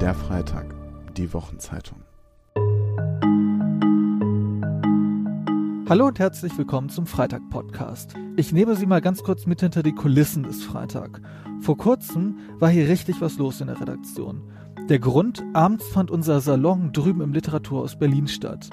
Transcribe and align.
Der 0.00 0.12
Freitag, 0.12 0.74
die 1.16 1.32
Wochenzeitung. 1.32 1.98
Hallo 5.88 6.08
und 6.08 6.18
herzlich 6.18 6.58
willkommen 6.58 6.88
zum 6.88 7.06
Freitag-Podcast. 7.06 8.14
Ich 8.36 8.52
nehme 8.52 8.74
Sie 8.74 8.86
mal 8.86 9.00
ganz 9.00 9.22
kurz 9.22 9.46
mit 9.46 9.60
hinter 9.60 9.84
die 9.84 9.94
Kulissen 9.94 10.42
des 10.42 10.64
Freitag. 10.64 11.20
Vor 11.60 11.78
kurzem 11.78 12.38
war 12.58 12.70
hier 12.70 12.88
richtig 12.88 13.20
was 13.20 13.38
los 13.38 13.60
in 13.60 13.68
der 13.68 13.80
Redaktion. 13.80 14.42
Der 14.88 14.98
Grund, 14.98 15.44
abends 15.52 15.86
fand 15.86 16.10
unser 16.10 16.40
Salon 16.40 16.92
drüben 16.92 17.20
im 17.20 17.32
Literaturhaus 17.32 17.96
Berlin 17.96 18.26
statt. 18.26 18.70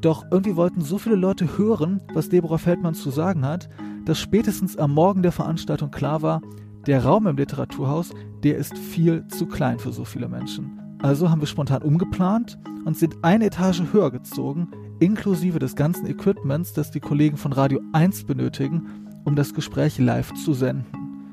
Doch 0.00 0.24
irgendwie 0.30 0.56
wollten 0.56 0.80
so 0.80 0.96
viele 0.96 1.16
Leute 1.16 1.58
hören, 1.58 2.00
was 2.14 2.30
Deborah 2.30 2.58
Feldmann 2.58 2.94
zu 2.94 3.10
sagen 3.10 3.44
hat, 3.44 3.68
dass 4.06 4.18
spätestens 4.18 4.78
am 4.78 4.94
Morgen 4.94 5.22
der 5.22 5.32
Veranstaltung 5.32 5.90
klar 5.90 6.22
war, 6.22 6.40
der 6.86 7.04
Raum 7.04 7.26
im 7.26 7.36
Literaturhaus, 7.36 8.12
der 8.42 8.56
ist 8.56 8.76
viel 8.76 9.26
zu 9.28 9.46
klein 9.46 9.78
für 9.78 9.92
so 9.92 10.04
viele 10.04 10.28
Menschen. 10.28 10.78
Also 11.00 11.30
haben 11.30 11.40
wir 11.40 11.46
spontan 11.46 11.82
umgeplant 11.82 12.58
und 12.84 12.96
sind 12.96 13.16
eine 13.22 13.46
Etage 13.46 13.82
höher 13.92 14.10
gezogen, 14.10 14.68
inklusive 15.00 15.58
des 15.58 15.76
ganzen 15.76 16.06
Equipments, 16.06 16.72
das 16.72 16.90
die 16.90 17.00
Kollegen 17.00 17.36
von 17.36 17.52
Radio 17.52 17.80
1 17.92 18.24
benötigen, 18.24 18.86
um 19.24 19.36
das 19.36 19.54
Gespräch 19.54 19.98
live 19.98 20.32
zu 20.34 20.52
senden. 20.54 20.86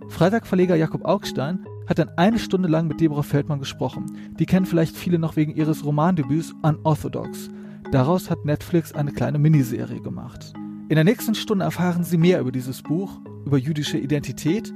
Freitagverleger 0.09 0.75
Jakob 0.75 1.05
Augstein 1.05 1.65
hat 1.87 1.99
dann 1.99 2.09
eine 2.17 2.39
Stunde 2.39 2.67
lang 2.67 2.87
mit 2.87 2.99
Deborah 3.01 3.23
Feldmann 3.23 3.59
gesprochen. 3.59 4.05
Die 4.39 4.45
kennen 4.45 4.65
vielleicht 4.65 4.95
viele 4.95 5.19
noch 5.19 5.35
wegen 5.35 5.55
ihres 5.55 5.85
Romandebüts 5.85 6.53
Unorthodox. 6.61 7.49
Daraus 7.91 8.29
hat 8.29 8.45
Netflix 8.45 8.93
eine 8.93 9.11
kleine 9.11 9.39
Miniserie 9.39 10.01
gemacht. 10.01 10.53
In 10.89 10.95
der 10.95 11.03
nächsten 11.03 11.35
Stunde 11.35 11.65
erfahren 11.65 12.03
Sie 12.03 12.17
mehr 12.17 12.39
über 12.41 12.51
dieses 12.51 12.81
Buch, 12.81 13.19
über 13.45 13.57
jüdische 13.57 13.97
Identität 13.97 14.73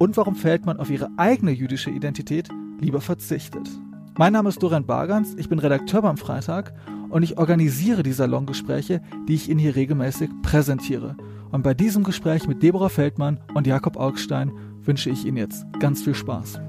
und 0.00 0.16
warum 0.16 0.34
Feldmann 0.34 0.78
auf 0.78 0.88
ihre 0.88 1.10
eigene 1.18 1.50
jüdische 1.50 1.90
Identität 1.90 2.48
lieber 2.80 3.02
verzichtet. 3.02 3.68
Mein 4.16 4.32
Name 4.32 4.48
ist 4.48 4.62
Dorian 4.62 4.86
Bargans, 4.86 5.34
ich 5.36 5.50
bin 5.50 5.58
Redakteur 5.58 6.00
beim 6.00 6.16
Freitag 6.16 6.72
und 7.10 7.22
ich 7.22 7.36
organisiere 7.36 8.02
die 8.02 8.14
Salongespräche, 8.14 9.02
die 9.28 9.34
ich 9.34 9.50
Ihnen 9.50 9.60
hier 9.60 9.76
regelmäßig 9.76 10.30
präsentiere. 10.40 11.16
Und 11.52 11.62
bei 11.62 11.74
diesem 11.74 12.02
Gespräch 12.02 12.48
mit 12.48 12.62
Deborah 12.62 12.88
Feldmann 12.88 13.40
und 13.52 13.66
Jakob 13.66 13.98
Augstein 13.98 14.52
wünsche 14.80 15.10
ich 15.10 15.26
Ihnen 15.26 15.36
jetzt 15.36 15.66
ganz 15.80 16.02
viel 16.02 16.14
Spaß. 16.14 16.60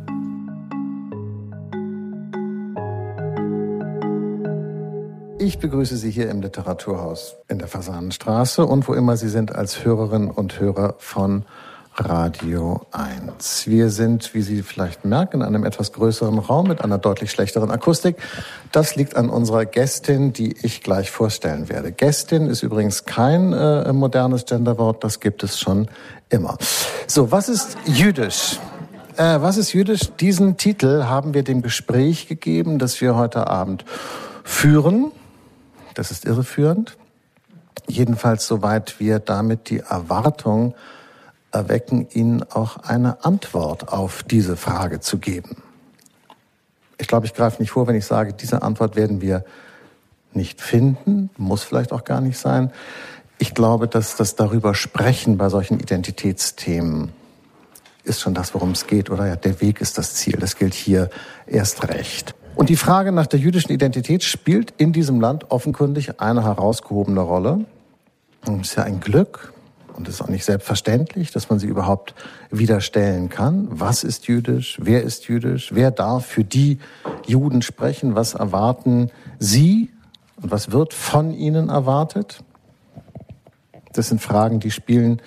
Ich 5.39 5.57
begrüße 5.57 5.95
Sie 5.95 6.11
hier 6.11 6.29
im 6.29 6.41
Literaturhaus 6.41 7.37
in 7.47 7.59
der 7.59 7.69
Fasanenstraße 7.69 8.65
und 8.65 8.89
wo 8.89 8.93
immer 8.93 9.15
Sie 9.15 9.29
sind 9.29 9.55
als 9.55 9.85
Hörerinnen 9.85 10.29
und 10.29 10.59
Hörer 10.59 10.95
von 10.97 11.45
Radio 11.97 12.81
1. 12.91 13.67
Wir 13.67 13.89
sind, 13.89 14.33
wie 14.33 14.41
Sie 14.41 14.63
vielleicht 14.63 15.03
merken, 15.03 15.41
in 15.41 15.43
einem 15.43 15.65
etwas 15.65 15.91
größeren 15.91 16.39
Raum 16.39 16.67
mit 16.67 16.81
einer 16.81 16.97
deutlich 16.97 17.31
schlechteren 17.31 17.69
Akustik. 17.69 18.15
Das 18.71 18.95
liegt 18.95 19.17
an 19.17 19.29
unserer 19.29 19.65
Gästin, 19.65 20.31
die 20.31 20.55
ich 20.65 20.81
gleich 20.81 21.11
vorstellen 21.11 21.67
werde. 21.67 21.91
Gästin 21.91 22.47
ist 22.47 22.63
übrigens 22.63 23.03
kein 23.05 23.51
äh, 23.51 23.91
modernes 23.91 24.45
Genderwort, 24.45 25.03
das 25.03 25.19
gibt 25.19 25.43
es 25.43 25.59
schon 25.59 25.89
immer. 26.29 26.57
So, 27.07 27.31
was 27.31 27.49
ist 27.49 27.77
jüdisch? 27.85 28.57
Äh, 29.17 29.41
was 29.41 29.57
ist 29.57 29.73
jüdisch? 29.73 30.11
Diesen 30.19 30.55
Titel 30.55 31.03
haben 31.03 31.33
wir 31.33 31.43
dem 31.43 31.61
Gespräch 31.61 32.27
gegeben, 32.27 32.79
das 32.79 33.01
wir 33.01 33.15
heute 33.15 33.47
Abend 33.47 33.83
führen. 34.45 35.11
Das 35.93 36.09
ist 36.09 36.23
irreführend. 36.23 36.97
Jedenfalls 37.87 38.47
soweit 38.47 38.99
wir 39.01 39.19
damit 39.19 39.69
die 39.69 39.79
Erwartung 39.79 40.73
erwecken, 41.51 42.07
Ihnen 42.11 42.43
auch 42.43 42.77
eine 42.77 43.23
Antwort 43.23 43.89
auf 43.89 44.23
diese 44.23 44.57
Frage 44.57 44.99
zu 44.99 45.17
geben. 45.17 45.61
Ich 46.97 47.07
glaube, 47.07 47.25
ich 47.25 47.33
greife 47.33 47.61
nicht 47.61 47.71
vor, 47.71 47.87
wenn 47.87 47.95
ich 47.95 48.05
sage, 48.05 48.33
diese 48.33 48.61
Antwort 48.61 48.95
werden 48.95 49.21
wir 49.21 49.43
nicht 50.33 50.61
finden, 50.61 51.29
muss 51.37 51.63
vielleicht 51.63 51.91
auch 51.91 52.03
gar 52.03 52.21
nicht 52.21 52.37
sein. 52.37 52.71
Ich 53.37 53.53
glaube, 53.53 53.87
dass 53.87 54.15
das 54.15 54.35
darüber 54.35 54.75
sprechen 54.75 55.37
bei 55.37 55.49
solchen 55.49 55.79
Identitätsthemen 55.79 57.11
ist 58.03 58.21
schon 58.21 58.33
das, 58.33 58.53
worum 58.53 58.71
es 58.71 58.87
geht, 58.87 59.09
oder? 59.09 59.27
Ja, 59.27 59.35
der 59.35 59.61
Weg 59.61 59.81
ist 59.81 59.97
das 59.97 60.15
Ziel. 60.15 60.37
Das 60.39 60.55
gilt 60.55 60.73
hier 60.73 61.09
erst 61.45 61.87
recht. 61.87 62.35
Und 62.55 62.69
die 62.69 62.75
Frage 62.75 63.11
nach 63.11 63.27
der 63.27 63.39
jüdischen 63.39 63.71
Identität 63.71 64.23
spielt 64.23 64.73
in 64.77 64.91
diesem 64.91 65.21
Land 65.21 65.51
offenkundig 65.51 66.19
eine 66.19 66.43
herausgehobene 66.43 67.21
Rolle. 67.21 67.65
Es 68.43 68.69
ist 68.69 68.75
ja 68.75 68.83
ein 68.83 68.99
Glück, 68.99 69.53
und 70.01 70.07
es 70.07 70.15
ist 70.15 70.21
auch 70.23 70.29
nicht 70.29 70.45
selbstverständlich, 70.45 71.29
dass 71.29 71.51
man 71.51 71.59
sie 71.59 71.67
überhaupt 71.67 72.15
wieder 72.49 72.81
stellen 72.81 73.29
kann. 73.29 73.67
Was 73.69 74.03
ist 74.03 74.27
jüdisch? 74.27 74.79
Wer 74.81 75.03
ist 75.03 75.27
jüdisch? 75.27 75.75
Wer 75.75 75.91
darf 75.91 76.25
für 76.25 76.43
die 76.43 76.79
Juden 77.27 77.61
sprechen? 77.61 78.15
Was 78.15 78.33
erwarten 78.33 79.11
sie? 79.37 79.91
Und 80.41 80.49
was 80.49 80.71
wird 80.71 80.95
von 80.95 81.31
ihnen 81.31 81.69
erwartet? 81.69 82.43
Das 83.93 84.07
sind 84.07 84.23
Fragen, 84.23 84.59
die 84.59 84.71
spielen 84.71 85.21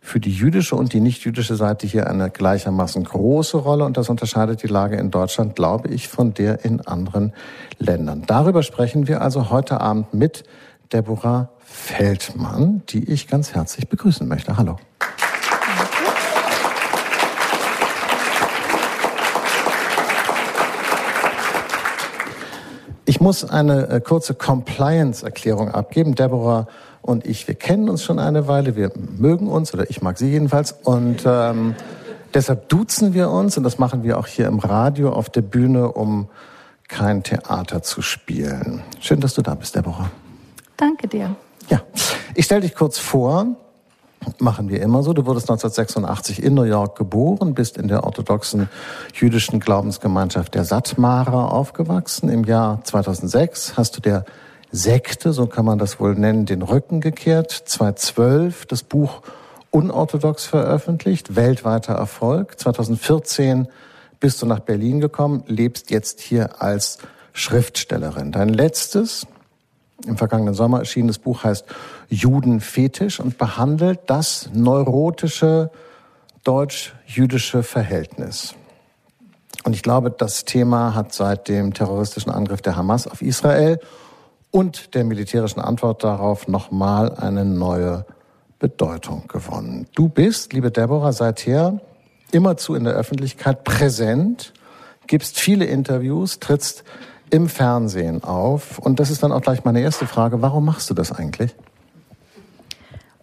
für 0.00 0.20
die 0.20 0.32
jüdische 0.32 0.76
und 0.76 0.92
die 0.92 1.00
nicht-jüdische 1.00 1.56
Seite 1.56 1.88
hier 1.88 2.08
eine 2.08 2.30
gleichermaßen 2.30 3.02
große 3.02 3.56
Rolle 3.56 3.84
und 3.84 3.96
das 3.96 4.08
unterscheidet 4.08 4.62
die 4.62 4.68
Lage 4.68 4.94
in 4.96 5.10
Deutschland, 5.10 5.56
glaube 5.56 5.88
ich, 5.88 6.06
von 6.06 6.34
der 6.34 6.64
in 6.64 6.82
anderen 6.82 7.32
Ländern. 7.80 8.22
Darüber 8.28 8.62
sprechen 8.62 9.08
wir 9.08 9.22
also 9.22 9.50
heute 9.50 9.80
Abend 9.80 10.14
mit 10.14 10.44
Deborah 10.92 11.50
Feldmann, 11.78 12.82
die 12.88 13.10
ich 13.10 13.28
ganz 13.28 13.54
herzlich 13.54 13.88
begrüßen 13.88 14.26
möchte. 14.28 14.58
Hallo. 14.58 14.76
Ich 23.06 23.20
muss 23.20 23.42
eine 23.42 23.88
äh, 23.88 24.00
kurze 24.00 24.34
Compliance-Erklärung 24.34 25.70
abgeben. 25.70 26.14
Deborah 26.14 26.66
und 27.00 27.24
ich, 27.24 27.48
wir 27.48 27.54
kennen 27.54 27.88
uns 27.88 28.04
schon 28.04 28.18
eine 28.18 28.48
Weile, 28.48 28.76
wir 28.76 28.92
mögen 29.16 29.48
uns, 29.48 29.72
oder 29.72 29.88
ich 29.88 30.02
mag 30.02 30.18
sie 30.18 30.28
jedenfalls. 30.28 30.72
Und 30.72 31.22
ähm, 31.24 31.74
deshalb 32.34 32.68
duzen 32.68 33.14
wir 33.14 33.30
uns 33.30 33.56
und 33.56 33.62
das 33.62 33.78
machen 33.78 34.02
wir 34.02 34.18
auch 34.18 34.26
hier 34.26 34.46
im 34.46 34.58
Radio 34.58 35.10
auf 35.10 35.30
der 35.30 35.42
Bühne, 35.42 35.92
um 35.92 36.28
kein 36.88 37.22
Theater 37.22 37.82
zu 37.82 38.02
spielen. 38.02 38.82
Schön, 39.00 39.20
dass 39.20 39.34
du 39.34 39.42
da 39.42 39.54
bist, 39.54 39.74
Deborah. 39.74 40.10
Danke 40.76 41.08
dir. 41.08 41.34
Ja, 41.68 41.82
ich 42.34 42.44
stelle 42.44 42.62
dich 42.62 42.74
kurz 42.74 42.98
vor. 42.98 43.46
Machen 44.38 44.68
wir 44.68 44.82
immer 44.82 45.02
so. 45.02 45.12
Du 45.12 45.26
wurdest 45.26 45.48
1986 45.48 46.42
in 46.42 46.54
New 46.54 46.64
York 46.64 46.96
geboren, 46.96 47.54
bist 47.54 47.76
in 47.76 47.88
der 47.88 48.04
orthodoxen 48.04 48.68
jüdischen 49.14 49.60
Glaubensgemeinschaft 49.60 50.54
der 50.54 50.64
Satmarer 50.64 51.52
aufgewachsen. 51.52 52.28
Im 52.28 52.44
Jahr 52.44 52.82
2006 52.84 53.76
hast 53.76 53.96
du 53.96 54.00
der 54.00 54.24
Sekte, 54.70 55.32
so 55.32 55.46
kann 55.46 55.64
man 55.64 55.78
das 55.78 55.98
wohl 56.00 56.14
nennen, 56.14 56.46
den 56.46 56.62
Rücken 56.62 57.00
gekehrt. 57.00 57.50
2012 57.50 58.66
das 58.66 58.82
Buch 58.82 59.22
Unorthodox 59.70 60.46
veröffentlicht, 60.46 61.36
weltweiter 61.36 61.94
Erfolg. 61.94 62.58
2014 62.58 63.68
bist 64.20 64.42
du 64.42 64.46
nach 64.46 64.60
Berlin 64.60 65.00
gekommen, 65.00 65.44
lebst 65.46 65.90
jetzt 65.90 66.20
hier 66.20 66.62
als 66.62 66.98
Schriftstellerin. 67.32 68.32
Dein 68.32 68.48
letztes, 68.48 69.26
im 70.06 70.16
vergangenen 70.16 70.54
Sommer 70.54 70.78
erschienenes 70.78 71.18
Buch 71.18 71.44
heißt 71.44 71.64
Judenfetisch 72.08 73.20
und 73.20 73.38
behandelt 73.38 74.00
das 74.06 74.50
neurotische 74.52 75.70
deutsch-jüdische 76.44 77.62
Verhältnis. 77.62 78.54
Und 79.64 79.74
ich 79.74 79.82
glaube, 79.82 80.10
das 80.10 80.44
Thema 80.44 80.94
hat 80.94 81.12
seit 81.12 81.48
dem 81.48 81.74
terroristischen 81.74 82.32
Angriff 82.32 82.62
der 82.62 82.76
Hamas 82.76 83.06
auf 83.06 83.22
Israel 83.22 83.80
und 84.50 84.94
der 84.94 85.04
militärischen 85.04 85.60
Antwort 85.60 86.04
darauf 86.04 86.48
nochmal 86.48 87.14
eine 87.16 87.44
neue 87.44 88.06
Bedeutung 88.58 89.24
gewonnen. 89.28 89.86
Du 89.94 90.08
bist, 90.08 90.52
liebe 90.52 90.70
Deborah, 90.70 91.12
seither 91.12 91.80
immerzu 92.32 92.74
in 92.74 92.84
der 92.84 92.94
Öffentlichkeit 92.94 93.64
präsent, 93.64 94.52
gibst 95.06 95.38
viele 95.38 95.64
Interviews, 95.64 96.38
trittst 96.38 96.84
im 97.30 97.48
Fernsehen 97.48 98.24
auf. 98.24 98.78
Und 98.78 99.00
das 99.00 99.10
ist 99.10 99.22
dann 99.22 99.32
auch 99.32 99.42
gleich 99.42 99.64
meine 99.64 99.80
erste 99.80 100.06
Frage. 100.06 100.42
Warum 100.42 100.64
machst 100.64 100.90
du 100.90 100.94
das 100.94 101.12
eigentlich? 101.12 101.54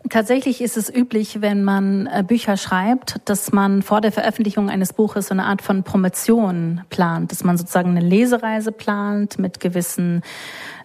Tatsächlich 0.10 0.62
ist 0.62 0.78
es 0.78 0.94
üblich, 0.94 1.42
wenn 1.42 1.64
man 1.64 2.08
äh, 2.08 2.24
Bücher 2.26 2.58
schreibt, 2.58 3.22
dass 3.26 3.52
man 3.52 3.82
vor 3.82 4.02
der 4.02 4.12
Veröffentlichung 4.12 4.70
eines 4.70 4.94
Buches 4.94 5.28
so 5.28 5.34
eine 5.34 5.46
Art 5.46 5.64
von 5.64 5.82
Promotion 5.82 6.82
plant, 6.90 7.32
dass 7.32 7.44
man 7.44 7.58
sozusagen 7.58 7.90
eine 7.92 8.02
Lesereise 8.02 8.72
plant 8.72 9.40
mit 9.40 9.60
gewissen 9.60 10.22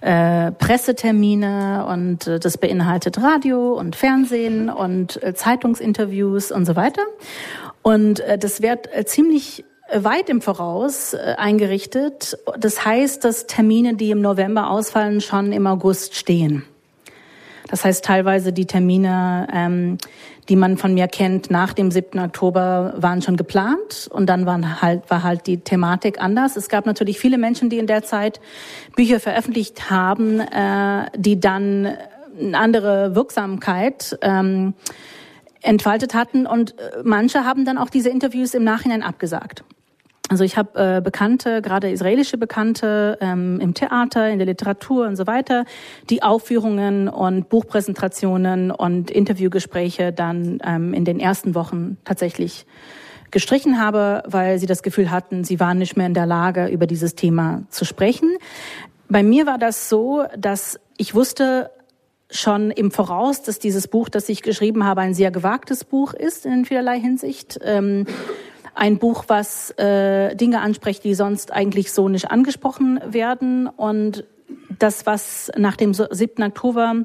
äh, 0.00 0.52
Pressetermine 0.52 1.84
und 1.86 2.26
äh, 2.26 2.40
das 2.40 2.56
beinhaltet 2.56 3.20
Radio 3.20 3.74
und 3.74 3.94
Fernsehen 3.94 4.70
und 4.70 5.22
äh, 5.22 5.34
Zeitungsinterviews 5.34 6.50
und 6.50 6.64
so 6.64 6.74
weiter. 6.74 7.02
Und 7.82 8.20
äh, 8.20 8.38
das 8.38 8.62
wird 8.62 8.88
äh, 8.94 9.04
ziemlich 9.04 9.64
weit 9.92 10.28
im 10.28 10.40
Voraus 10.40 11.14
äh, 11.14 11.34
eingerichtet. 11.36 12.38
Das 12.58 12.84
heißt, 12.84 13.24
dass 13.24 13.46
Termine, 13.46 13.94
die 13.94 14.10
im 14.10 14.20
November 14.20 14.70
ausfallen, 14.70 15.20
schon 15.20 15.52
im 15.52 15.66
August 15.66 16.14
stehen. 16.14 16.64
Das 17.68 17.84
heißt, 17.84 18.04
teilweise 18.04 18.52
die 18.52 18.66
Termine, 18.66 19.46
ähm, 19.52 19.98
die 20.48 20.56
man 20.56 20.76
von 20.76 20.92
mir 20.92 21.06
kennt, 21.06 21.50
nach 21.50 21.72
dem 21.72 21.92
7. 21.92 22.18
Oktober 22.18 22.94
waren 22.96 23.22
schon 23.22 23.36
geplant 23.36 24.08
und 24.12 24.26
dann 24.26 24.44
waren 24.44 24.82
halt, 24.82 25.08
war 25.08 25.22
halt 25.22 25.46
die 25.46 25.58
Thematik 25.58 26.20
anders. 26.20 26.56
Es 26.56 26.68
gab 26.68 26.86
natürlich 26.86 27.20
viele 27.20 27.38
Menschen, 27.38 27.70
die 27.70 27.78
in 27.78 27.86
der 27.86 28.02
Zeit 28.02 28.40
Bücher 28.96 29.20
veröffentlicht 29.20 29.90
haben, 29.90 30.40
äh, 30.40 31.06
die 31.16 31.38
dann 31.38 31.96
eine 32.38 32.58
andere 32.58 33.14
Wirksamkeit 33.14 34.18
ähm, 34.22 34.74
entfaltet 35.62 36.14
hatten 36.14 36.46
und 36.46 36.78
äh, 36.78 37.02
manche 37.04 37.44
haben 37.44 37.64
dann 37.64 37.78
auch 37.78 37.90
diese 37.90 38.08
Interviews 38.08 38.54
im 38.54 38.64
Nachhinein 38.64 39.02
abgesagt. 39.02 39.62
Also 40.30 40.44
ich 40.44 40.56
habe 40.56 40.78
äh, 40.78 41.00
Bekannte, 41.00 41.60
gerade 41.60 41.90
israelische 41.90 42.38
Bekannte 42.38 43.18
ähm, 43.20 43.58
im 43.58 43.74
Theater, 43.74 44.30
in 44.30 44.38
der 44.38 44.46
Literatur 44.46 45.08
und 45.08 45.16
so 45.16 45.26
weiter, 45.26 45.64
die 46.08 46.22
Aufführungen 46.22 47.08
und 47.08 47.48
Buchpräsentationen 47.48 48.70
und 48.70 49.10
Interviewgespräche 49.10 50.12
dann 50.12 50.60
ähm, 50.64 50.94
in 50.94 51.04
den 51.04 51.18
ersten 51.18 51.56
Wochen 51.56 51.96
tatsächlich 52.04 52.64
gestrichen 53.32 53.80
habe, 53.80 54.22
weil 54.24 54.60
sie 54.60 54.66
das 54.66 54.84
Gefühl 54.84 55.10
hatten, 55.10 55.42
sie 55.42 55.58
waren 55.58 55.78
nicht 55.78 55.96
mehr 55.96 56.06
in 56.06 56.14
der 56.14 56.26
Lage, 56.26 56.68
über 56.68 56.86
dieses 56.86 57.16
Thema 57.16 57.64
zu 57.68 57.84
sprechen. 57.84 58.30
Bei 59.08 59.24
mir 59.24 59.46
war 59.46 59.58
das 59.58 59.88
so, 59.88 60.26
dass 60.38 60.78
ich 60.96 61.12
wusste 61.12 61.72
schon 62.30 62.70
im 62.70 62.92
Voraus, 62.92 63.42
dass 63.42 63.58
dieses 63.58 63.88
Buch, 63.88 64.08
das 64.08 64.28
ich 64.28 64.42
geschrieben 64.42 64.84
habe, 64.84 65.00
ein 65.00 65.14
sehr 65.14 65.32
gewagtes 65.32 65.82
Buch 65.82 66.14
ist 66.14 66.46
in 66.46 66.64
vielerlei 66.64 67.00
Hinsicht. 67.00 67.58
Ähm, 67.64 68.06
ein 68.74 68.98
Buch, 68.98 69.24
was 69.28 69.70
äh, 69.78 70.34
Dinge 70.36 70.60
anspricht, 70.60 71.04
die 71.04 71.14
sonst 71.14 71.52
eigentlich 71.52 71.92
so 71.92 72.08
nicht 72.08 72.30
angesprochen 72.30 73.00
werden. 73.06 73.66
Und 73.66 74.24
das, 74.78 75.06
was 75.06 75.50
nach 75.56 75.76
dem 75.76 75.94
7. 75.94 76.42
Oktober 76.42 77.04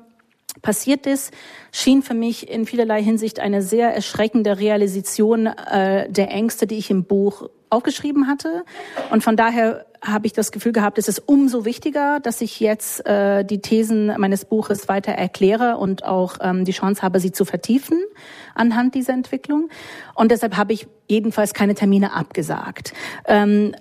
passiert 0.61 1.05
ist, 1.05 1.33
schien 1.71 2.01
für 2.01 2.13
mich 2.13 2.49
in 2.49 2.65
vielerlei 2.65 3.03
Hinsicht 3.03 3.39
eine 3.39 3.61
sehr 3.61 3.93
erschreckende 3.93 4.59
Realisation 4.59 5.47
äh, 5.47 6.09
der 6.09 6.31
Ängste, 6.31 6.67
die 6.67 6.77
ich 6.77 6.89
im 6.89 7.03
Buch 7.03 7.49
aufgeschrieben 7.69 8.27
hatte. 8.27 8.63
Und 9.11 9.23
von 9.23 9.35
daher 9.35 9.85
habe 10.01 10.27
ich 10.27 10.33
das 10.33 10.51
Gefühl 10.51 10.71
gehabt, 10.71 10.97
es 10.97 11.07
ist 11.07 11.19
umso 11.19 11.65
wichtiger, 11.65 12.19
dass 12.19 12.41
ich 12.41 12.59
jetzt 12.59 13.05
äh, 13.05 13.43
die 13.43 13.61
Thesen 13.61 14.13
meines 14.17 14.45
Buches 14.45 14.87
weiter 14.87 15.11
erkläre 15.11 15.77
und 15.77 16.03
auch 16.03 16.37
ähm, 16.41 16.65
die 16.65 16.71
Chance 16.71 17.01
habe, 17.01 17.19
sie 17.19 17.31
zu 17.31 17.45
vertiefen 17.45 17.99
anhand 18.53 18.95
dieser 18.95 19.13
Entwicklung. 19.13 19.69
Und 20.13 20.31
deshalb 20.31 20.57
habe 20.57 20.73
ich 20.73 20.87
jedenfalls 21.09 21.53
keine 21.53 21.75
Termine 21.75 22.13
abgesagt. 22.13 22.93
Ähm, 23.25 23.75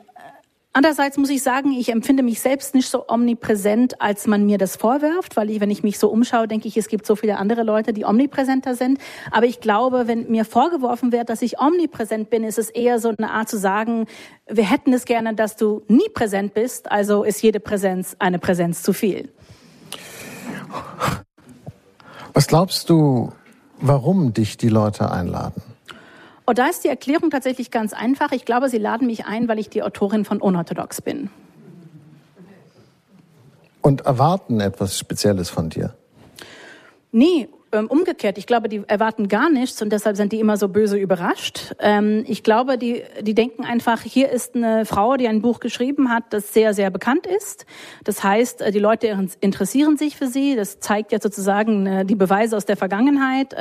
Andererseits 0.76 1.16
muss 1.18 1.30
ich 1.30 1.40
sagen, 1.40 1.70
ich 1.70 1.92
empfinde 1.92 2.24
mich 2.24 2.40
selbst 2.40 2.74
nicht 2.74 2.88
so 2.88 3.04
omnipräsent, 3.06 4.00
als 4.00 4.26
man 4.26 4.44
mir 4.44 4.58
das 4.58 4.74
vorwirft, 4.74 5.36
weil 5.36 5.48
ich, 5.48 5.60
wenn 5.60 5.70
ich 5.70 5.84
mich 5.84 6.00
so 6.00 6.08
umschaue, 6.08 6.48
denke 6.48 6.66
ich, 6.66 6.76
es 6.76 6.88
gibt 6.88 7.06
so 7.06 7.14
viele 7.14 7.38
andere 7.38 7.62
Leute, 7.62 7.92
die 7.92 8.04
omnipräsenter 8.04 8.74
sind. 8.74 8.98
Aber 9.30 9.46
ich 9.46 9.60
glaube, 9.60 10.08
wenn 10.08 10.28
mir 10.28 10.44
vorgeworfen 10.44 11.12
wird, 11.12 11.28
dass 11.28 11.42
ich 11.42 11.60
omnipräsent 11.60 12.28
bin, 12.28 12.42
ist 12.42 12.58
es 12.58 12.70
eher 12.70 12.98
so 12.98 13.14
eine 13.16 13.30
Art 13.30 13.48
zu 13.48 13.56
sagen, 13.56 14.06
wir 14.48 14.68
hätten 14.68 14.92
es 14.92 15.04
gerne, 15.04 15.36
dass 15.36 15.54
du 15.54 15.82
nie 15.86 16.08
präsent 16.12 16.54
bist, 16.54 16.90
also 16.90 17.22
ist 17.22 17.40
jede 17.40 17.60
Präsenz 17.60 18.16
eine 18.18 18.40
Präsenz 18.40 18.82
zu 18.82 18.92
viel. 18.92 19.28
Was 22.32 22.48
glaubst 22.48 22.90
du, 22.90 23.30
warum 23.80 24.32
dich 24.32 24.56
die 24.56 24.70
Leute 24.70 25.08
einladen? 25.12 25.62
Und 26.46 26.50
oh, 26.50 26.62
da 26.62 26.68
ist 26.68 26.84
die 26.84 26.88
Erklärung 26.88 27.30
tatsächlich 27.30 27.70
ganz 27.70 27.94
einfach. 27.94 28.30
Ich 28.32 28.44
glaube, 28.44 28.68
Sie 28.68 28.76
laden 28.76 29.06
mich 29.06 29.24
ein, 29.24 29.48
weil 29.48 29.58
ich 29.58 29.70
die 29.70 29.82
Autorin 29.82 30.26
von 30.26 30.42
Unorthodox 30.42 31.00
bin. 31.00 31.30
Und 33.80 34.02
erwarten 34.02 34.60
etwas 34.60 34.98
Spezielles 34.98 35.48
von 35.48 35.70
dir? 35.70 35.94
Nee, 37.12 37.48
ähm, 37.74 37.86
umgekehrt. 37.88 38.38
Ich 38.38 38.46
glaube, 38.46 38.68
die 38.68 38.82
erwarten 38.86 39.28
gar 39.28 39.50
nichts 39.50 39.82
und 39.82 39.90
deshalb 39.90 40.16
sind 40.16 40.32
die 40.32 40.38
immer 40.38 40.56
so 40.56 40.68
böse 40.68 40.96
überrascht. 40.96 41.74
Ähm, 41.80 42.24
ich 42.26 42.42
glaube, 42.42 42.78
die, 42.78 43.02
die 43.22 43.34
denken 43.34 43.64
einfach, 43.64 44.02
hier 44.02 44.30
ist 44.30 44.54
eine 44.54 44.86
Frau, 44.86 45.16
die 45.16 45.26
ein 45.28 45.42
Buch 45.42 45.60
geschrieben 45.60 46.10
hat, 46.10 46.24
das 46.30 46.54
sehr, 46.54 46.72
sehr 46.72 46.90
bekannt 46.90 47.26
ist. 47.26 47.66
Das 48.04 48.22
heißt, 48.22 48.62
äh, 48.62 48.70
die 48.70 48.78
Leute 48.78 49.28
interessieren 49.40 49.96
sich 49.96 50.16
für 50.16 50.28
sie. 50.28 50.56
Das 50.56 50.78
zeigt 50.78 51.10
jetzt 51.10 51.24
sozusagen 51.24 51.86
äh, 51.86 52.04
die 52.04 52.14
Beweise 52.14 52.56
aus 52.56 52.64
der 52.64 52.76
Vergangenheit. 52.76 53.54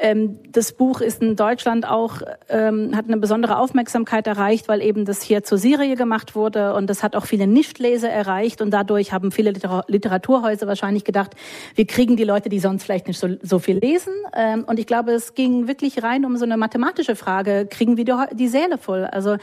Ähm, 0.00 0.38
das 0.50 0.72
Buch 0.72 1.00
ist 1.00 1.20
in 1.22 1.36
Deutschland 1.36 1.86
auch, 1.86 2.22
ähm, 2.48 2.96
hat 2.96 3.06
eine 3.06 3.18
besondere 3.18 3.58
Aufmerksamkeit 3.58 4.26
erreicht, 4.26 4.66
weil 4.66 4.80
eben 4.80 5.04
das 5.04 5.22
hier 5.22 5.44
zur 5.44 5.58
Serie 5.58 5.94
gemacht 5.94 6.34
wurde 6.34 6.74
und 6.74 6.88
das 6.88 7.02
hat 7.02 7.14
auch 7.14 7.26
viele 7.26 7.46
Nichtleser 7.46 8.08
erreicht 8.08 8.62
und 8.62 8.70
dadurch 8.70 9.12
haben 9.12 9.30
viele 9.30 9.50
Liter 9.50 9.84
Literaturhäuser 9.88 10.66
wahrscheinlich 10.66 11.04
gedacht, 11.04 11.34
wir 11.74 11.86
kriegen 11.86 12.16
die 12.16 12.24
Leute, 12.24 12.48
die 12.48 12.60
sonst 12.60 12.84
vielleicht 12.84 13.08
nicht 13.08 13.18
so, 13.18 13.28
so 13.42 13.58
viel 13.58 13.78
lesen. 13.78 14.12
Ähm, 14.34 14.64
und 14.64 14.78
ich 14.78 14.86
glaube, 14.86 15.12
es 15.12 15.34
ging 15.34 15.68
wirklich 15.68 16.02
rein 16.02 16.24
um 16.24 16.36
so 16.38 16.44
eine 16.44 16.56
mathematische 16.56 17.14
Frage, 17.14 17.66
kriegen 17.68 17.96
wir 17.96 18.04
die, 18.04 18.14
die 18.32 18.48
Säle 18.48 18.78
voll? 18.78 19.04
Also 19.04 19.36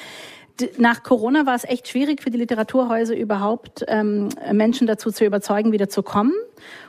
nach 0.77 1.04
Corona 1.04 1.45
war 1.45 1.56
es 1.56 1.63
echt 1.63 1.88
schwierig 1.88 2.21
für 2.21 2.30
die 2.30 2.38
Literaturhäuser 2.38 3.15
überhaupt, 3.15 3.86
ähm, 3.88 4.30
Menschen 4.51 4.88
dazu 4.88 5.12
zu 5.12 5.25
überzeugen, 5.25 5.71
wieder 5.71 5.89
zu 5.89 6.04
kommen. 6.04 6.33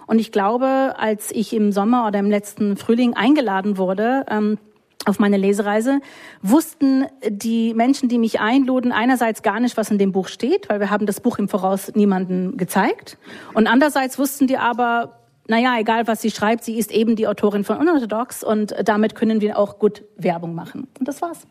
Und 0.06 0.18
ich 0.18 0.32
glaube, 0.32 0.94
als 0.98 1.30
ich 1.30 1.52
im 1.52 1.72
Sommer 1.72 2.06
oder 2.06 2.18
im 2.18 2.30
letzten 2.30 2.76
Frühling 2.76 3.14
eingeladen 3.14 3.76
wurde, 3.76 4.24
ähm, 4.28 4.58
auf 5.04 5.18
meine 5.18 5.36
Lesereise, 5.36 6.00
wussten 6.42 7.06
die 7.26 7.72
Menschen, 7.74 8.08
die 8.08 8.18
mich 8.18 8.40
einluden, 8.40 8.92
einerseits 8.92 9.42
gar 9.42 9.60
nicht, 9.60 9.76
was 9.76 9.90
in 9.90 9.98
dem 9.98 10.12
Buch 10.12 10.28
steht, 10.28 10.68
weil 10.68 10.80
wir 10.80 10.90
haben 10.90 11.06
das 11.06 11.20
Buch 11.20 11.38
im 11.38 11.48
Voraus 11.48 11.92
niemandem 11.94 12.56
gezeigt. 12.56 13.16
Und 13.54 13.66
andererseits 13.66 14.18
wussten 14.18 14.46
die 14.46 14.58
aber, 14.58 15.20
naja, 15.46 15.78
egal 15.78 16.06
was 16.06 16.20
sie 16.20 16.30
schreibt, 16.30 16.64
sie 16.64 16.78
ist 16.78 16.90
eben 16.92 17.16
die 17.16 17.26
Autorin 17.26 17.64
von 17.64 17.78
Unorthodox 17.78 18.44
und 18.44 18.74
damit 18.84 19.14
können 19.14 19.40
wir 19.40 19.58
auch 19.58 19.78
gut 19.78 20.04
Werbung 20.16 20.54
machen. 20.54 20.88
Und 20.98 21.08
das 21.08 21.22
war's. 21.22 21.46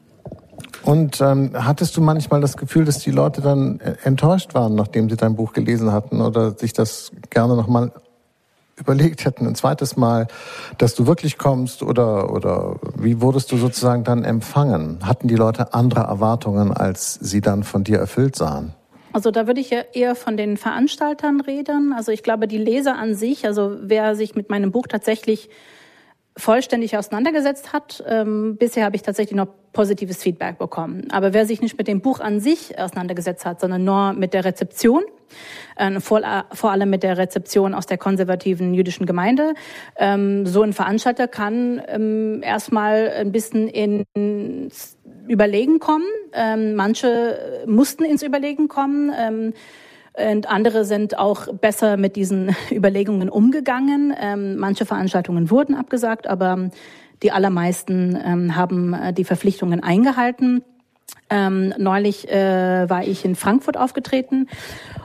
Und 0.83 1.21
ähm, 1.21 1.51
hattest 1.53 1.97
du 1.97 2.01
manchmal 2.01 2.41
das 2.41 2.57
Gefühl, 2.57 2.85
dass 2.85 2.99
die 2.99 3.11
Leute 3.11 3.41
dann 3.41 3.79
äh, 3.79 3.95
enttäuscht 4.03 4.53
waren, 4.53 4.75
nachdem 4.75 5.09
sie 5.09 5.17
dein 5.17 5.35
Buch 5.35 5.53
gelesen 5.53 5.91
hatten 5.91 6.21
oder 6.21 6.57
sich 6.57 6.73
das 6.73 7.11
gerne 7.29 7.55
nochmal 7.55 7.91
überlegt 8.79 9.25
hätten, 9.25 9.47
ein 9.47 9.55
zweites 9.55 9.97
Mal, 9.97 10.27
dass 10.77 10.93
du 10.95 11.07
wirklich 11.07 11.37
kommst 11.37 11.81
oder, 11.81 12.31
oder 12.31 12.75
wie 12.95 13.21
wurdest 13.21 13.51
du 13.51 13.57
sozusagen 13.57 14.03
dann 14.03 14.23
empfangen? 14.23 14.99
Hatten 15.03 15.27
die 15.27 15.35
Leute 15.35 15.73
andere 15.73 16.01
Erwartungen, 16.01 16.71
als 16.71 17.15
sie 17.15 17.41
dann 17.41 17.63
von 17.63 17.83
dir 17.83 17.97
erfüllt 17.97 18.35
sahen? 18.35 18.73
Also 19.13 19.31
da 19.31 19.47
würde 19.47 19.61
ich 19.61 19.71
ja 19.71 19.81
eher 19.93 20.15
von 20.15 20.37
den 20.37 20.57
Veranstaltern 20.57 21.41
reden. 21.41 21.91
Also 21.91 22.11
ich 22.11 22.21
glaube, 22.21 22.47
die 22.47 22.59
Leser 22.59 22.97
an 22.97 23.15
sich, 23.15 23.45
also 23.45 23.75
wer 23.81 24.15
sich 24.15 24.35
mit 24.35 24.49
meinem 24.49 24.71
Buch 24.71 24.85
tatsächlich 24.87 25.49
vollständig 26.37 26.95
auseinandergesetzt 26.97 27.73
hat. 27.73 28.03
Ähm, 28.07 28.55
bisher 28.57 28.85
habe 28.85 28.95
ich 28.95 29.01
tatsächlich 29.01 29.35
noch 29.35 29.47
positives 29.73 30.23
Feedback 30.23 30.57
bekommen. 30.57 31.07
Aber 31.11 31.33
wer 31.33 31.45
sich 31.45 31.61
nicht 31.61 31.77
mit 31.77 31.87
dem 31.87 32.01
Buch 32.01 32.19
an 32.19 32.39
sich 32.39 32.79
auseinandergesetzt 32.79 33.45
hat, 33.45 33.59
sondern 33.59 33.83
nur 33.83 34.13
mit 34.13 34.33
der 34.33 34.45
Rezeption, 34.45 35.03
äh, 35.75 35.99
vor, 35.99 36.21
vor 36.53 36.71
allem 36.71 36.89
mit 36.89 37.03
der 37.03 37.17
Rezeption 37.17 37.73
aus 37.73 37.85
der 37.85 37.97
konservativen 37.97 38.73
jüdischen 38.73 39.05
Gemeinde, 39.05 39.53
ähm, 39.97 40.45
so 40.45 40.61
ein 40.61 40.73
Veranstalter 40.73 41.27
kann 41.27 41.81
ähm, 41.87 42.41
erstmal 42.43 43.09
ein 43.09 43.31
bisschen 43.31 43.67
ins 43.67 44.97
Überlegen 45.27 45.79
kommen. 45.79 46.05
Ähm, 46.33 46.75
manche 46.75 47.65
mussten 47.67 48.05
ins 48.05 48.23
Überlegen 48.23 48.67
kommen. 48.67 49.53
Und 50.17 50.49
andere 50.49 50.83
sind 50.83 51.17
auch 51.17 51.53
besser 51.53 51.97
mit 51.97 52.15
diesen 52.15 52.55
Überlegungen 52.71 53.29
umgegangen. 53.29 54.13
Ähm, 54.19 54.57
manche 54.57 54.85
Veranstaltungen 54.85 55.51
wurden 55.51 55.75
abgesagt, 55.75 56.27
aber 56.27 56.69
die 57.23 57.31
allermeisten 57.31 58.17
ähm, 58.23 58.55
haben 58.55 58.93
äh, 58.93 59.13
die 59.13 59.23
Verpflichtungen 59.23 59.83
eingehalten. 59.83 60.63
Ähm, 61.29 61.73
neulich 61.77 62.29
äh, 62.29 62.89
war 62.89 63.03
ich 63.03 63.25
in 63.25 63.35
Frankfurt 63.35 63.77
aufgetreten 63.77 64.47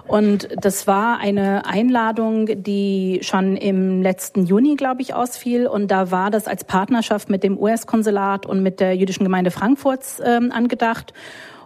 und 0.06 0.48
das 0.60 0.86
war 0.86 1.18
eine 1.18 1.64
Einladung, 1.64 2.62
die 2.62 3.20
schon 3.22 3.56
im 3.56 4.02
letzten 4.02 4.44
Juni, 4.44 4.74
glaube 4.76 5.00
ich, 5.00 5.14
ausfiel. 5.14 5.66
Und 5.66 5.90
da 5.90 6.10
war 6.10 6.30
das 6.30 6.48
als 6.48 6.64
Partnerschaft 6.64 7.30
mit 7.30 7.42
dem 7.42 7.58
US-Konsulat 7.58 8.44
und 8.44 8.62
mit 8.62 8.80
der 8.80 8.96
jüdischen 8.96 9.24
Gemeinde 9.24 9.50
Frankfurts 9.50 10.20
ähm, 10.24 10.52
angedacht. 10.52 11.12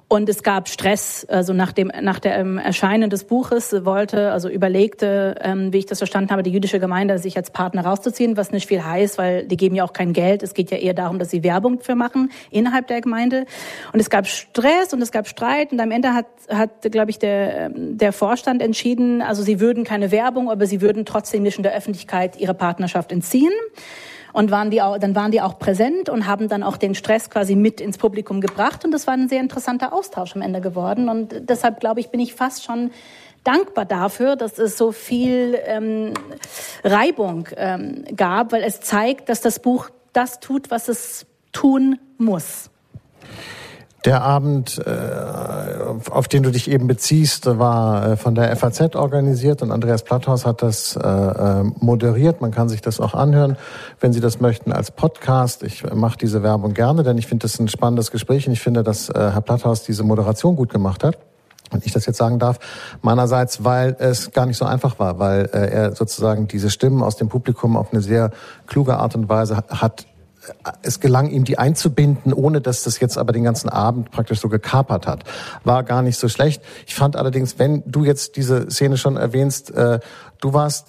Und 0.08 0.28
es 0.28 0.44
gab 0.44 0.68
Stress, 0.68 1.26
also 1.28 1.52
nach 1.52 1.72
dem 1.72 1.90
nach 2.00 2.20
der 2.20 2.38
ähm, 2.38 2.58
Erscheinen 2.58 3.10
des 3.10 3.24
Buches 3.24 3.74
wollte, 3.84 4.30
also 4.30 4.48
überlegte, 4.48 5.34
ähm, 5.40 5.72
wie 5.72 5.78
ich 5.78 5.86
das 5.86 5.98
verstanden 5.98 6.30
habe, 6.30 6.44
die 6.44 6.52
jüdische 6.52 6.78
Gemeinde 6.78 7.18
sich 7.18 7.36
als 7.36 7.50
Partner 7.50 7.84
rauszuziehen, 7.84 8.36
was 8.36 8.52
nicht 8.52 8.68
viel 8.68 8.84
heißt, 8.84 9.18
weil 9.18 9.48
die 9.48 9.56
geben 9.56 9.74
ja 9.74 9.82
auch 9.82 9.92
kein 9.92 10.12
Geld. 10.12 10.44
Es 10.44 10.54
geht 10.54 10.70
ja 10.70 10.76
eher 10.76 10.94
darum, 10.94 11.18
dass 11.18 11.30
sie 11.30 11.42
Werbung 11.42 11.80
für 11.80 11.96
machen 11.96 12.30
innerhalb 12.52 12.86
der 12.86 13.00
Gemeinde. 13.00 13.46
Und 13.92 13.98
es 13.98 14.08
gab 14.08 14.28
Stress 14.28 14.92
und 14.92 15.02
es 15.02 15.10
gab 15.10 15.26
Streit 15.26 15.72
und 15.72 15.80
am 15.80 15.90
Ende 15.90 16.14
hat 16.14 16.26
hat 16.48 16.82
glaube 16.82 17.10
ich 17.10 17.18
der 17.18 17.66
ähm, 17.66 17.98
der 17.98 18.12
Vorstand 18.12 18.62
entschieden, 18.62 19.22
also 19.22 19.42
sie 19.42 19.58
würden 19.58 19.82
keine 19.82 20.12
Werbung, 20.12 20.52
aber 20.52 20.66
sie 20.66 20.80
würden 20.80 21.04
trotzdem 21.04 21.42
nicht 21.42 21.56
in 21.56 21.64
der 21.64 21.74
Öffentlichkeit 21.74 22.36
ihre 22.36 22.54
Partnerschaft 22.54 23.10
entziehen 23.10 23.52
und 24.36 24.50
waren 24.50 24.70
die 24.70 24.82
auch, 24.82 24.98
dann 24.98 25.14
waren 25.14 25.30
die 25.30 25.40
auch 25.40 25.58
präsent 25.58 26.10
und 26.10 26.26
haben 26.26 26.48
dann 26.48 26.62
auch 26.62 26.76
den 26.76 26.94
Stress 26.94 27.30
quasi 27.30 27.54
mit 27.54 27.80
ins 27.80 27.96
Publikum 27.96 28.42
gebracht 28.42 28.84
und 28.84 28.90
das 28.90 29.06
war 29.06 29.14
ein 29.14 29.30
sehr 29.30 29.40
interessanter 29.40 29.94
Austausch 29.94 30.36
am 30.36 30.42
Ende 30.42 30.60
geworden 30.60 31.08
und 31.08 31.48
deshalb 31.48 31.80
glaube 31.80 32.00
ich, 32.00 32.10
bin 32.10 32.20
ich 32.20 32.34
fast 32.34 32.62
schon 32.62 32.90
dankbar 33.44 33.86
dafür, 33.86 34.36
dass 34.36 34.58
es 34.58 34.76
so 34.76 34.92
viel 34.92 35.58
ähm, 35.64 36.12
Reibung 36.84 37.48
ähm, 37.56 38.04
gab, 38.14 38.52
weil 38.52 38.62
es 38.62 38.80
zeigt, 38.80 39.30
dass 39.30 39.40
das 39.40 39.58
Buch 39.58 39.88
das 40.12 40.38
tut, 40.38 40.70
was 40.70 40.88
es 40.88 41.24
tun 41.52 41.98
muss. 42.18 42.68
Der 44.06 44.22
Abend, 44.22 44.80
äh, 44.86 46.10
auf 46.12 46.28
den 46.28 46.44
du 46.44 46.52
dich 46.52 46.70
eben 46.70 46.86
beziehst, 46.86 47.46
war 47.58 48.12
äh, 48.12 48.16
von 48.16 48.36
der 48.36 48.54
FAZ 48.54 48.94
organisiert 48.94 49.62
und 49.62 49.72
Andreas 49.72 50.04
Platthaus 50.04 50.46
hat 50.46 50.62
das 50.62 50.94
äh, 50.94 51.64
moderiert. 51.80 52.40
Man 52.40 52.52
kann 52.52 52.68
sich 52.68 52.80
das 52.80 53.00
auch 53.00 53.14
anhören, 53.14 53.56
wenn 53.98 54.12
Sie 54.12 54.20
das 54.20 54.38
möchten, 54.38 54.70
als 54.70 54.92
Podcast. 54.92 55.64
Ich 55.64 55.92
mache 55.92 56.18
diese 56.18 56.44
Werbung 56.44 56.72
gerne, 56.72 57.02
denn 57.02 57.18
ich 57.18 57.26
finde 57.26 57.48
das 57.48 57.58
ein 57.58 57.66
spannendes 57.66 58.12
Gespräch 58.12 58.46
und 58.46 58.52
ich 58.52 58.60
finde, 58.60 58.84
dass 58.84 59.08
Herr 59.08 59.40
Platthaus 59.40 59.82
diese 59.82 60.04
Moderation 60.04 60.54
gut 60.54 60.70
gemacht 60.70 61.02
hat 61.02 61.18
wenn 61.72 61.82
ich 61.84 61.92
das 61.92 62.06
jetzt 62.06 62.18
sagen 62.18 62.38
darf, 62.38 62.60
meinerseits, 63.02 63.64
weil 63.64 63.96
es 63.98 64.30
gar 64.30 64.46
nicht 64.46 64.56
so 64.56 64.64
einfach 64.64 65.00
war, 65.00 65.18
weil 65.18 65.46
er 65.46 65.96
sozusagen 65.96 66.46
diese 66.46 66.70
Stimmen 66.70 67.02
aus 67.02 67.16
dem 67.16 67.28
Publikum 67.28 67.76
auf 67.76 67.92
eine 67.92 68.00
sehr 68.02 68.30
kluge 68.68 68.98
Art 68.98 69.16
und 69.16 69.28
Weise 69.28 69.56
hat 69.56 70.06
es 70.82 71.00
gelang 71.00 71.28
ihm, 71.30 71.44
die 71.44 71.58
einzubinden, 71.58 72.32
ohne 72.32 72.60
dass 72.60 72.82
das 72.82 73.00
jetzt 73.00 73.18
aber 73.18 73.32
den 73.32 73.44
ganzen 73.44 73.68
Abend 73.68 74.10
praktisch 74.10 74.40
so 74.40 74.48
gekapert 74.48 75.06
hat. 75.06 75.24
War 75.64 75.82
gar 75.82 76.02
nicht 76.02 76.18
so 76.18 76.28
schlecht. 76.28 76.62
Ich 76.86 76.94
fand 76.94 77.16
allerdings, 77.16 77.58
wenn 77.58 77.82
du 77.86 78.04
jetzt 78.04 78.36
diese 78.36 78.70
Szene 78.70 78.96
schon 78.96 79.16
erwähnst, 79.16 79.70
äh, 79.70 80.00
du 80.40 80.52
warst 80.52 80.88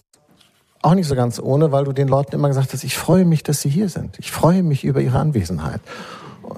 auch 0.81 0.93
nicht 0.93 1.07
so 1.07 1.15
ganz 1.15 1.39
ohne, 1.39 1.71
weil 1.71 1.85
du 1.85 1.91
den 1.91 2.07
Leuten 2.07 2.35
immer 2.35 2.47
gesagt 2.47 2.73
hast, 2.73 2.83
ich 2.83 2.97
freue 2.97 3.25
mich, 3.25 3.43
dass 3.43 3.61
sie 3.61 3.69
hier 3.69 3.89
sind. 3.89 4.17
Ich 4.19 4.31
freue 4.31 4.63
mich 4.63 4.83
über 4.83 5.01
ihre 5.01 5.19
Anwesenheit. 5.19 5.81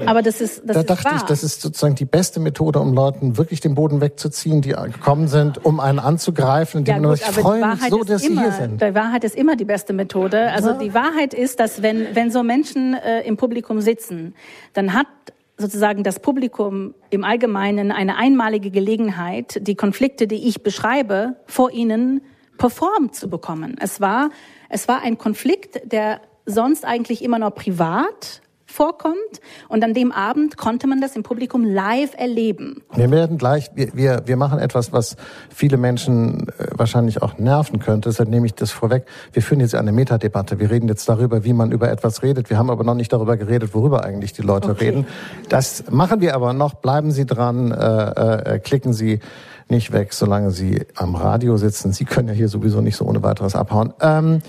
Aber 0.05 0.21
das 0.21 0.41
ist 0.41 0.61
das 0.65 0.73
Da 0.73 0.79
ist 0.81 0.89
dachte 0.89 1.05
wahr. 1.05 1.13
ich, 1.17 1.21
das 1.23 1.43
ist 1.43 1.61
sozusagen 1.61 1.95
die 1.95 2.05
beste 2.05 2.39
Methode, 2.39 2.79
um 2.79 2.93
Leuten 2.93 3.37
wirklich 3.37 3.59
den 3.59 3.75
Boden 3.75 4.01
wegzuziehen, 4.01 4.61
die 4.61 4.69
gekommen 4.69 5.27
sind, 5.27 5.63
um 5.65 5.79
einen 5.79 5.99
anzugreifen. 5.99 6.79
indem 6.79 6.95
Ja, 6.95 7.01
man 7.01 7.09
gut, 7.11 7.19
ich 7.19 7.25
freue 7.35 7.67
mich 7.67 7.89
so, 7.89 8.03
dass 8.03 8.23
immer, 8.23 8.41
sie 8.41 8.47
hier 8.47 8.51
sind. 8.51 8.81
Die 8.81 8.95
Wahrheit 8.95 9.23
ist 9.23 9.35
immer 9.35 9.55
die 9.55 9.65
beste 9.65 9.93
Methode. 9.93 10.51
Also 10.51 10.69
Ja. 10.69 10.77
die 10.77 10.93
Wahrheit 10.93 11.33
ist, 11.33 11.59
dass 11.59 11.81
wenn, 11.81 12.15
wenn 12.15 12.31
so 12.31 12.43
Menschen 12.43 12.93
äh, 12.93 13.21
im 13.21 13.37
Publikum 13.37 13.81
sitzen, 13.81 14.33
dann 14.73 14.93
hat 14.93 15.07
sozusagen 15.57 16.03
das 16.03 16.19
Publikum 16.19 16.93
im 17.09 17.23
Allgemeinen 17.23 17.91
eine 17.91 18.15
einmalige 18.17 18.71
Gelegenheit, 18.71 19.59
die 19.67 19.75
Konflikte, 19.75 20.25
die 20.27 20.47
ich 20.47 20.63
beschreibe, 20.63 21.35
vor 21.47 21.71
ihnen 21.71 22.21
performt 22.57 23.15
zu 23.15 23.29
bekommen. 23.29 23.75
Es 23.79 23.99
war, 23.99 24.29
es 24.69 24.87
war 24.87 25.01
ein 25.01 25.17
Konflikt, 25.17 25.81
der 25.91 26.21
sonst 26.45 26.85
eigentlich 26.85 27.23
immer 27.23 27.39
noch 27.39 27.53
privat 27.55 28.41
vorkommt. 28.69 29.15
Und 29.67 29.83
an 29.83 29.93
dem 29.93 30.11
Abend 30.11 30.55
konnte 30.55 30.87
man 30.87 31.01
das 31.01 31.15
im 31.15 31.23
Publikum 31.23 31.65
live 31.65 32.11
erleben. 32.17 32.83
Wir 32.95 33.09
werden 33.11 33.37
gleich, 33.37 33.71
wir, 33.73 33.89
wir, 33.93 34.21
wir 34.25 34.37
machen 34.37 34.59
etwas, 34.59 34.93
was 34.93 35.17
viele 35.53 35.77
Menschen 35.77 36.47
äh, 36.47 36.67
wahrscheinlich 36.75 37.21
auch 37.21 37.37
nerven 37.39 37.79
könnte. 37.79 38.09
Deshalb 38.09 38.29
nehme 38.29 38.45
ich 38.45 38.53
das 38.53 38.71
vorweg. 38.71 39.05
Wir 39.33 39.41
führen 39.41 39.59
jetzt 39.59 39.75
eine 39.75 39.91
Metadebatte. 39.91 40.59
Wir 40.59 40.69
reden 40.69 40.87
jetzt 40.87 41.09
darüber, 41.09 41.43
wie 41.43 41.53
man 41.53 41.71
über 41.71 41.89
etwas 41.89 42.21
redet. 42.23 42.49
Wir 42.49 42.57
haben 42.57 42.69
aber 42.69 42.83
noch 42.83 42.95
nicht 42.95 43.11
darüber 43.11 43.37
geredet, 43.37 43.73
worüber 43.73 44.03
eigentlich 44.05 44.33
die 44.33 44.43
Leute 44.43 44.69
Okay. 44.71 44.89
reden. 44.89 45.07
Das 45.49 45.85
machen 45.89 46.21
wir 46.21 46.35
aber 46.35 46.53
noch. 46.53 46.75
Bleiben 46.75 47.11
Sie 47.11 47.25
dran, 47.25 47.71
äh, 47.71 48.55
äh, 48.55 48.59
klicken 48.59 48.93
Sie 48.93 49.19
nicht 49.67 49.91
weg, 49.91 50.13
solange 50.13 50.51
Sie 50.51 50.85
am 50.95 51.15
Radio 51.15 51.57
sitzen. 51.57 51.91
Sie 51.93 52.05
können 52.05 52.27
ja 52.27 52.33
hier 52.33 52.47
sowieso 52.47 52.81
nicht 52.81 52.95
so 52.95 53.05
ohne 53.05 53.21
weiteres 53.23 53.55
abhauen. 53.55 53.93
Ähm, 54.01 54.41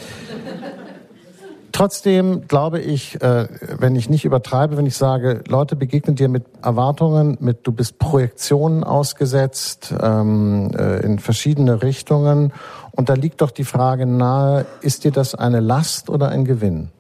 Trotzdem 1.81 2.47
glaube 2.47 2.79
ich, 2.79 3.23
äh, 3.23 3.49
wenn 3.79 3.97
ich 3.97 4.11
nicht 4.11 4.27
übertreibe, 4.27 4.77
wenn 4.77 4.85
ich 4.85 4.99
sage, 4.99 5.43
Leute 5.49 5.77
begegnen 5.77 6.15
dir 6.15 6.29
mit 6.29 6.45
Erwartungen, 6.63 7.39
mit 7.41 7.67
du 7.67 7.73
bist 7.73 7.99
Projektionen 7.99 8.85
ausgesetzt 8.85 9.95
ähm, 9.99 10.73
äh, 10.77 11.01
in 11.01 11.19
verschiedene 11.19 11.83
Richtungen. 11.83 12.53
Und 12.91 13.09
da 13.09 13.15
liegt 13.15 13.41
doch 13.41 13.51
die 13.51 13.65
Frage 13.65 14.05
nahe, 14.05 14.67
ist 14.83 15.05
dir 15.05 15.11
das 15.11 15.35
eine 15.35 15.61
Last 15.61 16.11
oder 16.11 16.29
ein 16.29 16.45
Gewinn? 16.45 16.91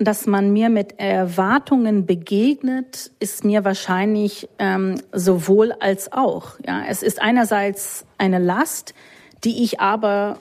dass 0.00 0.26
man 0.26 0.52
mir 0.52 0.70
mit 0.70 1.00
Erwartungen 1.00 2.06
begegnet, 2.06 3.10
ist 3.18 3.44
mir 3.44 3.64
wahrscheinlich 3.64 4.48
ähm, 4.60 4.94
sowohl 5.12 5.72
als 5.80 6.12
auch. 6.12 6.52
Ja, 6.64 6.84
es 6.88 7.02
ist 7.02 7.20
einerseits 7.20 8.06
eine 8.16 8.38
Last, 8.38 8.94
die 9.42 9.64
ich 9.64 9.80
aber 9.80 10.38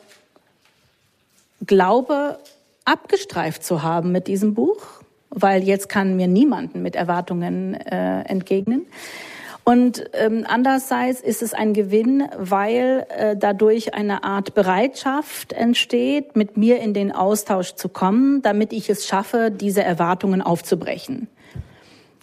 glaube, 1.66 2.40
abgestreift 2.86 3.64
zu 3.64 3.84
haben 3.84 4.12
mit 4.12 4.28
diesem 4.28 4.54
Buch, 4.54 4.86
weil 5.30 5.64
jetzt 5.64 5.90
kann 5.90 6.16
mir 6.16 6.28
niemanden 6.28 6.82
mit 6.82 6.96
Erwartungen 6.96 7.74
äh, 7.74 8.22
entgegnen. 8.22 8.86
Und 9.68 10.10
ähm, 10.14 10.46
andererseits 10.48 11.20
ist 11.20 11.42
es 11.42 11.54
ein 11.54 11.74
Gewinn, 11.74 12.24
weil 12.38 13.06
äh, 13.10 13.36
dadurch 13.36 13.94
eine 13.94 14.24
Art 14.24 14.54
Bereitschaft 14.54 15.52
entsteht, 15.52 16.38
mit 16.38 16.56
mir 16.56 16.80
in 16.80 16.94
den 16.94 17.12
Austausch 17.12 17.76
zu 17.76 17.90
kommen, 17.90 18.42
damit 18.42 18.72
ich 18.72 18.90
es 18.90 19.06
schaffe, 19.06 19.52
diese 19.52 19.84
Erwartungen 19.84 20.42
aufzubrechen. 20.42 21.28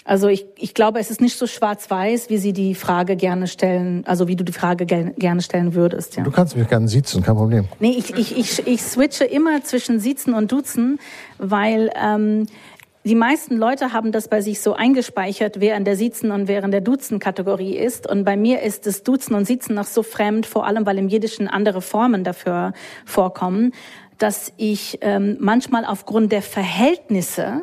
Also 0.04 0.28
ich, 0.28 0.44
ich 0.56 0.74
glaube, 0.74 0.98
es 0.98 1.10
ist 1.10 1.22
nicht 1.22 1.38
so 1.38 1.46
schwarz-weiß, 1.46 2.28
wie 2.28 2.36
Sie 2.36 2.52
die 2.52 2.74
Frage 2.74 3.16
gerne 3.16 3.46
stellen, 3.46 4.04
also 4.06 4.28
wie 4.28 4.36
du 4.36 4.44
die 4.44 4.52
Frage 4.52 4.84
gern, 4.84 5.14
gerne 5.16 5.40
stellen 5.40 5.74
würdest. 5.74 6.16
Ja. 6.16 6.24
Du 6.24 6.30
kannst 6.30 6.56
mich 6.56 6.68
gerne 6.68 6.88
sitzen, 6.88 7.22
kein 7.22 7.36
Problem. 7.36 7.68
Nee, 7.80 7.94
ich, 7.96 8.14
ich, 8.14 8.36
ich, 8.36 8.66
ich 8.66 8.82
switche 8.82 9.24
immer 9.24 9.64
zwischen 9.64 10.00
Siezen 10.00 10.34
und 10.34 10.52
Duzen, 10.52 10.98
weil 11.38 11.90
ähm, 11.98 12.46
die 13.06 13.14
meisten 13.14 13.56
Leute 13.56 13.92
haben 13.92 14.12
das 14.12 14.28
bei 14.28 14.42
sich 14.42 14.60
so 14.60 14.74
eingespeichert, 14.74 15.60
wer 15.60 15.76
in 15.76 15.84
der 15.84 15.96
Siezen- 15.96 16.30
und 16.30 16.48
wer 16.48 16.62
in 16.64 16.70
der 16.70 16.80
Duzen-Kategorie 16.82 17.76
ist. 17.76 18.06
Und 18.06 18.24
bei 18.24 18.36
mir 18.36 18.62
ist 18.62 18.86
das 18.86 19.02
Duzen 19.02 19.34
und 19.34 19.46
Siezen 19.46 19.74
noch 19.74 19.84
so 19.84 20.02
fremd, 20.02 20.46
vor 20.46 20.66
allem 20.66 20.86
weil 20.86 20.98
im 20.98 21.08
Jiddischen 21.08 21.48
andere 21.48 21.82
Formen 21.82 22.24
dafür 22.24 22.72
vorkommen, 23.06 23.72
dass 24.18 24.52
ich 24.56 24.98
ähm, 25.00 25.36
manchmal 25.40 25.84
aufgrund 25.84 26.32
der 26.32 26.42
Verhältnisse, 26.42 27.62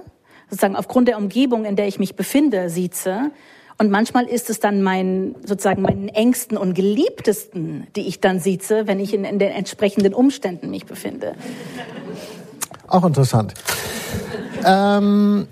sozusagen 0.52 0.76
aufgrund 0.76 1.08
der 1.08 1.18
Umgebung, 1.18 1.66
in 1.66 1.76
der 1.76 1.88
ich 1.88 1.98
mich 1.98 2.16
befinde, 2.16 2.70
sieze. 2.70 3.32
Und 3.78 3.90
manchmal 3.90 4.26
ist 4.26 4.50
es 4.50 4.60
dann 4.60 4.84
mein, 4.84 5.34
sozusagen 5.44 5.82
meinen 5.82 6.10
engsten 6.10 6.58
und 6.58 6.76
geliebtesten, 6.76 7.88
die 7.96 8.08
ich 8.08 8.20
dann 8.20 8.40
sieze, 8.40 8.86
wenn 8.86 9.00
ich 9.00 9.14
in, 9.14 9.24
in 9.26 9.40
den 9.40 9.52
entsprechenden 9.52 10.14
Umständen 10.14 10.70
mich 10.70 10.86
befinde. 10.86 11.34
Auch 12.88 13.06
interessant. 13.06 13.54
Ähm, 14.66 15.48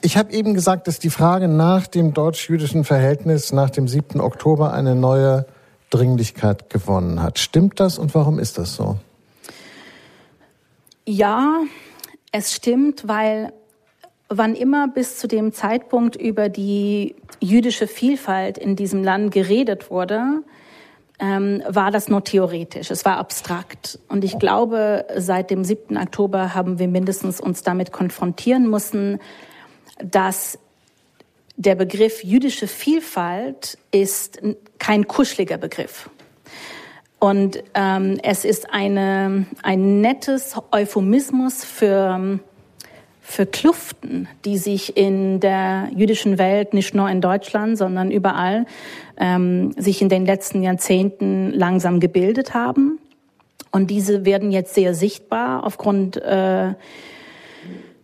ich 0.00 0.16
habe 0.16 0.32
eben 0.32 0.54
gesagt, 0.54 0.86
dass 0.86 1.00
die 1.00 1.10
Frage 1.10 1.48
nach 1.48 1.88
dem 1.88 2.14
deutsch-jüdischen 2.14 2.84
Verhältnis 2.84 3.52
nach 3.52 3.70
dem 3.70 3.88
7. 3.88 4.20
Oktober 4.20 4.72
eine 4.72 4.94
neue 4.94 5.46
Dringlichkeit 5.90 6.70
gewonnen 6.70 7.20
hat. 7.20 7.38
Stimmt 7.40 7.80
das 7.80 7.98
und 7.98 8.14
warum 8.14 8.38
ist 8.38 8.56
das 8.58 8.76
so? 8.76 8.96
Ja, 11.04 11.62
es 12.30 12.54
stimmt, 12.54 13.08
weil 13.08 13.52
wann 14.28 14.54
immer 14.54 14.88
bis 14.88 15.18
zu 15.18 15.26
dem 15.26 15.52
Zeitpunkt 15.52 16.16
über 16.16 16.48
die 16.48 17.16
jüdische 17.40 17.86
Vielfalt 17.86 18.58
in 18.58 18.76
diesem 18.76 19.02
Land 19.02 19.32
geredet 19.32 19.90
wurde, 19.90 20.42
ähm, 21.18 21.62
war 21.66 21.90
das 21.90 22.08
nur 22.08 22.22
theoretisch, 22.22 22.90
es 22.90 23.04
war 23.04 23.16
abstrakt. 23.16 23.98
Und 24.08 24.22
ich 24.24 24.38
glaube, 24.38 25.06
seit 25.16 25.50
dem 25.50 25.64
7. 25.64 25.96
Oktober 25.96 26.54
haben 26.54 26.78
wir 26.78 26.88
mindestens 26.88 27.40
uns 27.40 27.62
damit 27.62 27.90
konfrontieren 27.90 28.70
müssen, 28.70 29.18
dass 30.02 30.58
der 31.56 31.74
Begriff 31.74 32.22
jüdische 32.22 32.68
Vielfalt 32.68 33.78
ist 33.90 34.40
kein 34.78 35.08
kuscheliger 35.08 35.58
Begriff. 35.58 36.08
Und 37.18 37.64
ähm, 37.74 38.20
es 38.22 38.44
ist 38.44 38.72
eine, 38.72 39.46
ein 39.64 40.00
nettes 40.00 40.54
Euphemismus 40.70 41.64
für, 41.64 42.38
für 43.30 43.44
Kluften, 43.44 44.26
die 44.46 44.56
sich 44.56 44.96
in 44.96 45.38
der 45.38 45.90
jüdischen 45.94 46.38
Welt, 46.38 46.72
nicht 46.72 46.94
nur 46.94 47.10
in 47.10 47.20
Deutschland, 47.20 47.76
sondern 47.76 48.10
überall, 48.10 48.64
ähm, 49.18 49.72
sich 49.72 50.00
in 50.00 50.08
den 50.08 50.24
letzten 50.24 50.62
Jahrzehnten 50.62 51.52
langsam 51.52 52.00
gebildet 52.00 52.54
haben. 52.54 52.98
Und 53.70 53.90
diese 53.90 54.24
werden 54.24 54.50
jetzt 54.50 54.72
sehr 54.74 54.94
sichtbar 54.94 55.64
aufgrund 55.64 56.16
äh, 56.16 56.72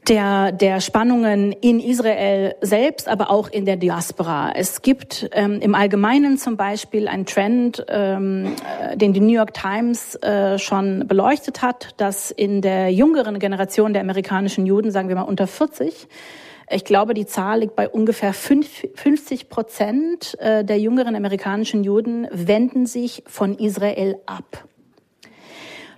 der, 0.08 0.52
der 0.52 0.80
Spannungen 0.80 1.52
in 1.52 1.80
Israel 1.80 2.54
selbst, 2.60 3.08
aber 3.08 3.30
auch 3.30 3.48
in 3.48 3.64
der 3.64 3.76
Diaspora. 3.76 4.52
Es 4.54 4.82
gibt 4.82 5.28
ähm, 5.32 5.60
im 5.60 5.74
Allgemeinen 5.74 6.38
zum 6.38 6.56
Beispiel 6.56 7.08
einen 7.08 7.26
Trend, 7.26 7.84
ähm, 7.88 8.54
äh, 8.80 8.96
den 8.96 9.12
die 9.12 9.20
New 9.20 9.32
York 9.32 9.54
Times 9.54 10.16
äh, 10.16 10.58
schon 10.58 11.06
beleuchtet 11.06 11.62
hat, 11.62 11.94
dass 11.96 12.30
in 12.30 12.60
der 12.60 12.92
jüngeren 12.92 13.38
Generation 13.38 13.92
der 13.92 14.02
amerikanischen 14.02 14.66
Juden, 14.66 14.90
sagen 14.90 15.08
wir 15.08 15.16
mal 15.16 15.22
unter 15.22 15.46
40, 15.46 16.08
ich 16.70 16.84
glaube, 16.84 17.12
die 17.14 17.26
Zahl 17.26 17.60
liegt 17.60 17.76
bei 17.76 17.88
ungefähr 17.88 18.32
50 18.32 19.48
Prozent 19.48 20.36
äh, 20.40 20.64
der 20.64 20.78
jüngeren 20.78 21.14
amerikanischen 21.14 21.84
Juden 21.84 22.26
wenden 22.30 22.86
sich 22.86 23.22
von 23.26 23.54
Israel 23.58 24.16
ab. 24.26 24.64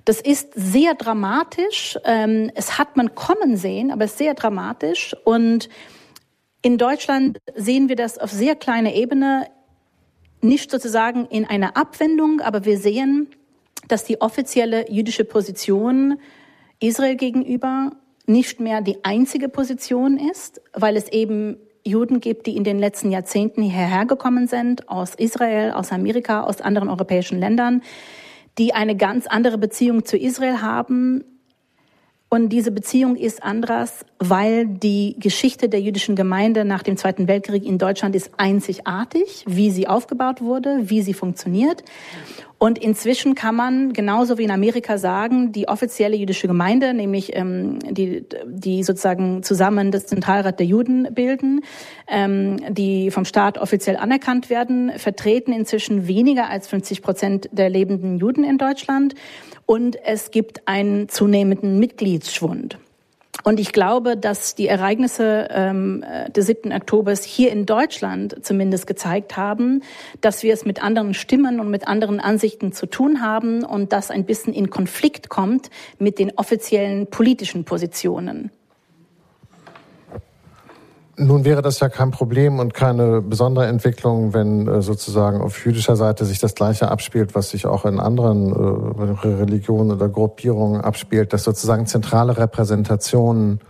Das 0.07 0.21
ist 0.21 0.53
sehr 0.55 0.95
dramatisch. 0.95 1.99
Ähm, 2.05 2.51
Es 2.55 2.79
hat 2.79 2.97
man 2.97 3.15
kommen 3.15 3.57
sehen, 3.57 3.91
aber 3.91 4.05
es 4.05 4.13
ist 4.13 4.19
sehr 4.19 4.35
dramatisch. 4.35 5.15
Und 5.25 5.69
in 6.63 6.79
Deutschland 6.79 7.39
sehen 7.55 7.89
wir 7.89 7.97
das 7.97 8.17
auf 8.17 8.31
sehr 8.31 8.55
kleiner 8.57 8.95
Ebene. 8.95 9.49
nicht 10.43 10.71
sozusagen 10.71 11.27
in 11.27 11.45
einer 11.45 11.77
Abwendung, 11.77 12.41
aber 12.41 12.65
wir 12.65 12.79
sehen, 12.79 13.29
dass 13.89 14.05
die 14.05 14.21
offizielle 14.21 14.89
jüdische 14.91 15.25
Position 15.25 16.21
Israel 16.79 17.17
gegenüber 17.17 17.93
nicht 18.27 18.61
mehr 18.61 18.81
die 18.81 19.05
einzige 19.05 19.49
Position 19.49 20.19
ist, 20.19 20.61
weil 20.73 20.97
es 20.97 21.09
eben 21.09 21.57
Juden 21.85 22.21
gibt, 22.21 22.47
die 22.47 22.57
in 22.57 22.65
den 22.65 22.79
letzten 22.79 23.11
Jahrzehnten 23.11 23.63
hierher 23.63 24.05
gekommen 24.05 24.47
sind, 24.47 24.89
aus 24.89 25.15
Israel, 25.15 25.73
aus 25.73 25.91
Amerika, 25.91 26.43
aus 26.43 26.61
anderen 26.61 26.91
europäischen 26.91 27.41
Ländern, 27.41 27.83
die 28.59 28.75
eine 28.75 28.97
ganz 28.97 29.27
andere 29.27 29.59
Beziehung 29.59 30.05
zu 30.05 30.17
Israel 30.17 30.63
haben. 30.63 31.25
Und 32.29 32.49
diese 32.49 32.73
Beziehung 32.73 33.15
ist 33.15 33.45
anders, 33.45 34.05
weil 34.19 34.67
die 34.67 35.15
Geschichte 35.21 35.69
der 35.69 35.81
jüdischen 35.81 36.17
Gemeinde 36.17 36.65
nach 36.65 36.83
dem 36.83 36.97
Zweiten 36.97 37.29
Weltkrieg 37.29 37.65
in 37.65 37.79
Deutschland 37.79 38.17
ist 38.17 38.33
einzigartig, 38.37 39.45
wie 39.47 39.71
sie 39.71 39.87
aufgebaut 39.87 40.41
wurde, 40.41 40.91
wie 40.91 41.03
sie 41.03 41.15
funktioniert. 41.15 41.85
Und 42.59 42.79
inzwischen 42.79 43.35
kann 43.35 43.55
man 43.55 43.93
genauso 43.93 44.39
wie 44.39 44.45
in 44.45 44.51
Amerika 44.51 44.97
sagen, 44.97 45.53
die 45.53 45.69
offizielle 45.69 46.17
jüdische 46.17 46.49
Gemeinde, 46.49 46.95
nämlich 46.95 47.37
ähm, 47.37 47.79
die, 47.81 48.25
die 48.47 48.83
sozusagen 48.83 49.43
zusammen 49.43 49.91
das 49.93 50.07
Zentralrat 50.07 50.59
der 50.59 50.67
Juden 50.67 51.07
bilden, 51.13 51.61
ähm, 52.09 52.57
die 52.71 53.11
vom 53.11 53.27
Staat 53.27 53.59
offiziell 53.59 53.97
anerkannt 53.97 54.49
werden, 54.49 54.91
vertreten 54.97 55.53
inzwischen 55.53 56.09
weniger 56.09 56.49
als 56.49 56.67
50 56.67 57.03
Prozent 57.03 57.49
der 57.53 57.69
lebenden 57.69 58.17
Juden 58.17 58.43
in 58.43 58.57
Deutschland. 58.57 59.15
Und 59.67 59.97
es 60.05 60.31
gibt 60.31 60.67
einen 60.67 61.09
zunehmenden 61.09 61.79
Mitgliedsschwund. 61.79 62.79
Und 63.47 63.61
ich 63.61 63.73
glaube, 63.73 64.17
dass 64.17 64.55
die 64.55 64.67
Ereignisse 64.67 65.49
ähm, 65.51 66.05
des 66.35 66.47
7. 66.47 66.73
Oktobers 66.73 67.23
hier 67.23 67.53
in 67.53 67.65
Deutschland 67.65 68.45
zumindest 68.45 68.87
gezeigt 68.87 69.37
haben, 69.37 69.83
dass 70.21 70.43
wir 70.43 70.53
es 70.53 70.65
mit 70.65 70.83
anderen 70.83 71.15
Stimmen 71.15 71.61
und 71.61 71.71
mit 71.71 71.87
anderen 71.87 72.19
Ansichten 72.19 72.73
zu 72.73 72.87
tun 72.87 73.21
haben 73.21 73.63
und 73.65 73.93
das 73.93 74.11
ein 74.11 74.25
bisschen 74.25 74.53
in 74.53 74.71
Konflikt 74.71 75.29
kommt 75.29 75.71
mit 75.99 76.19
den 76.19 76.33
offiziellen 76.37 77.07
politischen 77.07 77.65
Positionen. 77.65 78.51
Nun 81.19 81.47
wäre 81.47 81.63
das 81.63 81.81
ja 81.81 81.89
kein 81.89 82.11
Problem 82.11 82.59
und 82.59 82.75
keine 82.75 83.23
besondere 83.23 83.67
Entwicklung, 83.67 84.35
wenn 84.35 84.69
äh, 84.69 84.83
sozusagen 84.83 85.41
auf 85.41 85.65
jüdischer 85.65 85.97
Seite 85.97 86.27
sich 86.27 86.41
das 86.41 86.55
Gleiche 86.55 86.91
abspielt, 86.91 87.35
was 87.35 87.51
sich 87.51 87.65
auch 87.65 87.87
in 87.87 87.99
anderen 87.99 88.53
äh, 88.53 89.27
Religionen 89.27 89.93
oder 89.93 90.11
Gruppierungen 90.11 90.83
abspielt, 90.83 91.33
dass 91.33 91.45
sozusagen 91.45 91.87
zentrale 91.87 92.37
Repräsentationen 92.37 93.61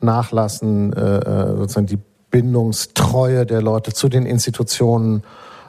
nachlassen, 0.00 0.92
äh, 0.92 1.56
sozusagen 1.56 1.86
die 1.86 1.98
Bindungstreue 2.30 3.44
der 3.44 3.60
Leute 3.60 3.92
zu 3.92 4.08
den 4.08 4.24
Institutionen 4.24 5.24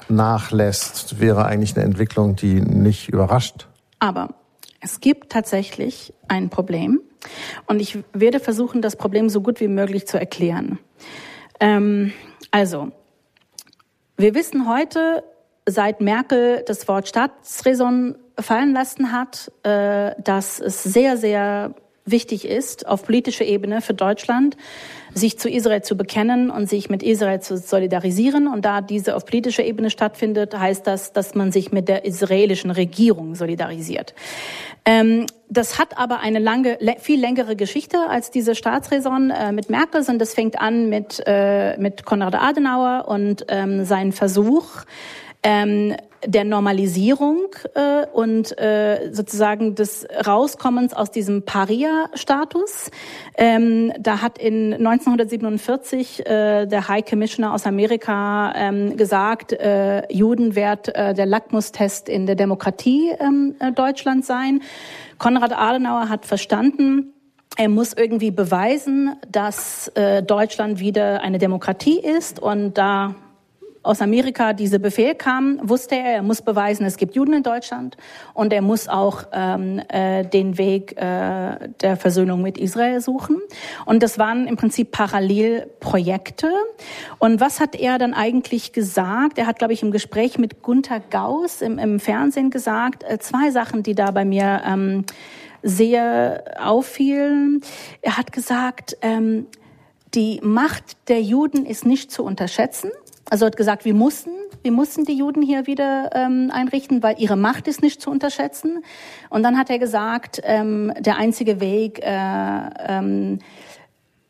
nachlässt, 0.09 1.19
wäre 1.19 1.45
eigentlich 1.45 1.75
eine 1.75 1.85
Entwicklung, 1.85 2.35
die 2.35 2.61
nicht 2.61 3.09
überrascht. 3.09 3.67
Aber 3.99 4.29
es 4.79 4.99
gibt 4.99 5.31
tatsächlich 5.31 6.13
ein 6.27 6.49
Problem 6.49 7.01
und 7.67 7.79
ich 7.79 7.99
werde 8.13 8.39
versuchen, 8.39 8.81
das 8.81 8.95
Problem 8.95 9.29
so 9.29 9.41
gut 9.41 9.59
wie 9.59 9.67
möglich 9.67 10.07
zu 10.07 10.19
erklären. 10.19 10.79
Ähm, 11.59 12.13
also, 12.51 12.91
wir 14.17 14.33
wissen 14.35 14.69
heute, 14.69 15.23
seit 15.67 16.01
Merkel 16.01 16.63
das 16.65 16.87
Wort 16.87 17.07
Staatsräson 17.07 18.17
fallen 18.39 18.73
lassen 18.73 19.11
hat, 19.11 19.51
äh, 19.63 20.11
dass 20.21 20.59
es 20.59 20.83
sehr, 20.83 21.17
sehr 21.17 21.75
wichtig 22.05 22.45
ist, 22.45 22.87
auf 22.87 23.03
politischer 23.03 23.45
Ebene 23.45 23.81
für 23.81 23.93
Deutschland, 23.93 24.55
sich 25.13 25.39
zu 25.39 25.49
Israel 25.49 25.81
zu 25.81 25.97
bekennen 25.97 26.51
und 26.51 26.69
sich 26.69 26.89
mit 26.89 27.01
Israel 27.01 27.39
zu 27.39 27.57
solidarisieren. 27.57 28.47
Und 28.47 28.63
da 28.65 28.81
diese 28.81 29.15
auf 29.15 29.25
politischer 29.25 29.63
Ebene 29.63 29.89
stattfindet, 29.89 30.57
heißt 30.57 30.85
das, 30.85 31.13
dass 31.13 31.35
man 31.35 31.51
sich 31.51 31.71
mit 31.71 31.87
der 31.87 32.05
israelischen 32.05 32.69
Regierung 32.69 33.33
solidarisiert. 33.35 34.13
Ähm, 34.85 35.25
das 35.49 35.79
hat 35.79 35.97
aber 35.97 36.19
eine 36.19 36.39
lange, 36.39 36.77
viel 36.99 37.19
längere 37.19 37.55
Geschichte 37.55 37.97
als 38.09 38.29
diese 38.29 38.55
Staatsräson 38.55 39.31
äh, 39.31 39.51
mit 39.51 39.69
Merkel, 39.69 40.03
sondern 40.03 40.19
das 40.19 40.33
fängt 40.33 40.59
an 40.59 40.89
mit, 40.89 41.23
äh, 41.25 41.77
mit 41.77 42.05
Konrad 42.05 42.35
Adenauer 42.35 43.05
und 43.07 43.45
ähm, 43.47 43.85
sein 43.85 44.11
Versuch, 44.11 44.83
ähm, 45.43 45.95
der 46.25 46.43
Normalisierung 46.43 47.47
äh, 47.75 48.05
und 48.11 48.57
äh, 48.59 49.11
sozusagen 49.11 49.75
des 49.75 50.07
Rauskommens 50.25 50.93
aus 50.93 51.11
diesem 51.11 51.43
Paria-Status. 51.43 52.89
Ähm, 53.37 53.93
da 53.99 54.21
hat 54.21 54.37
in 54.37 54.73
1947 54.73 56.25
äh, 56.25 56.65
der 56.65 56.87
High 56.87 57.05
Commissioner 57.05 57.53
aus 57.53 57.65
Amerika 57.65 58.53
ähm, 58.55 58.97
gesagt, 58.97 59.53
äh, 59.53 60.11
Juden 60.11 60.55
wird 60.55 60.93
äh, 60.95 61.13
der 61.13 61.25
Lackmustest 61.25 62.09
in 62.09 62.25
der 62.25 62.35
Demokratie 62.35 63.11
ähm, 63.19 63.55
äh, 63.59 63.71
Deutschland 63.71 64.25
sein. 64.25 64.61
Konrad 65.17 65.53
Adenauer 65.53 66.09
hat 66.09 66.25
verstanden, 66.25 67.13
er 67.57 67.69
muss 67.69 67.93
irgendwie 67.93 68.31
beweisen, 68.31 69.15
dass 69.31 69.87
äh, 69.89 70.21
Deutschland 70.21 70.79
wieder 70.79 71.21
eine 71.21 71.37
Demokratie 71.37 71.99
ist 71.99 72.39
und 72.39 72.77
da 72.77 73.15
aus 73.85 74.01
Amerika 74.01 74.53
dieser 74.53 74.79
Befehl 74.79 75.15
kam, 75.15 75.59
wusste 75.61 75.95
er, 75.95 76.15
er 76.15 76.23
muss 76.23 76.41
beweisen, 76.41 76.85
es 76.85 76.97
gibt 76.97 77.15
Juden 77.15 77.33
in 77.33 77.43
Deutschland 77.43 77.97
und 78.33 78.51
er 78.51 78.61
muss 78.61 78.87
auch 78.87 79.23
ähm, 79.31 79.81
äh, 79.89 80.25
den 80.25 80.57
Weg 80.57 80.97
äh, 80.97 81.69
der 81.81 81.97
Versöhnung 81.97 82.41
mit 82.41 82.57
Israel 82.57 82.99
suchen. 82.99 83.39
Und 83.85 84.01
das 84.01 84.17
waren 84.17 84.47
im 84.47 84.55
Prinzip 84.57 84.91
Parallelprojekte. 84.91 86.49
Und 87.19 87.39
was 87.39 87.59
hat 87.59 87.75
er 87.75 87.97
dann 87.97 88.13
eigentlich 88.13 88.73
gesagt? 88.73 89.37
Er 89.37 89.45
hat, 89.45 89.59
glaube 89.59 89.73
ich, 89.73 89.83
im 89.83 89.91
Gespräch 89.91 90.37
mit 90.37 90.61
Gunther 90.63 90.99
Gauss 90.99 91.61
im, 91.61 91.77
im 91.77 91.99
Fernsehen 91.99 92.49
gesagt, 92.49 93.03
äh, 93.03 93.19
zwei 93.19 93.51
Sachen, 93.51 93.83
die 93.83 93.93
da 93.93 94.11
bei 94.11 94.25
mir 94.25 94.61
ähm, 94.65 95.05
sehr 95.61 96.43
auffielen. 96.59 97.61
Er 98.01 98.17
hat 98.17 98.31
gesagt, 98.31 98.97
ähm, 99.01 99.47
die 100.13 100.39
Macht 100.41 101.09
der 101.09 101.21
Juden 101.21 101.65
ist 101.65 101.85
nicht 101.85 102.11
zu 102.11 102.23
unterschätzen. 102.23 102.91
Also 103.29 103.47
hat 103.47 103.57
gesagt, 103.57 103.85
wir 103.85 103.95
mussten, 103.95 104.31
wir 104.61 104.71
mussten 104.71 105.03
die 105.03 105.17
Juden 105.17 105.41
hier 105.41 105.65
wieder 105.65 106.11
ähm, 106.13 106.51
einrichten, 106.53 107.01
weil 107.01 107.15
ihre 107.19 107.35
Macht 107.35 107.67
ist 107.67 107.81
nicht 107.81 108.01
zu 108.01 108.11
unterschätzen. 108.11 108.83
Und 109.29 109.41
dann 109.41 109.57
hat 109.57 109.69
er 109.69 109.79
gesagt, 109.79 110.41
ähm, 110.43 110.93
der 110.99 111.17
einzige 111.17 111.59
Weg, 111.59 111.99
äh, 112.03 112.69
ähm, 112.87 113.39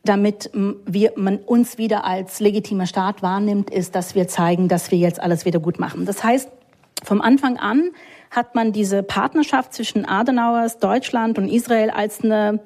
damit 0.02 0.50
wir, 0.54 1.12
man 1.16 1.38
uns 1.38 1.78
wieder 1.78 2.04
als 2.04 2.40
legitimer 2.40 2.86
Staat 2.86 3.22
wahrnimmt, 3.22 3.70
ist, 3.70 3.94
dass 3.94 4.14
wir 4.14 4.28
zeigen, 4.28 4.68
dass 4.68 4.90
wir 4.90 4.98
jetzt 4.98 5.20
alles 5.20 5.44
wieder 5.44 5.60
gut 5.60 5.78
machen. 5.78 6.06
Das 6.06 6.24
heißt, 6.24 6.48
vom 7.02 7.20
Anfang 7.20 7.58
an 7.58 7.90
hat 8.30 8.54
man 8.54 8.72
diese 8.72 9.02
Partnerschaft 9.02 9.74
zwischen 9.74 10.06
Adenauers 10.06 10.78
Deutschland 10.78 11.38
und 11.38 11.48
Israel 11.48 11.90
als 11.90 12.24
eine 12.24 12.60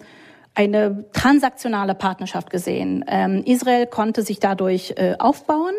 eine 0.61 1.05
transaktionale 1.13 1.95
Partnerschaft 1.95 2.51
gesehen. 2.51 3.03
Ähm, 3.09 3.43
Israel 3.47 3.87
konnte 3.87 4.23
sich 4.23 4.41
dadurch 4.41 4.93
äh, 4.97 5.15
aufbauen 5.19 5.73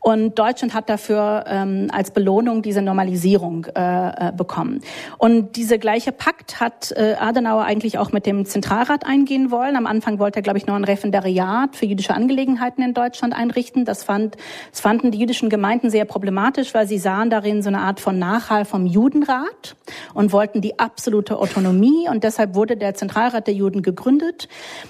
und 0.00 0.38
Deutschland 0.38 0.72
hat 0.72 0.88
dafür 0.88 1.44
ähm, 1.46 1.88
als 1.92 2.12
Belohnung 2.12 2.62
diese 2.62 2.80
Normalisierung 2.80 3.66
äh, 3.66 4.28
äh, 4.28 4.32
bekommen. 4.34 4.80
Und 5.18 5.56
diese 5.56 5.78
gleiche 5.78 6.12
Pakt 6.12 6.60
hat 6.60 6.92
äh, 6.96 7.14
Adenauer 7.20 7.64
eigentlich 7.64 7.98
auch 7.98 8.12
mit 8.12 8.24
dem 8.24 8.46
Zentralrat 8.46 9.04
eingehen 9.04 9.50
wollen. 9.50 9.76
Am 9.76 9.86
Anfang 9.86 10.18
wollte 10.18 10.38
er, 10.38 10.42
glaube 10.42 10.58
ich, 10.58 10.66
noch 10.66 10.76
ein 10.76 10.84
Referendariat 10.84 11.76
für 11.76 11.84
jüdische 11.84 12.14
Angelegenheiten 12.14 12.82
in 12.82 12.94
Deutschland 12.94 13.34
einrichten. 13.34 13.84
Das, 13.84 14.02
fand, 14.02 14.36
das 14.70 14.80
fanden 14.80 15.10
die 15.10 15.18
jüdischen 15.18 15.50
Gemeinden 15.50 15.90
sehr 15.90 16.06
problematisch, 16.06 16.72
weil 16.72 16.88
sie 16.88 16.98
sahen 16.98 17.28
darin 17.28 17.62
so 17.62 17.68
eine 17.68 17.80
Art 17.80 18.00
von 18.00 18.18
Nachhall 18.18 18.64
vom 18.64 18.86
Judenrat 18.86 19.76
und 20.14 20.32
wollten 20.32 20.62
die 20.62 20.78
absolute 20.78 21.38
Autonomie. 21.38 22.08
Und 22.08 22.24
deshalb 22.24 22.54
wurde 22.54 22.78
der 22.78 22.94
Zentralrat 22.94 23.46
der 23.46 23.54
Juden 23.54 23.82
gegründet 23.82 24.21
gegründet 24.22 24.48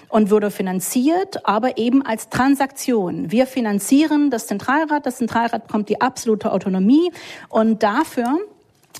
und 0.08 0.30
wurde 0.30 0.50
finanziert, 0.50 1.46
aber 1.46 1.78
eben 1.78 2.04
als 2.04 2.28
Transaktion. 2.28 3.30
Wir 3.30 3.46
finanzieren 3.46 4.30
das 4.30 4.46
Zentralrat, 4.46 5.06
das 5.06 5.16
Zentralrat 5.16 5.66
bekommt 5.66 5.88
die 5.88 6.00
absolute 6.00 6.52
Autonomie 6.52 7.10
und 7.48 7.82
dafür 7.82 8.38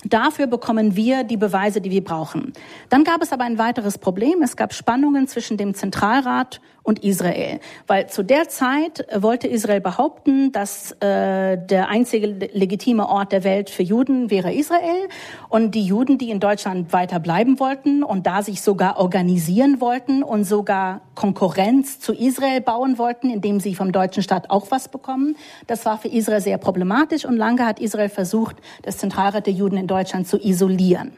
Dafür 0.05 0.47
bekommen 0.47 0.95
wir 0.95 1.23
die 1.23 1.37
Beweise, 1.37 1.79
die 1.79 1.91
wir 1.91 2.03
brauchen. 2.03 2.53
Dann 2.89 3.03
gab 3.03 3.21
es 3.21 3.31
aber 3.31 3.43
ein 3.43 3.57
weiteres 3.57 3.97
Problem. 3.97 4.41
Es 4.41 4.55
gab 4.55 4.73
Spannungen 4.73 5.27
zwischen 5.27 5.57
dem 5.57 5.73
Zentralrat 5.73 6.59
und 6.83 7.03
Israel. 7.03 7.59
Weil 7.87 8.07
zu 8.07 8.23
der 8.23 8.49
Zeit 8.49 9.07
wollte 9.15 9.47
Israel 9.47 9.79
behaupten, 9.79 10.51
dass 10.51 10.91
äh, 10.99 11.57
der 11.57 11.87
einzige 11.87 12.27
legitime 12.27 13.07
Ort 13.07 13.31
der 13.31 13.45
Welt 13.45 13.69
für 13.69 13.83
Juden 13.83 14.29
wäre 14.29 14.53
Israel 14.53 15.07
und 15.47 15.75
die 15.75 15.85
Juden, 15.85 16.17
die 16.17 16.29
in 16.29 16.41
Deutschland 16.41 16.91
weiter 16.91 17.19
bleiben 17.19 17.59
wollten 17.59 18.03
und 18.03 18.27
da 18.27 18.43
sich 18.43 18.61
sogar 18.61 18.99
organisieren 18.99 19.79
wollten 19.79 20.23
und 20.23 20.43
sogar 20.43 21.01
Konkurrenz 21.15 21.99
zu 21.99 22.13
Israel 22.13 22.59
bauen 22.59 22.97
wollten, 22.97 23.29
indem 23.29 23.61
sie 23.61 23.75
vom 23.75 23.93
deutschen 23.93 24.21
Staat 24.21 24.49
auch 24.49 24.69
was 24.69 24.89
bekommen, 24.89 25.37
das 25.67 25.85
war 25.85 25.97
für 25.97 26.09
Israel 26.09 26.41
sehr 26.41 26.57
problematisch 26.57 27.23
und 27.23 27.37
lange 27.37 27.65
hat 27.65 27.79
Israel 27.79 28.09
versucht, 28.09 28.57
das 28.81 28.97
Zentralrat 28.97 29.45
der 29.45 29.53
Juden 29.53 29.77
in 29.83 29.87
Deutschland 29.87 30.27
zu 30.27 30.37
isolieren. 30.37 31.11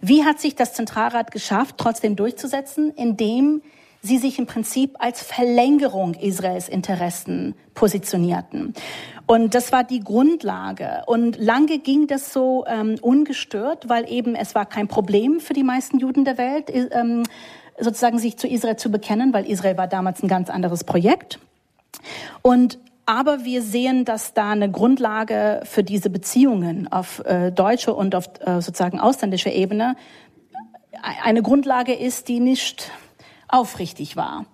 Wie 0.00 0.24
hat 0.24 0.40
sich 0.40 0.54
das 0.54 0.74
Zentralrat 0.74 1.30
geschafft, 1.30 1.76
trotzdem 1.78 2.16
durchzusetzen, 2.16 2.92
indem 2.94 3.62
sie 4.02 4.18
sich 4.18 4.38
im 4.38 4.46
Prinzip 4.46 4.96
als 4.98 5.22
Verlängerung 5.22 6.14
Israels 6.14 6.68
Interessen 6.68 7.54
positionierten. 7.74 8.74
Und 9.26 9.54
das 9.54 9.72
war 9.72 9.84
die 9.84 10.00
Grundlage. 10.00 11.02
Und 11.06 11.38
lange 11.38 11.78
ging 11.78 12.06
das 12.06 12.32
so 12.32 12.64
ähm, 12.66 12.96
ungestört, 13.00 13.88
weil 13.88 14.10
eben 14.10 14.34
es 14.34 14.54
war 14.54 14.66
kein 14.66 14.88
Problem 14.88 15.38
für 15.38 15.52
die 15.52 15.62
meisten 15.62 15.98
Juden 15.98 16.24
der 16.24 16.38
Welt, 16.38 16.72
ähm, 16.72 17.24
sozusagen 17.78 18.18
sich 18.18 18.36
zu 18.38 18.48
Israel 18.48 18.76
zu 18.76 18.90
bekennen, 18.90 19.32
weil 19.32 19.46
Israel 19.46 19.76
war 19.76 19.86
damals 19.86 20.22
ein 20.22 20.28
ganz 20.28 20.50
anderes 20.50 20.84
Projekt. 20.84 21.38
Und 22.42 22.78
aber 23.10 23.44
wir 23.44 23.60
sehen, 23.60 24.04
dass 24.04 24.34
da 24.34 24.50
eine 24.50 24.70
Grundlage 24.70 25.62
für 25.64 25.82
diese 25.82 26.10
Beziehungen 26.10 26.86
auf 26.92 27.18
äh, 27.24 27.50
deutsche 27.50 27.92
und 27.92 28.14
auf 28.14 28.26
äh, 28.38 28.60
sozusagen 28.60 29.00
ausländischer 29.00 29.50
Ebene 29.50 29.96
äh, 30.92 30.98
eine 31.24 31.42
Grundlage 31.42 31.92
ist, 31.92 32.28
die 32.28 32.38
nicht 32.38 32.92
aufrichtig 33.48 34.16
war. 34.16 34.46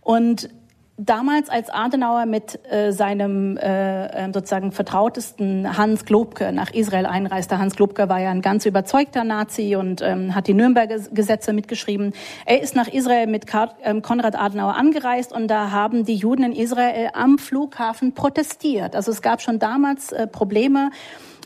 Und 0.00 0.50
damals, 1.00 1.48
als 1.48 1.70
Adenauer 1.70 2.26
mit 2.26 2.60
äh, 2.70 2.92
seinem 2.92 3.56
äh, 3.56 4.06
ähm, 4.06 4.32
sozusagen 4.32 4.70
vertrautesten 4.70 5.76
Hans 5.76 6.04
Globke 6.04 6.52
nach 6.52 6.72
Israel 6.72 7.06
einreiste, 7.06 7.58
Hans 7.58 7.76
Globke 7.76 8.08
war 8.08 8.20
ja 8.20 8.30
ein 8.30 8.42
ganz 8.42 8.66
überzeugter 8.66 9.24
Nazi 9.24 9.76
und 9.76 10.02
ähm, 10.02 10.34
hat 10.34 10.46
die 10.46 10.54
Nürnberger 10.54 10.98
Gesetze 11.12 11.52
mitgeschrieben. 11.52 12.12
Er 12.44 12.60
ist 12.62 12.76
nach 12.76 12.88
Israel 12.88 13.26
mit 13.26 13.46
ähm, 13.82 14.02
Konrad 14.02 14.38
Adenauer 14.38 14.76
angereist 14.76 15.32
und 15.32 15.48
da 15.48 15.70
haben 15.70 16.04
die 16.04 16.16
Juden 16.16 16.44
in 16.44 16.52
Israel 16.52 17.10
am 17.14 17.38
Flughafen 17.38 18.12
protestiert. 18.12 18.94
Also 18.94 19.10
es 19.10 19.22
gab 19.22 19.40
schon 19.40 19.58
damals 19.58 20.12
äh, 20.12 20.26
Probleme 20.26 20.90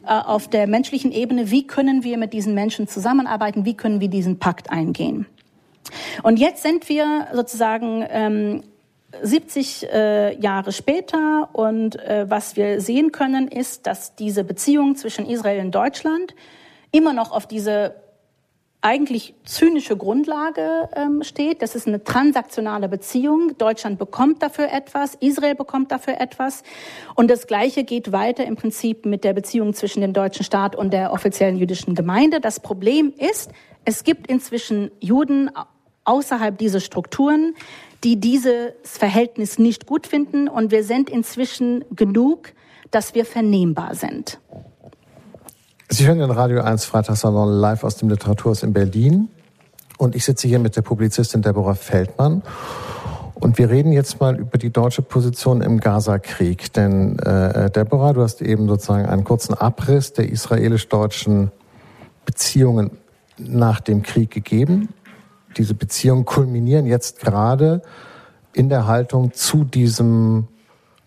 äh, 0.05 0.11
auf 0.11 0.49
der 0.49 0.67
menschlichen 0.67 1.13
Ebene. 1.13 1.51
Wie 1.51 1.67
können 1.67 2.03
wir 2.03 2.19
mit 2.19 2.33
diesen 2.33 2.55
Menschen 2.55 2.89
zusammenarbeiten? 2.89 3.65
Wie 3.65 3.77
können 3.77 4.01
wir 4.01 4.09
diesen 4.09 4.39
Pakt 4.41 4.71
eingehen? 4.71 5.27
Und 6.23 6.39
jetzt 6.39 6.63
sind 6.63 6.89
wir 6.89 7.29
sozusagen 7.33 8.05
ähm, 8.09 8.63
70 9.23 9.89
äh, 9.93 10.41
Jahre 10.41 10.73
später 10.73 11.49
und 11.53 11.97
äh, 11.97 12.27
was 12.29 12.57
wir 12.57 12.81
sehen 12.81 13.13
können, 13.13 13.49
ist, 13.49 13.87
dass 13.87 14.15
diese 14.17 14.45
Beziehung 14.45 14.97
zwischen 14.97 15.27
Israel 15.27 15.61
und 15.61 15.75
Deutschland 15.75 16.35
immer 16.91 17.13
noch 17.13 17.33
auf 17.33 17.47
diese 17.47 17.95
eigentlich 18.85 19.35
zynische 19.45 19.97
Grundlage 19.97 20.91
ähm, 20.95 21.23
steht. 21.23 21.63
Das 21.63 21.75
ist 21.75 21.89
eine 21.89 22.05
transaktionale 22.05 22.87
Beziehung. 22.91 23.57
Deutschland 23.57 23.99
bekommt 23.99 24.43
dafür 24.43 24.71
etwas, 24.71 25.15
Israel 25.15 25.55
bekommt 25.55 25.91
dafür 25.91 26.21
etwas. 26.21 26.63
Und 27.15 27.31
das 27.31 27.47
Gleiche 27.47 27.85
geht 27.85 28.13
weiter 28.13 28.45
im 28.45 28.57
Prinzip 28.57 29.07
mit 29.07 29.25
der 29.25 29.33
Beziehung 29.33 29.73
zwischen 29.73 30.03
dem 30.03 30.13
deutschen 30.13 30.45
Staat 30.45 30.77
und 30.77 30.93
der 30.93 31.15
offiziellen 31.15 31.57
jüdischen 31.57 31.95
Gemeinde. 31.95 32.41
Das 32.41 32.61
Problem 32.61 33.15
ist, 33.17 33.51
es 33.87 34.05
gibt 34.05 34.27
inzwischen 34.27 34.91
Juden 35.01 35.51
außerhalb 36.05 36.57
dieser 36.57 36.81
Strukturen, 36.81 37.55
die 38.05 38.21
dieses 38.21 38.73
Verhältnis 38.83 39.59
nicht 39.59 39.87
gut 39.87 40.07
finden. 40.07 40.49
Und 40.49 40.71
wir 40.71 40.85
sind 40.85 41.11
inzwischen 41.11 41.85
genug, 41.95 42.53
dass 42.91 43.15
wir 43.15 43.25
vernehmbar 43.25 43.95
sind. 43.95 44.39
Sie 45.89 46.07
hören 46.07 46.19
den 46.19 46.31
Radio 46.31 46.61
1 46.61 46.85
Freitagssalon 46.85 47.49
live 47.49 47.85
aus 47.85 47.97
dem 47.97 48.09
Literaturhaus 48.09 48.63
in 48.63 48.73
Berlin. 48.73 49.29
Und 49.97 50.15
ich 50.15 50.25
sitze 50.25 50.49
hier 50.49 50.59
mit 50.59 50.77
der 50.77 50.83
Publizistin 50.83 51.43
Deborah 51.43 51.75
Feldmann. 51.75 52.43
Und 53.35 53.59
wir 53.59 53.71
reden 53.71 53.93
jetzt 53.93 54.21
mal 54.21 54.37
über 54.39 54.59
die 54.59 54.71
deutsche 54.71 55.03
Position 55.03 55.61
im 55.61 55.81
Gaza-Krieg. 55.81 56.73
Denn 56.73 57.19
äh, 57.19 57.71
Deborah, 57.71 58.13
du 58.13 58.23
hast 58.23 58.43
eben 58.43 58.69
sozusagen 58.69 59.07
einen 59.07 59.25
kurzen 59.25 59.55
Abriss 59.55 60.13
der 60.13 60.29
israelisch-deutschen 60.29 61.53
Beziehungen 62.25 62.91
nach 63.39 63.81
dem 63.81 64.03
Krieg 64.03 64.31
gegeben 64.31 64.89
diese 65.55 65.75
Beziehungen 65.75 66.25
kulminieren 66.25 66.87
jetzt 66.87 67.21
gerade 67.21 67.83
in 68.53 68.69
der 68.69 68.87
Haltung 68.87 69.33
zu 69.33 69.65
diesem 69.65 70.49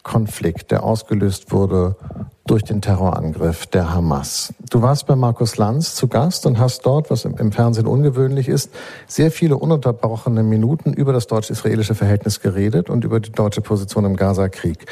Konflikt, 0.07 0.71
der 0.71 0.83
ausgelöst 0.83 1.51
wurde 1.51 1.97
durch 2.45 2.63
den 2.63 2.81
Terrorangriff 2.81 3.65
der 3.65 3.93
Hamas. 3.93 4.53
Du 4.69 4.81
warst 4.81 5.05
bei 5.05 5.17
Markus 5.17 5.57
Lanz 5.57 5.95
zu 5.95 6.07
Gast 6.07 6.45
und 6.45 6.60
hast 6.60 6.86
dort, 6.86 7.10
was 7.10 7.25
im 7.25 7.51
Fernsehen 7.51 7.86
ungewöhnlich 7.88 8.47
ist, 8.47 8.73
sehr 9.05 9.31
viele 9.31 9.57
ununterbrochene 9.57 10.43
Minuten 10.43 10.93
über 10.93 11.12
das 11.12 11.27
deutsch-israelische 11.27 11.93
Verhältnis 11.93 12.39
geredet 12.39 12.89
und 12.89 13.03
über 13.03 13.19
die 13.19 13.33
deutsche 13.33 13.60
Position 13.60 14.05
im 14.05 14.15
Gaza-Krieg. 14.15 14.86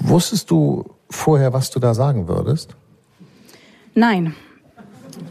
Wusstest 0.00 0.50
du 0.50 0.84
vorher, 1.08 1.54
was 1.54 1.70
du 1.70 1.80
da 1.80 1.94
sagen 1.94 2.28
würdest? 2.28 2.76
Nein. 3.94 4.34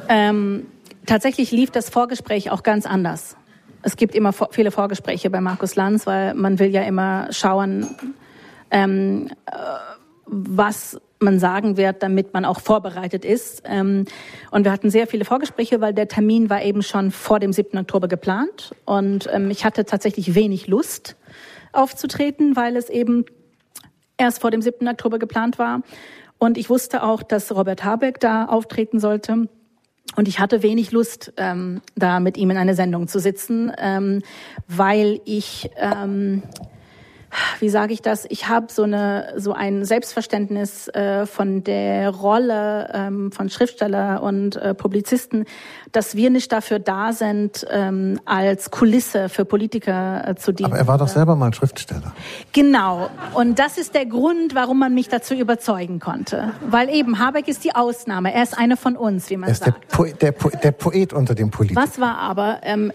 Ähm, 0.10 0.66
tatsächlich 1.06 1.52
lief 1.52 1.70
das 1.70 1.92
Vorgespräch 1.92 2.50
auch 2.50 2.64
ganz 2.64 2.88
anders 2.88 3.36
es 3.84 3.96
gibt 3.96 4.16
immer 4.16 4.34
viele 4.52 4.72
Vorgespräche 4.72 5.30
bei 5.30 5.42
Markus 5.42 5.76
Lanz, 5.76 6.06
weil 6.06 6.34
man 6.34 6.60
will 6.60 6.70
ja 6.70 6.84
immer 6.84 7.28
schauen, 7.32 7.88
ähm, 8.70 9.30
äh, 9.46 9.52
was 10.26 11.00
man 11.20 11.40
sagen 11.40 11.78
wird, 11.78 12.02
damit 12.04 12.34
man 12.34 12.46
auch 12.46 12.60
vorbereitet 12.60 13.26
ist. 13.26 13.64
Ähm, 13.66 14.06
und 14.50 14.66
wir 14.66 14.72
hatten 14.72 14.90
sehr 14.90 15.08
viele 15.08 15.26
Vorgespräche, 15.26 15.82
weil 15.82 15.94
der 15.94 16.08
Termin 16.08 16.50
war 16.50 16.64
eben 16.64 16.82
schon 16.82 17.12
vor 17.12 17.40
dem 17.40 17.54
7. 17.54 17.78
Oktober 17.78 18.08
geplant. 18.08 18.76
Und 18.86 19.30
ähm, 19.32 19.52
ich 19.52 19.66
hatte 19.66 19.86
tatsächlich 19.86 20.36
wenig 20.36 20.68
Lust 20.68 21.16
aufzutreten, 21.74 22.56
weil 22.56 22.76
es 22.76 22.90
eben 22.90 23.26
erst 24.18 24.42
vor 24.42 24.52
dem 24.52 24.62
7. 24.62 24.88
Oktober 24.88 25.20
geplant 25.20 25.60
war. 25.60 25.82
Und 26.38 26.58
ich 26.58 26.70
wusste 26.70 27.04
auch, 27.04 27.22
dass 27.22 27.54
Robert 27.54 27.84
Habeck 27.84 28.20
da 28.20 28.46
auftreten 28.46 29.00
sollte. 29.00 29.48
Und 30.16 30.28
ich 30.28 30.40
hatte 30.40 30.62
wenig 30.62 30.92
Lust, 30.92 31.34
ähm, 31.38 31.82
da 31.96 32.20
mit 32.20 32.38
ihm 32.38 32.52
in 32.52 32.58
eine 32.58 32.76
Sendung 32.76 33.08
zu 33.08 33.20
sitzen, 33.20 33.72
ähm, 33.78 34.22
weil 34.68 35.22
ich 35.26 35.70
ähm, 35.78 36.44
wie 37.60 37.70
sage 37.70 37.94
ich 37.94 38.02
das? 38.02 38.26
Ich 38.30 38.48
habe 38.48 38.68
so 38.70 38.84
eine 38.84 39.34
so 39.38 39.54
ein 39.54 39.86
Selbstverständnis 39.86 40.88
äh, 40.90 41.26
von 41.26 41.64
der 41.64 42.10
Rolle 42.10 42.90
ähm, 42.94 43.32
von 43.32 43.50
Schriftsteller 43.50 44.22
und 44.24 44.56
äh, 44.56 44.74
Publizisten, 44.74 45.46
dass 45.92 46.16
wir 46.16 46.30
nicht 46.30 46.52
dafür 46.52 46.80
da 46.80 47.14
sind, 47.14 47.66
ähm, 47.70 48.20
als 48.26 48.72
Kulisse 48.72 49.30
für 49.30 49.46
Politiker 49.46 50.28
äh, 50.28 50.36
zu 50.36 50.52
dienen. 50.52 50.72
Aber 50.72 50.78
er 50.78 50.88
war 50.88 50.98
doch 50.98 51.08
selber 51.08 51.36
mal 51.36 51.54
Schriftsteller. 51.54 52.14
Genau. 52.54 53.10
Und 53.34 53.60
das 53.60 53.78
ist 53.78 53.96
der 53.96 54.06
Grund, 54.06 54.56
warum 54.56 54.80
man 54.80 54.94
mich 54.94 55.10
dazu 55.10 55.34
überzeugen 55.34 56.00
konnte. 56.00 56.52
Weil 56.68 56.90
eben 56.90 57.20
Habeck 57.20 57.48
ist 57.48 57.64
die 57.64 57.76
Ausnahme. 57.76 58.34
Er 58.34 58.44
ist 58.44 58.58
einer 58.58 58.78
von 58.78 58.96
uns, 58.96 59.30
wie 59.30 59.38
man 59.38 59.50
er 59.50 59.54
ist 59.54 59.64
sagt. 59.64 59.92
Der, 59.92 59.98
po 59.98 60.06
der, 60.06 60.32
po 60.32 60.50
der 60.50 60.72
Poet 60.72 61.14
unter 61.14 61.36
den 61.36 61.52
Politikern. 61.52 61.84
Was 61.84 62.00
war 62.00 62.18
aber 62.18 62.60
ähm, 62.64 62.92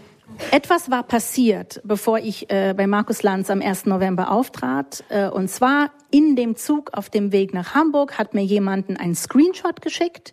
etwas 0.50 0.90
war 0.90 1.02
passiert, 1.02 1.80
bevor 1.84 2.18
ich 2.18 2.50
äh, 2.50 2.74
bei 2.76 2.86
Markus 2.86 3.22
Lanz 3.22 3.50
am 3.50 3.60
1. 3.60 3.86
November 3.86 4.30
auftrat. 4.30 5.04
Äh, 5.08 5.28
und 5.28 5.48
zwar 5.48 5.90
in 6.10 6.36
dem 6.36 6.56
Zug 6.56 6.90
auf 6.94 7.10
dem 7.10 7.32
Weg 7.32 7.52
nach 7.52 7.74
Hamburg 7.74 8.18
hat 8.18 8.34
mir 8.34 8.44
jemanden 8.44 8.96
einen 8.96 9.14
Screenshot 9.14 9.82
geschickt 9.82 10.32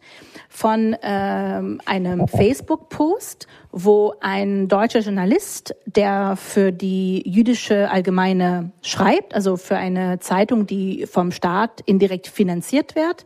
von 0.50 0.96
ähm, 1.02 1.82
einem 1.86 2.28
Facebook-Post, 2.28 3.48
wo 3.72 4.14
ein 4.22 4.68
deutscher 4.68 5.00
Journalist, 5.00 5.76
der 5.86 6.36
für 6.36 6.72
die 6.72 7.24
jüdische 7.28 7.90
Allgemeine 7.90 8.72
schreibt, 8.82 9.34
also 9.34 9.58
für 9.58 9.78
eine 9.78 10.20
Zeitung, 10.20 10.68
die 10.68 11.08
vom 11.08 11.32
Staat 11.32 11.82
indirekt 11.86 12.28
finanziert 12.28 12.96
wird, 12.96 13.26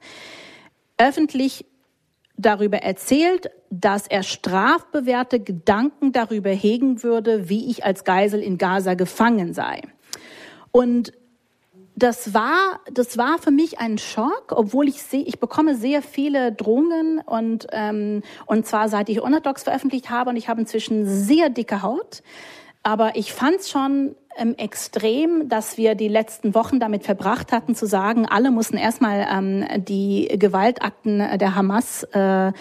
öffentlich 0.98 1.66
darüber 2.38 2.78
erzählt, 2.78 3.50
dass 3.70 4.08
er 4.08 4.24
strafbewährte 4.24 5.40
Gedanken 5.40 6.12
darüber 6.12 6.52
hegen 6.52 7.04
würde, 7.04 7.50
wie 7.50 7.70
ich 7.70 7.84
als 7.84 8.04
Geisel 8.04 8.42
in 8.42 8.58
Gaza 8.58 8.94
gefangen 8.94 9.54
sei. 9.54 9.82
Und 10.72 11.14
das 11.96 12.36
war, 12.36 12.80
das 12.92 13.18
war 13.18 13.40
für 13.40 13.50
mich 13.50 13.80
ein 13.80 13.98
Schock, 13.98 14.52
obwohl 14.52 14.88
ich 14.88 15.02
sehe, 15.02 15.24
ich 15.24 15.40
bekomme 15.40 15.76
sehr 15.76 16.04
viele 16.04 16.52
Drohungen 16.52 17.20
und, 17.26 17.66
ähm, 17.72 18.22
und 18.46 18.68
zwar 18.68 18.88
seit 18.88 19.10
ich 19.10 19.20
Unorthodox 19.20 19.64
veröffentlicht 19.64 20.12
habe 20.12 20.30
und 20.30 20.36
ich 20.36 20.48
habe 20.48 20.62
inzwischen 20.62 21.08
sehr 21.08 21.50
dicke 21.50 21.82
Haut. 21.82 22.22
Aber 22.84 23.16
ich 23.16 23.34
fand 23.34 23.56
es 23.62 23.72
schon 23.72 24.16
ähm, 24.38 24.56
extrem, 24.58 25.50
dass 25.50 25.78
wir 25.78 25.96
die 25.96 26.08
letzten 26.08 26.56
Wochen 26.56 26.80
damit 26.80 27.04
verbracht 27.04 27.52
hatten, 27.52 27.76
zu 27.76 27.86
sagen, 27.86 28.26
alle 28.26 28.52
mussten 28.52 28.78
erstmal 28.78 29.28
ähm, 29.32 29.66
die 29.78 30.28
Gewaltakten 30.38 31.38
der 31.38 31.56
Hamas 31.56 32.04
äh, 32.14 32.52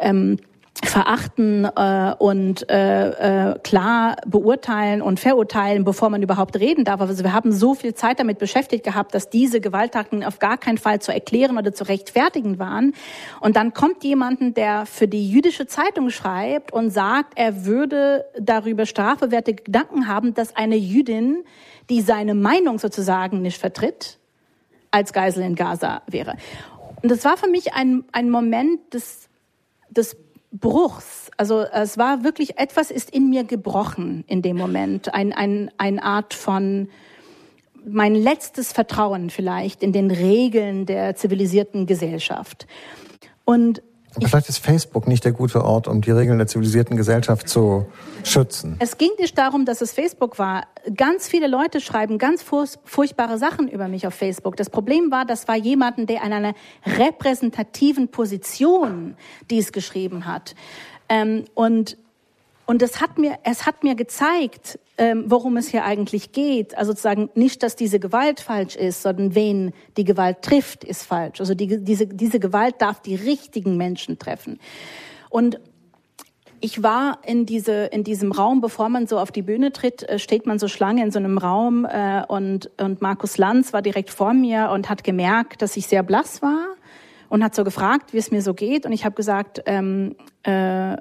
ähm, 0.00 0.38
verachten 0.82 1.64
äh, 1.64 2.14
und 2.18 2.68
äh, 2.70 3.50
äh, 3.50 3.58
klar 3.58 4.16
beurteilen 4.26 5.02
und 5.02 5.20
verurteilen, 5.20 5.84
bevor 5.84 6.08
man 6.10 6.22
überhaupt 6.22 6.58
reden 6.58 6.84
darf. 6.84 7.00
Also 7.00 7.22
wir 7.22 7.32
haben 7.32 7.52
so 7.52 7.74
viel 7.74 7.94
Zeit 7.94 8.18
damit 8.18 8.38
beschäftigt 8.38 8.84
gehabt, 8.84 9.14
dass 9.14 9.28
diese 9.28 9.60
Gewalttaten 9.60 10.24
auf 10.24 10.38
gar 10.38 10.56
keinen 10.56 10.78
Fall 10.78 11.00
zu 11.00 11.12
erklären 11.12 11.58
oder 11.58 11.74
zu 11.74 11.84
rechtfertigen 11.84 12.58
waren. 12.58 12.94
Und 13.40 13.56
dann 13.56 13.74
kommt 13.74 14.04
jemanden, 14.04 14.54
der 14.54 14.86
für 14.86 15.06
die 15.06 15.30
jüdische 15.30 15.66
Zeitung 15.66 16.10
schreibt 16.10 16.72
und 16.72 16.90
sagt, 16.90 17.34
er 17.36 17.64
würde 17.66 18.24
darüber 18.38 18.86
strafbewährte 18.86 19.54
Gedanken 19.54 20.08
haben, 20.08 20.34
dass 20.34 20.56
eine 20.56 20.76
Jüdin, 20.76 21.44
die 21.90 22.00
seine 22.00 22.34
Meinung 22.34 22.78
sozusagen 22.78 23.42
nicht 23.42 23.58
vertritt, 23.58 24.18
als 24.90 25.12
Geisel 25.12 25.44
in 25.44 25.54
Gaza 25.54 26.02
wäre. 26.06 26.36
Und 27.02 27.10
das 27.10 27.24
war 27.24 27.36
für 27.36 27.48
mich 27.48 27.74
ein, 27.74 28.04
ein 28.12 28.30
Moment 28.30 28.92
des, 28.92 29.28
des 29.90 30.16
Bruchs. 30.52 31.30
Also 31.36 31.60
es 31.60 31.96
war 31.96 32.24
wirklich, 32.24 32.58
etwas 32.58 32.90
ist 32.90 33.10
in 33.10 33.30
mir 33.30 33.44
gebrochen 33.44 34.24
in 34.26 34.42
dem 34.42 34.56
Moment. 34.56 35.14
Ein, 35.14 35.32
ein, 35.32 35.70
eine 35.78 36.02
Art 36.02 36.34
von, 36.34 36.88
mein 37.84 38.14
letztes 38.14 38.72
Vertrauen 38.72 39.30
vielleicht 39.30 39.82
in 39.82 39.92
den 39.92 40.10
Regeln 40.10 40.86
der 40.86 41.16
zivilisierten 41.16 41.86
Gesellschaft. 41.86 42.66
Und 43.44 43.82
aber 44.16 44.28
vielleicht 44.28 44.48
ist 44.48 44.58
Facebook 44.58 45.06
nicht 45.06 45.24
der 45.24 45.32
gute 45.32 45.64
Ort, 45.64 45.86
um 45.86 46.00
die 46.00 46.10
Regeln 46.10 46.38
der 46.38 46.48
zivilisierten 46.48 46.96
Gesellschaft 46.96 47.48
zu 47.48 47.86
schützen. 48.24 48.76
Es 48.80 48.98
ging 48.98 49.10
nicht 49.18 49.38
darum, 49.38 49.64
dass 49.64 49.80
es 49.80 49.92
Facebook 49.92 50.38
war. 50.38 50.66
Ganz 50.96 51.28
viele 51.28 51.46
Leute 51.46 51.80
schreiben 51.80 52.18
ganz 52.18 52.42
furchtbare 52.42 53.38
Sachen 53.38 53.68
über 53.68 53.86
mich 53.86 54.06
auf 54.06 54.14
Facebook. 54.14 54.56
Das 54.56 54.68
Problem 54.68 55.10
war, 55.10 55.24
das 55.24 55.46
war 55.46 55.56
jemanden, 55.56 56.06
der 56.06 56.24
in 56.24 56.32
einer 56.32 56.54
repräsentativen 56.84 58.08
Position 58.08 59.16
dies 59.48 59.72
geschrieben 59.72 60.26
hat. 60.26 60.54
Ähm, 61.08 61.44
und 61.54 61.96
und 62.70 62.82
es 62.82 63.00
hat 63.00 63.18
mir, 63.18 63.36
es 63.42 63.66
hat 63.66 63.82
mir 63.82 63.96
gezeigt, 63.96 64.78
ähm, 64.96 65.24
worum 65.26 65.56
es 65.56 65.66
hier 65.66 65.84
eigentlich 65.84 66.30
geht. 66.30 66.78
Also 66.78 66.92
sozusagen 66.92 67.28
nicht, 67.34 67.64
dass 67.64 67.74
diese 67.74 67.98
Gewalt 67.98 68.38
falsch 68.38 68.76
ist, 68.76 69.02
sondern 69.02 69.34
wen 69.34 69.72
die 69.96 70.04
Gewalt 70.04 70.42
trifft, 70.42 70.84
ist 70.84 71.02
falsch. 71.02 71.40
Also 71.40 71.54
die, 71.54 71.82
diese, 71.82 72.06
diese 72.06 72.38
Gewalt 72.38 72.76
darf 72.78 73.00
die 73.00 73.16
richtigen 73.16 73.76
Menschen 73.76 74.20
treffen. 74.20 74.60
Und 75.30 75.58
ich 76.60 76.80
war 76.80 77.18
in, 77.26 77.44
diese, 77.44 77.86
in 77.86 78.04
diesem 78.04 78.30
Raum, 78.30 78.60
bevor 78.60 78.88
man 78.88 79.08
so 79.08 79.18
auf 79.18 79.32
die 79.32 79.42
Bühne 79.42 79.72
tritt, 79.72 80.08
äh, 80.08 80.20
steht 80.20 80.46
man 80.46 80.60
so 80.60 80.68
Schlange 80.68 81.02
in 81.02 81.10
so 81.10 81.18
einem 81.18 81.38
Raum 81.38 81.84
äh, 81.86 82.22
und, 82.28 82.70
und 82.80 83.02
Markus 83.02 83.36
Lanz 83.36 83.72
war 83.72 83.82
direkt 83.82 84.10
vor 84.10 84.32
mir 84.32 84.70
und 84.70 84.88
hat 84.88 85.02
gemerkt, 85.02 85.60
dass 85.62 85.76
ich 85.76 85.88
sehr 85.88 86.04
blass 86.04 86.40
war 86.40 86.76
und 87.30 87.42
hat 87.42 87.52
so 87.56 87.64
gefragt, 87.64 88.12
wie 88.12 88.18
es 88.18 88.30
mir 88.30 88.42
so 88.42 88.54
geht. 88.54 88.86
Und 88.86 88.92
ich 88.92 89.04
habe 89.04 89.16
gesagt, 89.16 89.60
ähm, 89.66 90.14
äh, 90.44 90.98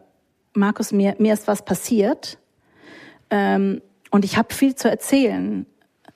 Markus, 0.53 0.91
mir, 0.91 1.15
mir 1.19 1.33
ist 1.33 1.47
was 1.47 1.63
passiert 1.63 2.37
ähm, 3.29 3.81
und 4.11 4.25
ich 4.25 4.37
habe 4.37 4.53
viel 4.53 4.75
zu 4.75 4.89
erzählen. 4.89 5.65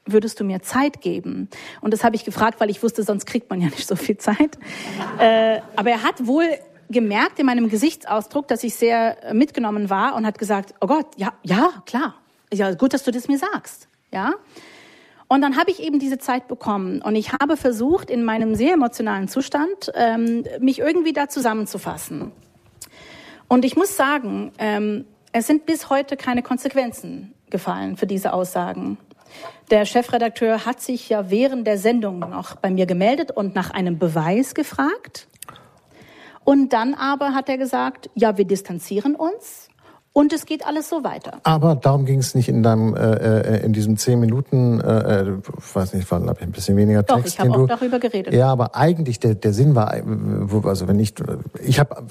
Würdest 0.05 0.39
du 0.39 0.43
mir 0.43 0.61
Zeit 0.61 0.99
geben? 0.99 1.49
Und 1.79 1.93
das 1.93 2.03
habe 2.03 2.15
ich 2.17 2.25
gefragt, 2.25 2.59
weil 2.59 2.69
ich 2.69 2.83
wusste, 2.83 3.03
sonst 3.03 3.25
kriegt 3.25 3.49
man 3.49 3.61
ja 3.61 3.67
nicht 3.67 3.87
so 3.87 3.95
viel 3.95 4.17
Zeit. 4.17 4.57
Äh, 5.17 5.61
aber 5.77 5.91
er 5.91 6.03
hat 6.03 6.27
wohl 6.27 6.45
gemerkt 6.89 7.39
in 7.39 7.45
meinem 7.45 7.69
Gesichtsausdruck, 7.69 8.47
dass 8.47 8.63
ich 8.63 8.75
sehr 8.75 9.17
mitgenommen 9.33 9.89
war 9.89 10.15
und 10.15 10.25
hat 10.25 10.37
gesagt, 10.37 10.73
oh 10.81 10.87
Gott, 10.87 11.07
ja, 11.15 11.33
ja, 11.43 11.69
klar. 11.85 12.15
Ja, 12.53 12.73
gut, 12.73 12.93
dass 12.93 13.03
du 13.03 13.11
das 13.11 13.27
mir 13.27 13.37
sagst. 13.37 13.87
Ja. 14.11 14.33
Und 15.27 15.41
dann 15.41 15.57
habe 15.57 15.71
ich 15.71 15.81
eben 15.81 15.99
diese 15.99 16.19
Zeit 16.19 16.47
bekommen 16.47 17.01
und 17.01 17.15
ich 17.15 17.33
habe 17.33 17.57
versucht, 17.57 18.09
in 18.09 18.23
meinem 18.23 18.55
sehr 18.55 18.73
emotionalen 18.73 19.27
Zustand 19.27 19.91
ähm, 19.95 20.43
mich 20.59 20.79
irgendwie 20.79 21.13
da 21.13 21.27
zusammenzufassen. 21.27 22.31
Und 23.53 23.65
ich 23.65 23.75
muss 23.75 23.95
sagen, 23.95 24.51
ähm, 24.57 25.05
es 25.31 25.45
sind 25.45 25.67
bis 25.67 25.91
heute 25.91 26.17
keine 26.17 26.41
Konsequenzen 26.41 27.35
gefallen 27.51 27.97
für 27.97 28.07
diese 28.07 28.33
Aussagen. 28.33 28.97
Der 29.69 29.85
Chefredakteur 29.85 30.65
hat 30.65 30.81
sich 30.81 31.07
ja 31.09 31.29
während 31.29 31.67
der 31.67 31.77
Sendung 31.77 32.17
noch 32.17 32.55
bei 32.55 32.71
mir 32.71 32.87
gemeldet 32.87 33.29
und 33.29 33.53
nach 33.53 33.69
einem 33.69 33.99
Beweis 33.99 34.55
gefragt. 34.55 35.27
Und 36.43 36.73
dann 36.73 36.95
aber 36.95 37.35
hat 37.35 37.47
er 37.47 37.59
gesagt, 37.59 38.09
ja, 38.15 38.39
wir 38.39 38.45
distanzieren 38.45 39.13
uns 39.13 39.67
und 40.13 40.31
es 40.31 40.45
geht 40.45 40.65
alles 40.65 40.89
so 40.89 41.03
weiter. 41.03 41.39
Aber 41.41 41.75
darum 41.75 42.05
ging 42.05 42.19
es 42.19 42.35
nicht 42.35 42.47
in 42.47 42.61
deinem, 42.61 42.95
äh, 42.95 42.99
äh 42.99 43.65
in 43.65 43.73
diesem 43.73 43.97
zehn 43.97 44.19
Minuten, 44.19 44.79
äh, 44.79 45.21
äh 45.21 45.37
weiß 45.73 45.93
nicht, 45.95 46.09
war 46.11 46.19
glaube 46.21 46.37
ich 46.39 46.45
ein 46.45 46.51
bisschen 46.51 46.77
weniger 46.77 47.03
Text. 47.03 47.19
Doch, 47.19 47.25
ich 47.25 47.39
habe 47.39 47.49
auch 47.49 47.55
du, 47.55 47.67
darüber 47.67 47.99
geredet. 47.99 48.31
Ja, 48.31 48.51
aber 48.51 48.75
eigentlich 48.75 49.19
der, 49.19 49.33
der 49.33 49.53
Sinn 49.53 49.73
war, 49.73 49.95
äh, 49.95 50.03
also 50.63 50.87
wenn 50.87 50.99
ich, 50.99 51.15
ich 51.61 51.79
habe 51.79 52.03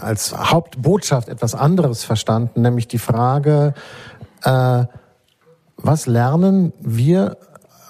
als 0.00 0.34
Hauptbotschaft 0.34 1.28
etwas 1.28 1.54
anderes 1.54 2.02
verstanden, 2.02 2.62
nämlich 2.62 2.88
die 2.88 2.98
Frage, 2.98 3.74
äh, 4.42 4.84
was 5.76 6.06
lernen 6.06 6.72
wir 6.80 7.36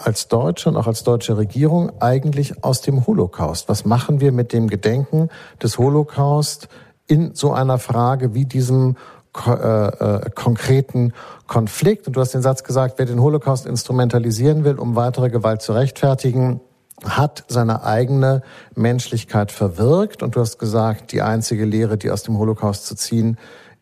als 0.02 0.26
Deutsche 0.28 0.68
und 0.68 0.76
auch 0.76 0.86
als 0.86 1.04
deutsche 1.04 1.36
Regierung 1.36 1.92
eigentlich 2.00 2.64
aus 2.64 2.80
dem 2.80 3.06
Holocaust? 3.06 3.68
Was 3.68 3.84
machen 3.84 4.20
wir 4.20 4.32
mit 4.32 4.52
dem 4.52 4.68
Gedenken 4.68 5.28
des 5.62 5.78
Holocaust 5.78 6.68
in 7.06 7.34
so 7.34 7.52
einer 7.52 7.78
Frage 7.78 8.34
wie 8.34 8.46
diesem 8.46 8.96
äh, 9.46 9.50
äh, 9.50 10.30
konkreten 10.30 11.12
Konflikt. 11.46 12.06
Und 12.06 12.16
du 12.16 12.20
hast 12.20 12.34
den 12.34 12.42
Satz 12.42 12.64
gesagt, 12.64 12.94
wer 12.98 13.06
den 13.06 13.20
Holocaust 13.20 13.66
instrumentalisieren 13.66 14.64
will, 14.64 14.78
um 14.78 14.96
weitere 14.96 15.30
Gewalt 15.30 15.62
zu 15.62 15.72
rechtfertigen, 15.72 16.60
hat 17.04 17.44
seine 17.48 17.84
eigene 17.84 18.42
Menschlichkeit 18.74 19.52
verwirkt. 19.52 20.22
Und 20.22 20.36
du 20.36 20.40
hast 20.40 20.58
gesagt, 20.58 21.12
die 21.12 21.22
einzige 21.22 21.64
Lehre, 21.64 21.96
die 21.96 22.10
aus 22.10 22.24
dem 22.24 22.38
Holocaust 22.38 22.86
zu 22.86 22.94
ziehen 22.96 23.38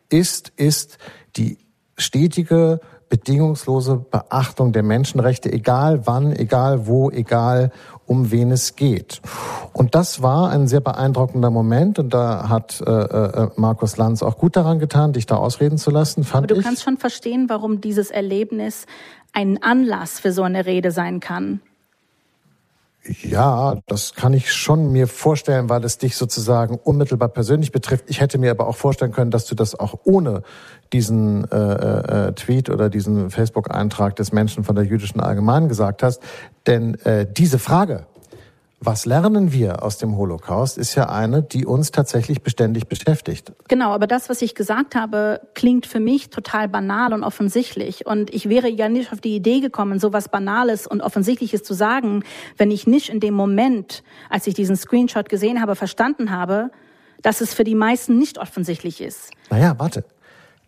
ist, 0.09 0.49
ist 0.55 0.97
die 1.35 1.57
stetige 1.97 2.79
bedingungslose 3.09 3.97
Beachtung 3.97 4.71
der 4.71 4.83
Menschenrechte, 4.83 5.51
egal 5.51 6.05
wann, 6.05 6.31
egal 6.31 6.85
wo, 6.85 7.09
egal 7.09 7.71
um 8.09 8.31
wen 8.31 8.51
es 8.51 8.75
geht. 8.75 9.21
Und 9.71 9.93
das 9.93 10.21
war 10.21 10.49
ein 10.49 10.67
sehr 10.67 10.81
beeindruckender 10.81 11.51
Moment 11.51 11.99
und 11.99 12.13
da 12.13 12.49
hat 12.49 12.81
äh, 12.81 12.91
äh, 12.91 13.49
Markus 13.55 13.97
Lanz 13.97 14.23
auch 14.23 14.37
gut 14.37 14.55
daran 14.55 14.79
getan, 14.79 15.13
dich 15.13 15.27
da 15.27 15.35
ausreden 15.35 15.77
zu 15.77 15.91
lassen, 15.91 16.23
fand 16.23 16.45
Aber 16.45 16.55
du 16.55 16.59
ich. 16.59 16.65
kannst 16.65 16.83
schon 16.83 16.97
verstehen, 16.97 17.45
warum 17.49 17.81
dieses 17.81 18.09
Erlebnis 18.09 18.87
ein 19.31 19.61
Anlass 19.61 20.19
für 20.19 20.31
so 20.31 20.41
eine 20.41 20.65
Rede 20.65 20.91
sein 20.91 21.19
kann. 21.19 21.61
Ja, 23.05 23.77
das 23.87 24.13
kann 24.13 24.33
ich 24.33 24.51
schon 24.51 24.91
mir 24.91 25.07
vorstellen, 25.07 25.69
weil 25.69 25.83
es 25.85 25.97
dich 25.97 26.17
sozusagen 26.17 26.75
unmittelbar 26.75 27.29
persönlich 27.29 27.71
betrifft. 27.71 28.05
Ich 28.07 28.19
hätte 28.19 28.37
mir 28.37 28.51
aber 28.51 28.67
auch 28.67 28.75
vorstellen 28.75 29.11
können, 29.11 29.31
dass 29.31 29.45
du 29.45 29.55
das 29.55 29.73
auch 29.73 29.95
ohne 30.03 30.43
diesen 30.91 31.49
äh, 31.49 32.27
äh, 32.27 32.31
Tweet 32.33 32.69
oder 32.69 32.89
diesen 32.89 33.29
Facebook-Eintrag 33.29 34.15
des 34.17 34.31
Menschen 34.33 34.63
von 34.63 34.75
der 34.75 34.83
jüdischen 34.83 35.21
Allgemeinen 35.21 35.69
gesagt 35.69 36.03
hast. 36.03 36.21
Denn 36.67 36.95
äh, 37.05 37.25
diese 37.31 37.57
Frage, 37.57 38.05
was 38.81 39.05
lernen 39.05 39.51
wir 39.51 39.83
aus 39.83 39.97
dem 39.97 40.15
Holocaust, 40.15 40.77
ist 40.77 40.95
ja 40.95 41.09
eine, 41.09 41.43
die 41.43 41.65
uns 41.65 41.91
tatsächlich 41.91 42.41
beständig 42.41 42.87
beschäftigt. 42.87 43.51
Genau, 43.67 43.91
aber 43.91 44.07
das, 44.07 44.29
was 44.29 44.41
ich 44.41 44.55
gesagt 44.55 44.95
habe, 44.95 45.41
klingt 45.53 45.85
für 45.85 45.99
mich 45.99 46.29
total 46.29 46.69
banal 46.69 47.13
und 47.13 47.23
offensichtlich. 47.23 48.05
Und 48.05 48.33
ich 48.33 48.47
wäre 48.47 48.69
ja 48.69 48.87
nicht 48.87 49.11
auf 49.11 49.19
die 49.19 49.35
Idee 49.35 49.59
gekommen, 49.59 49.99
so 49.99 50.13
was 50.13 50.29
Banales 50.29 50.87
und 50.87 51.01
Offensichtliches 51.01 51.63
zu 51.63 51.73
sagen, 51.73 52.23
wenn 52.57 52.71
ich 52.71 52.87
nicht 52.87 53.09
in 53.09 53.19
dem 53.19 53.33
Moment, 53.33 54.03
als 54.29 54.47
ich 54.47 54.53
diesen 54.53 54.77
Screenshot 54.77 55.27
gesehen 55.27 55.61
habe, 55.61 55.75
verstanden 55.75 56.31
habe, 56.31 56.71
dass 57.21 57.41
es 57.41 57.53
für 57.53 57.65
die 57.65 57.75
meisten 57.75 58.17
nicht 58.17 58.37
offensichtlich 58.37 59.01
ist. 59.01 59.31
Naja, 59.49 59.75
warte. 59.77 60.05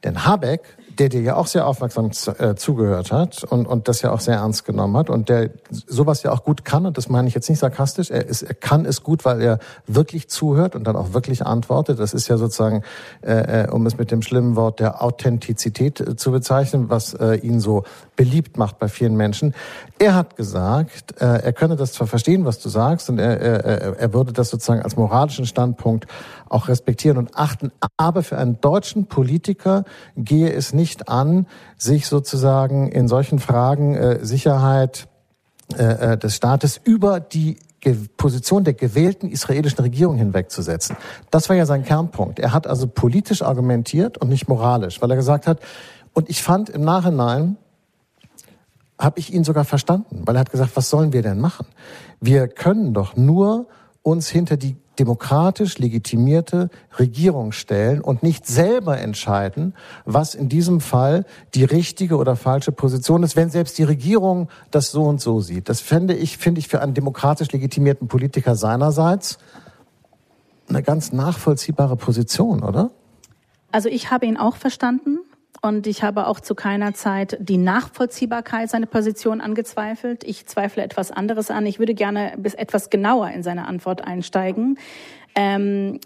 Denn 0.03 0.25
Habeck 0.25 0.61
der 0.97 1.09
dir 1.09 1.21
ja 1.21 1.35
auch 1.35 1.47
sehr 1.47 1.67
aufmerksam 1.67 2.11
äh, 2.37 2.55
zugehört 2.55 3.11
hat 3.11 3.43
und, 3.43 3.65
und 3.65 3.87
das 3.87 4.01
ja 4.01 4.11
auch 4.11 4.19
sehr 4.19 4.35
ernst 4.35 4.65
genommen 4.65 4.95
hat 4.97 5.09
und 5.09 5.29
der 5.29 5.49
sowas 5.69 6.23
ja 6.23 6.31
auch 6.31 6.43
gut 6.43 6.65
kann, 6.65 6.85
und 6.85 6.97
das 6.97 7.09
meine 7.09 7.27
ich 7.27 7.33
jetzt 7.33 7.49
nicht 7.49 7.59
sarkastisch, 7.59 8.11
er, 8.11 8.25
ist, 8.25 8.43
er 8.43 8.53
kann 8.53 8.85
es 8.85 9.03
gut, 9.03 9.25
weil 9.25 9.41
er 9.41 9.59
wirklich 9.87 10.29
zuhört 10.29 10.75
und 10.75 10.85
dann 10.85 10.95
auch 10.95 11.13
wirklich 11.13 11.45
antwortet. 11.45 11.99
Das 11.99 12.13
ist 12.13 12.27
ja 12.27 12.37
sozusagen, 12.37 12.83
äh, 13.21 13.63
äh 13.63 13.71
um 13.71 13.85
es 13.85 13.97
mit 13.97 14.11
dem 14.11 14.21
schlimmen 14.21 14.55
Wort 14.55 14.79
der 14.79 15.03
Authentizität 15.03 15.99
äh, 15.99 16.15
zu 16.15 16.31
bezeichnen, 16.31 16.89
was 16.89 17.13
äh, 17.13 17.35
ihn 17.35 17.59
so 17.59 17.83
beliebt 18.15 18.57
macht 18.57 18.79
bei 18.79 18.87
vielen 18.87 19.15
Menschen. 19.15 19.53
Er 19.97 20.15
hat 20.15 20.35
gesagt, 20.35 21.19
äh, 21.21 21.25
er 21.25 21.53
könne 21.53 21.75
das 21.75 21.93
zwar 21.93 22.07
verstehen, 22.07 22.45
was 22.45 22.59
du 22.59 22.69
sagst, 22.69 23.09
und 23.09 23.19
er, 23.19 23.39
er, 23.39 23.99
er 23.99 24.13
würde 24.13 24.33
das 24.33 24.49
sozusagen 24.49 24.81
als 24.81 24.97
moralischen 24.97 25.45
Standpunkt 25.45 26.07
auch 26.51 26.67
respektieren 26.67 27.17
und 27.17 27.37
achten, 27.37 27.71
aber 27.97 28.23
für 28.23 28.37
einen 28.37 28.59
deutschen 28.61 29.05
Politiker 29.05 29.83
gehe 30.15 30.51
es 30.51 30.73
nicht 30.73 31.09
an, 31.09 31.47
sich 31.77 32.07
sozusagen 32.07 32.91
in 32.91 33.07
solchen 33.07 33.39
Fragen 33.39 33.95
äh, 33.95 34.25
Sicherheit 34.25 35.07
äh, 35.77 36.13
äh 36.13 36.17
des 36.17 36.35
Staates 36.35 36.79
über 36.83 37.19
die 37.19 37.57
Position 38.17 38.63
der 38.63 38.73
gewählten 38.73 39.29
israelischen 39.29 39.79
Regierung 39.79 40.15
hinwegzusetzen. 40.15 40.95
Das 41.31 41.49
war 41.49 41.55
ja 41.55 41.65
sein 41.65 41.83
Kernpunkt. 41.83 42.37
Er 42.37 42.53
hat 42.53 42.67
also 42.67 42.87
politisch 42.87 43.41
argumentiert 43.41 44.19
und 44.19 44.29
nicht 44.29 44.47
moralisch, 44.47 45.01
weil 45.01 45.09
er 45.09 45.17
gesagt 45.17 45.47
hat, 45.47 45.59
und 46.13 46.29
ich 46.29 46.43
fand 46.43 46.69
im 46.69 46.83
Nachhinein, 46.83 47.57
habe 48.99 49.19
ich 49.19 49.33
ihn 49.33 49.43
sogar 49.43 49.65
verstanden, 49.65 50.21
weil 50.25 50.35
er 50.35 50.41
hat 50.41 50.51
gesagt, 50.51 50.71
was 50.75 50.89
sollen 50.89 51.11
wir 51.11 51.23
denn 51.23 51.39
machen? 51.39 51.65
Wir 52.19 52.47
können 52.47 52.93
doch 52.93 53.15
nur 53.15 53.67
uns 54.03 54.29
hinter 54.29 54.57
die 54.57 54.75
demokratisch 54.99 55.77
legitimierte 55.77 56.69
Regierung 56.99 57.51
stellen 57.51 58.01
und 58.01 58.23
nicht 58.23 58.45
selber 58.45 58.99
entscheiden, 58.99 59.73
was 60.06 60.36
in 60.36 60.49
diesem 60.49 60.82
Fall 60.82 61.25
die 61.56 61.63
richtige 61.63 62.17
oder 62.17 62.36
falsche 62.36 62.71
Position 62.71 63.23
ist, 63.23 63.36
wenn 63.36 63.49
selbst 63.49 63.77
die 63.77 63.84
Regierung 63.84 64.49
das 64.69 64.91
so 64.91 65.04
und 65.04 65.21
so 65.21 65.39
sieht. 65.39 65.69
Das 65.69 65.80
fände 65.80 66.13
ich, 66.13 66.38
finde 66.38 66.60
ich 66.60 66.67
für 66.67 66.82
einen 66.82 66.93
demokratisch 66.93 67.51
legitimierten 67.51 68.08
Politiker 68.08 68.56
seinerseits 68.56 69.38
eine 70.67 70.84
ganz 70.84 71.12
nachvollziehbare 71.12 71.95
Position, 71.95 72.63
oder? 72.63 72.91
Also 73.71 73.89
ich 73.89 74.12
habe 74.12 74.25
ihn 74.25 74.38
auch 74.38 74.56
verstanden. 74.56 75.19
Und 75.62 75.86
ich 75.86 76.02
habe 76.02 76.26
auch 76.26 76.39
zu 76.39 76.56
keiner 76.56 76.95
Zeit 76.95 77.38
die 77.39 77.58
Nachvollziehbarkeit 77.58 78.69
seiner 78.69 78.88
Position 78.88 79.41
angezweifelt. 79.41 80.24
Ich 80.24 80.47
zweifle 80.47 80.82
etwas 80.82 81.12
anderes 81.12 81.52
an. 81.52 81.67
Ich 81.67 81.78
würde 81.78 81.93
gerne 81.93 82.34
bis 82.38 82.56
etwas 82.56 82.89
genauer 82.89 83.30
in 83.30 83.43
seine 83.43 83.67
Antwort 83.67 84.04
einsteigen. 84.04 84.80
Ähm, 85.36 86.00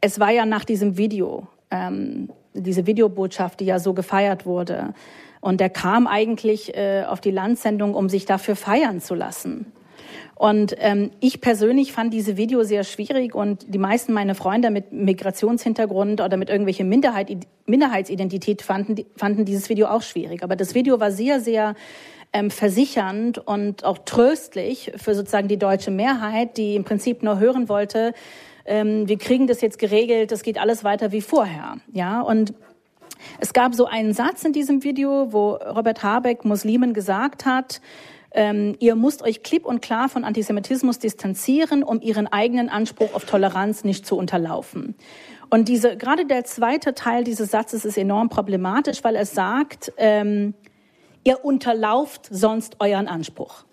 es 0.00 0.20
war 0.20 0.30
ja 0.30 0.46
nach 0.46 0.64
diesem 0.64 0.96
Video, 0.96 1.48
ähm, 1.72 2.30
diese 2.54 2.86
Videobotschaft, 2.86 3.58
die 3.58 3.64
ja 3.64 3.80
so 3.80 3.94
gefeiert 3.94 4.46
wurde. 4.46 4.94
Und 5.40 5.60
er 5.60 5.70
kam 5.70 6.06
eigentlich 6.06 6.76
äh, 6.76 7.04
auf 7.04 7.20
die 7.20 7.32
Landsendung, 7.32 7.94
um 7.94 8.08
sich 8.08 8.26
dafür 8.26 8.54
feiern 8.54 9.00
zu 9.00 9.16
lassen. 9.16 9.72
Und 10.34 10.74
ähm, 10.78 11.10
ich 11.20 11.40
persönlich 11.40 11.92
fand 11.92 12.12
diese 12.12 12.36
Video 12.36 12.62
sehr 12.62 12.84
schwierig 12.84 13.34
und 13.34 13.66
die 13.72 13.78
meisten 13.78 14.12
meiner 14.12 14.34
Freunde 14.34 14.70
mit 14.70 14.92
Migrationshintergrund 14.92 16.20
oder 16.20 16.36
mit 16.36 16.50
irgendwelcher 16.50 16.84
Minderheit, 16.84 17.30
Minderheitsidentität 17.66 18.62
fanden, 18.62 19.04
fanden 19.16 19.44
dieses 19.44 19.68
Video 19.68 19.86
auch 19.88 20.02
schwierig. 20.02 20.42
Aber 20.42 20.56
das 20.56 20.74
Video 20.74 21.00
war 21.00 21.10
sehr, 21.10 21.40
sehr 21.40 21.74
ähm, 22.32 22.50
versichernd 22.50 23.38
und 23.38 23.84
auch 23.84 23.98
tröstlich 23.98 24.92
für 24.96 25.14
sozusagen 25.14 25.48
die 25.48 25.58
deutsche 25.58 25.90
Mehrheit, 25.90 26.56
die 26.56 26.76
im 26.76 26.84
Prinzip 26.84 27.22
nur 27.22 27.38
hören 27.38 27.68
wollte, 27.68 28.12
ähm, 28.66 29.08
wir 29.08 29.16
kriegen 29.16 29.46
das 29.46 29.60
jetzt 29.60 29.78
geregelt, 29.78 30.32
das 30.32 30.42
geht 30.42 30.58
alles 30.58 30.84
weiter 30.84 31.12
wie 31.12 31.20
vorher. 31.20 31.76
Ja, 31.92 32.20
und 32.20 32.52
es 33.40 33.52
gab 33.52 33.74
so 33.74 33.86
einen 33.86 34.12
Satz 34.12 34.44
in 34.44 34.52
diesem 34.52 34.82
Video, 34.82 35.32
wo 35.32 35.52
Robert 35.52 36.02
Habeck 36.02 36.44
Muslimen 36.44 36.92
gesagt 36.92 37.46
hat, 37.46 37.80
ähm, 38.36 38.76
ihr 38.78 38.94
müsst 38.94 39.22
euch 39.22 39.42
klipp 39.42 39.64
und 39.64 39.82
klar 39.82 40.08
von 40.08 40.22
Antisemitismus 40.22 40.98
distanzieren, 40.98 41.82
um 41.82 42.00
ihren 42.02 42.26
eigenen 42.26 42.68
Anspruch 42.68 43.14
auf 43.14 43.24
Toleranz 43.24 43.82
nicht 43.82 44.06
zu 44.06 44.16
unterlaufen. 44.16 44.94
Und 45.48 45.68
diese, 45.68 45.96
gerade 45.96 46.26
der 46.26 46.44
zweite 46.44 46.94
Teil 46.94 47.24
dieses 47.24 47.50
Satzes 47.50 47.84
ist 47.84 47.96
enorm 47.96 48.28
problematisch, 48.28 49.02
weil 49.02 49.16
es 49.16 49.32
sagt, 49.32 49.92
ähm, 49.96 50.54
ihr 51.24 51.44
unterlauft 51.44 52.28
sonst 52.30 52.76
euren 52.78 53.08
Anspruch. 53.08 53.64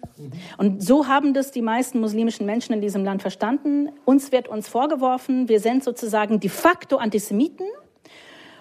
Und 0.57 0.81
so 0.81 1.07
haben 1.07 1.33
das 1.33 1.51
die 1.51 1.61
meisten 1.61 1.99
muslimischen 1.99 2.45
Menschen 2.45 2.73
in 2.73 2.81
diesem 2.81 3.03
Land 3.03 3.21
verstanden. 3.21 3.89
Uns 4.05 4.31
wird 4.31 4.47
uns 4.47 4.67
vorgeworfen, 4.67 5.49
wir 5.49 5.59
sind 5.59 5.83
sozusagen 5.83 6.39
de 6.39 6.49
facto 6.49 6.97
Antisemiten 6.97 7.67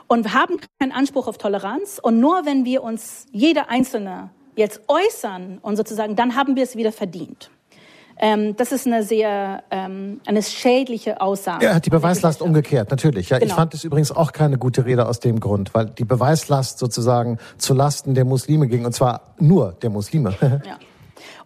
und 0.08 0.34
haben 0.34 0.56
keinen 0.78 0.92
Anspruch 0.92 1.28
auf 1.28 1.38
Toleranz. 1.38 2.00
Und 2.02 2.20
nur 2.20 2.44
wenn 2.44 2.64
wir 2.64 2.82
uns, 2.82 3.26
jeder 3.32 3.70
Einzelne, 3.70 4.30
jetzt 4.56 4.80
äußern 4.88 5.58
und 5.62 5.76
sozusagen, 5.76 6.16
dann 6.16 6.36
haben 6.36 6.56
wir 6.56 6.62
es 6.62 6.76
wieder 6.76 6.92
verdient. 6.92 7.50
Ähm, 8.18 8.54
das 8.56 8.72
ist 8.72 8.86
eine 8.86 9.02
sehr 9.02 9.64
ähm, 9.70 10.20
eine 10.26 10.42
schädliche 10.42 11.20
Aussage. 11.20 11.66
Er 11.66 11.74
hat 11.74 11.86
die 11.86 11.90
Beweislast 11.90 12.42
umgekehrt, 12.42 12.90
natürlich. 12.90 13.30
Ja, 13.30 13.38
genau. 13.38 13.50
ich 13.50 13.54
fand 13.54 13.74
es 13.74 13.84
übrigens 13.84 14.12
auch 14.12 14.32
keine 14.32 14.58
gute 14.58 14.84
Rede 14.84 15.08
aus 15.08 15.18
dem 15.18 15.40
Grund, 15.40 15.74
weil 15.74 15.86
die 15.86 16.04
Beweislast 16.04 16.78
sozusagen 16.78 17.38
zu 17.58 17.74
Lasten 17.74 18.14
der 18.14 18.24
Muslime 18.24 18.68
ging 18.68 18.84
und 18.84 18.92
zwar 18.92 19.34
nur 19.38 19.72
der 19.82 19.90
Muslime. 19.90 20.34
ja. 20.40 20.78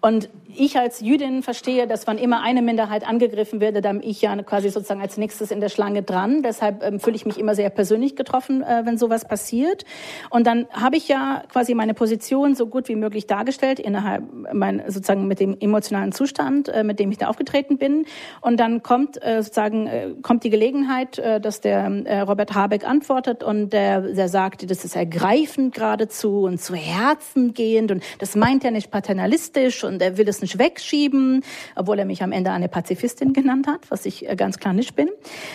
Und 0.00 0.28
ich 0.58 0.78
als 0.78 1.00
Jüdin 1.00 1.42
verstehe, 1.42 1.86
dass 1.86 2.06
wann 2.06 2.18
immer 2.18 2.42
eine 2.42 2.62
Minderheit 2.62 3.06
angegriffen 3.06 3.60
werde, 3.60 3.80
dann 3.80 4.02
ich 4.02 4.22
ja 4.22 4.34
quasi 4.42 4.70
sozusagen 4.70 5.00
als 5.00 5.16
nächstes 5.16 5.50
in 5.50 5.60
der 5.60 5.68
Schlange 5.68 6.02
dran. 6.02 6.42
Deshalb 6.42 6.82
ähm, 6.82 7.00
fühle 7.00 7.16
ich 7.16 7.26
mich 7.26 7.38
immer 7.38 7.54
sehr 7.54 7.70
persönlich 7.70 8.16
getroffen, 8.16 8.62
äh, 8.62 8.82
wenn 8.84 8.98
sowas 8.98 9.26
passiert. 9.26 9.84
Und 10.30 10.46
dann 10.46 10.66
habe 10.70 10.96
ich 10.96 11.08
ja 11.08 11.42
quasi 11.48 11.74
meine 11.74 11.94
Position 11.94 12.54
so 12.54 12.66
gut 12.66 12.88
wie 12.88 12.96
möglich 12.96 13.26
dargestellt 13.26 13.78
innerhalb 13.78 14.24
mein 14.52 14.82
sozusagen 14.86 15.26
mit 15.26 15.40
dem 15.40 15.56
emotionalen 15.60 16.12
Zustand, 16.12 16.68
äh, 16.68 16.84
mit 16.84 16.98
dem 16.98 17.10
ich 17.10 17.18
da 17.18 17.28
aufgetreten 17.28 17.78
bin. 17.78 18.06
Und 18.40 18.58
dann 18.58 18.82
kommt 18.82 19.22
äh, 19.22 19.42
sozusagen 19.42 19.86
äh, 19.86 20.10
kommt 20.22 20.44
die 20.44 20.50
Gelegenheit, 20.50 21.18
äh, 21.18 21.40
dass 21.40 21.60
der 21.60 21.86
äh, 22.04 22.20
Robert 22.20 22.54
Habeck 22.54 22.86
antwortet 22.86 23.42
und 23.42 23.70
der, 23.72 24.00
der 24.00 24.28
sagt, 24.28 24.70
das 24.70 24.84
ist 24.84 24.96
ergreifend 24.96 25.74
geradezu 25.74 26.42
und 26.42 26.60
zu 26.60 26.74
Herzen 26.74 27.54
gehend 27.54 27.90
und 27.90 28.02
das 28.18 28.36
meint 28.36 28.64
er 28.64 28.70
nicht 28.70 28.90
paternalistisch 28.90 29.84
und 29.84 30.00
er 30.02 30.16
will 30.16 30.28
es 30.28 30.40
nicht 30.40 30.45
wegschieben, 30.58 31.42
obwohl 31.74 31.98
er 31.98 32.04
mich 32.04 32.22
am 32.22 32.32
Ende 32.32 32.50
eine 32.52 32.68
Pazifistin 32.68 33.32
genannt 33.32 33.66
hat, 33.66 33.90
was 33.90 34.06
ich 34.06 34.28
äh, 34.28 34.36
ganz 34.36 34.58
klar 34.58 34.72
nicht 34.72 34.94
bin. 34.96 35.08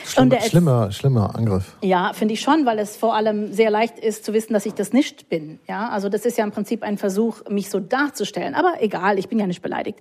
Schlimm, 0.05 0.33
schlimmer, 0.41 0.91
schlimmer 0.91 1.35
Angriff. 1.35 1.75
Ja, 1.81 2.13
finde 2.13 2.33
ich 2.33 2.41
schon, 2.41 2.65
weil 2.65 2.79
es 2.79 2.95
vor 2.95 3.15
allem 3.15 3.53
sehr 3.53 3.71
leicht 3.71 3.99
ist 3.99 4.25
zu 4.25 4.33
wissen, 4.33 4.53
dass 4.53 4.65
ich 4.65 4.73
das 4.73 4.93
nicht 4.93 5.29
bin. 5.29 5.59
Ja, 5.67 5.89
also 5.89 6.09
das 6.09 6.25
ist 6.25 6.37
ja 6.37 6.43
im 6.43 6.51
Prinzip 6.51 6.83
ein 6.83 6.97
Versuch, 6.97 7.47
mich 7.49 7.69
so 7.69 7.79
darzustellen. 7.79 8.55
Aber 8.55 8.81
egal, 8.81 9.17
ich 9.19 9.29
bin 9.29 9.39
ja 9.39 9.47
nicht 9.47 9.61
beleidigt. 9.61 9.99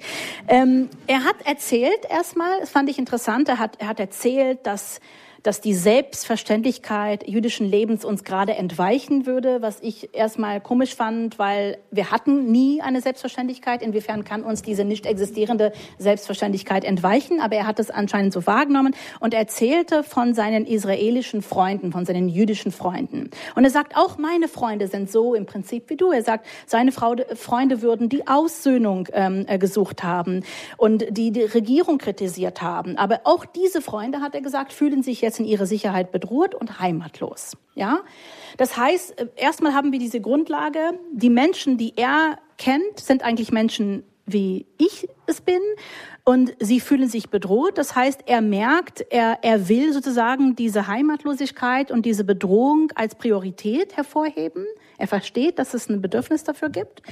Ähm, 0.49 0.89
er 1.07 1.25
hat 1.25 1.37
erzählt 1.45 2.01
erstmal, 2.09 2.61
das 2.61 2.71
fand 2.71 2.89
ich 2.89 2.99
interessant, 2.99 3.49
er 3.49 3.59
hat, 3.59 3.77
er 3.79 3.89
hat 3.89 4.01
erzählt, 4.01 4.61
dass 4.65 5.01
dass 5.43 5.61
die 5.61 5.75
Selbstverständlichkeit 5.75 7.29
jüdischen 7.29 7.69
Lebens 7.69 8.05
uns 8.05 8.25
gerade 8.25 8.55
entweichen 8.55 9.27
würde, 9.27 9.63
was 9.63 9.81
ich 9.81 10.15
erstmal 10.15 10.61
komisch 10.61 10.95
fand, 10.95 11.39
weil 11.39 11.79
wir 11.91 12.11
hatten 12.11 12.51
nie 12.51 12.81
eine 12.81 13.01
Selbstverständlichkeit. 13.01 13.83
Inwiefern 13.83 14.25
kann 14.25 14.43
uns 14.43 14.63
diese 14.63 14.85
nicht 14.85 15.07
existierende 15.07 15.73
Selbstverständlichkeit 15.99 16.85
entweichen? 16.85 17.41
Aber 17.41 17.57
er 17.57 17.67
hat 17.67 17.79
es 17.79 17.91
anscheinend 17.91 18.33
so 18.33 18.47
wahrgenommen 18.47 18.95
und 19.21 19.35
erzählte 19.35 20.03
von 20.03 20.35
seinen 20.35 20.67
israelischen 20.67 21.43
Freunden, 21.43 21.93
von 21.93 22.05
seinen 22.05 22.29
jüdischen 22.29 22.73
Freunden. 22.73 23.31
Und 23.55 23.65
er 23.65 23.71
sagt, 23.71 23.97
auch 23.97 24.19
meine 24.19 24.49
Freunde 24.49 24.89
sind 24.89 25.11
so 25.11 25.35
im 25.35 25.47
Prinzip 25.47 25.89
wie 25.89 25.97
du. 25.97 26.11
Er 26.11 26.23
sagt, 26.23 26.47
seine 26.67 26.93
Freunde 26.93 27.83
würden 27.83 28.09
die 28.09 28.27
Aussöhnung 28.27 29.09
ähm, 29.13 29.45
äh, 29.49 29.59
gesucht 29.59 30.03
haben 30.03 30.45
und 30.77 31.05
die, 31.11 31.31
die 31.31 31.43
Regierung 31.43 31.99
kritisiert 31.99 32.63
haben. 32.63 32.97
Aber 32.97 33.21
auch 33.25 33.45
diese 33.45 33.81
Freunde, 33.81 34.21
hat 34.21 34.35
er 34.35 34.41
gesagt, 34.41 34.73
fühlen 34.73 35.03
sich 35.03 35.21
jetzt 35.21 35.30
jetzt 35.31 35.41
in 35.41 35.47
ihrer 35.47 35.67
Sicherheit 35.67 36.13
bedroht 36.13 36.55
und 36.55 36.81
heimatlos. 36.81 37.57
Ja, 37.75 38.01
das 38.57 38.77
heißt, 38.77 39.19
äh, 39.19 39.27
erstmal 39.37 39.75
haben 39.75 39.93
wir 39.93 39.99
diese 39.99 40.21
Grundlage. 40.21 40.99
Die 41.13 41.31
Menschen, 41.31 41.79
die 41.79 41.95
er 41.97 42.39
kennt, 42.59 43.01
sind 43.01 43.23
eigentlich 43.23 43.53
Menschen, 43.53 44.05
wie 44.27 44.67
ich 44.79 45.09
es 45.27 45.41
bin. 45.41 45.61
Und 46.25 46.55
sie 46.61 46.81
fühlen 46.81 47.09
sich 47.09 47.31
bedroht. 47.31 47.79
Das 47.79 47.97
heißt, 47.97 48.23
er 48.27 48.41
merkt, 48.41 49.05
er, 49.11 49.39
er 49.43 49.69
will 49.69 49.93
sozusagen 49.93 50.55
diese 50.55 50.87
Heimatlosigkeit 50.87 51.91
und 51.91 52.05
diese 52.05 52.25
Bedrohung 52.25 52.93
als 52.95 53.15
Priorität 53.15 53.97
hervorheben. 53.97 54.67
Er 54.99 55.09
versteht, 55.09 55.59
dass 55.59 55.75
es 55.75 55.89
ein 55.89 56.03
Bedürfnis 56.03 56.45
dafür 56.45 56.69
gibt. 56.69 57.03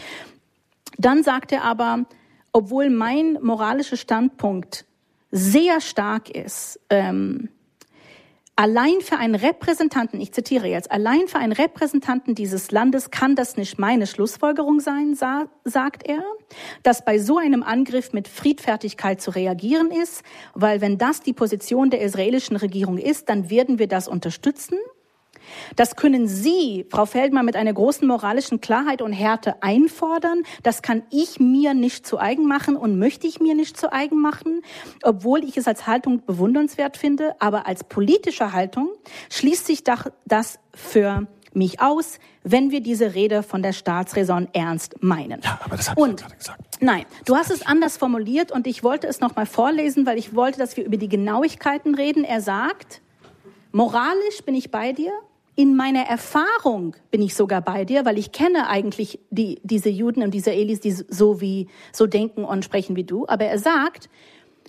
Dann 0.99 1.23
sagt 1.23 1.53
er 1.53 1.65
aber, 1.65 2.05
obwohl 2.53 2.91
mein 2.91 3.39
moralischer 3.41 3.97
Standpunkt 3.97 4.85
sehr 5.31 5.81
stark 5.81 6.31
ist, 6.31 6.81
ähm, 6.91 7.49
Allein 8.61 9.01
für 9.03 9.17
einen 9.19 9.37
Repräsentanten, 9.37 10.21
ich 10.21 10.33
zitiere 10.33 10.67
jetzt, 10.67 10.91
allein 10.91 11.29
für 11.29 11.39
einen 11.39 11.53
Repräsentanten 11.53 12.35
dieses 12.35 12.73
Landes 12.73 13.13
kann 13.13 13.37
das 13.37 13.57
nicht 13.57 13.79
meine 13.79 14.09
Schlussfolgerung 14.09 14.81
sein, 14.81 15.15
sagt 15.15 16.09
er, 16.09 16.25
dass 16.83 17.05
bei 17.05 17.21
so 17.21 17.39
einem 17.39 17.63
Angriff 17.63 18.13
mit 18.13 18.27
Friedfertigkeit 18.27 19.21
zu 19.21 19.31
reagieren 19.31 19.93
ist, 19.93 20.25
weil 20.55 20.81
wenn 20.81 20.99
das 20.99 21.21
die 21.21 21.35
Position 21.35 21.91
der 21.91 22.01
israelischen 22.01 22.57
Regierung 22.57 22.99
ist, 22.99 23.29
dann 23.29 23.49
werden 23.49 23.79
wir 23.79 23.87
das 23.87 24.09
unterstützen. 24.09 24.77
Das 25.77 25.97
können 25.97 26.27
Sie, 26.27 26.87
Frau 26.91 27.07
Feldmann, 27.07 27.45
mit 27.45 27.57
einer 27.57 27.73
großen 27.73 28.07
moralischen 28.07 28.61
Klarheit 28.61 29.03
und 29.03 29.13
Härte 29.13 29.63
einfordern. 29.63 30.43
Das 30.63 30.83
kann 30.83 31.03
ich 31.11 31.41
mir 31.41 31.75
nicht 31.75 32.07
zu 32.07 32.19
eigen 32.19 32.47
machen 32.47 32.77
und 32.77 32.99
möchte 32.99 33.27
ich 33.27 33.41
mir 33.41 33.55
nicht 33.55 33.77
zu 33.77 33.93
eigen 33.93 34.21
machen, 34.21 34.63
obwohl 35.03 35.45
ich 35.45 35.57
es 35.57 35.67
als 35.67 35.87
Haltung 35.87 36.25
bewundernswert 36.25 36.97
finde. 36.97 37.35
Aber 37.41 37.67
als 37.67 37.85
politische 37.85 38.53
Haltung 38.53 38.91
schließt 39.31 39.67
sich 39.67 39.85
das 39.85 40.59
für 40.75 41.27
mich 41.55 41.81
aus, 41.81 42.19
wenn 42.45 42.71
wir 42.71 42.81
diese 42.81 43.15
Rede 43.15 43.43
von 43.43 43.63
der 43.63 43.73
Staatsräson 43.73 44.49
ernst 44.53 45.03
meinen. 45.03 45.41
Ja, 45.43 45.59
aber 45.65 45.77
das 45.77 45.91
habe 45.91 46.09
ich 46.09 46.17
gerade 46.17 46.37
gesagt. 46.37 46.61
Nein, 46.81 47.05
du 47.25 47.37
hast 47.37 47.51
es 47.51 47.67
anders 47.67 47.97
formuliert 47.97 48.53
und 48.53 48.67
ich 48.67 48.83
wollte 48.83 49.07
es 49.07 49.21
noch 49.21 49.35
mal 49.35 49.47
vorlesen, 49.47 50.07
weil 50.07 50.19
ich 50.19 50.35
wollte, 50.35 50.59
dass 50.59 50.77
wir 50.77 50.85
über 50.85 50.97
die 50.97 51.09
Genauigkeiten 51.09 51.95
reden. 51.95 52.25
Er 52.25 52.41
sagt, 52.41 53.01
moralisch 53.73 54.43
bin 54.45 54.55
ich 54.55 54.71
bei 54.71 54.93
dir, 54.93 55.13
in 55.59 55.75
meiner 55.75 56.03
Erfahrung 56.03 56.95
bin 57.11 57.21
ich 57.21 57.35
sogar 57.35 57.61
bei 57.61 57.85
dir, 57.85 58.05
weil 58.05 58.17
ich 58.17 58.31
kenne 58.31 58.69
eigentlich 58.69 59.19
die, 59.31 59.59
diese 59.65 59.89
Juden 59.89 60.23
und 60.23 60.33
diese 60.33 60.53
Elis, 60.53 60.79
die 60.79 60.93
so 60.93 61.41
wie, 61.41 61.67
so 61.93 62.07
denken 62.07 62.45
und 62.45 62.65
sprechen 62.65 62.95
wie 62.95 63.03
du. 63.03 63.27
Aber 63.27 63.45
er 63.45 63.59
sagt, 63.59 64.09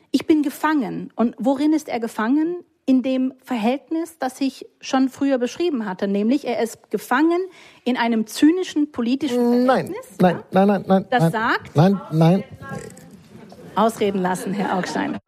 ich 0.09 0.25
bin 0.25 0.41
gefangen. 0.41 1.13
Und 1.15 1.35
worin 1.37 1.73
ist 1.73 1.89
er 1.89 1.99
gefangen? 1.99 2.63
In 2.87 3.03
dem 3.03 3.35
Verhältnis, 3.43 4.17
das 4.17 4.41
ich 4.41 4.65
schon 4.81 5.09
früher 5.09 5.37
beschrieben 5.37 5.85
hatte, 5.85 6.07
nämlich 6.07 6.47
er 6.47 6.59
ist 6.59 6.89
gefangen 6.89 7.39
in 7.83 7.95
einem 7.95 8.25
zynischen 8.25 8.91
politischen 8.91 9.67
Verhältnis. 9.67 10.07
Nein, 10.19 10.37
ja? 10.37 10.43
nein, 10.49 10.67
nein, 10.67 10.85
nein, 10.87 11.05
Das 11.11 11.21
nein, 11.21 11.31
sagt. 11.31 11.75
Nein, 11.75 12.01
nein. 12.11 12.43
Ausreden 13.75 14.23
lassen, 14.23 14.53
Herr 14.53 14.75
Augstein. 14.75 15.19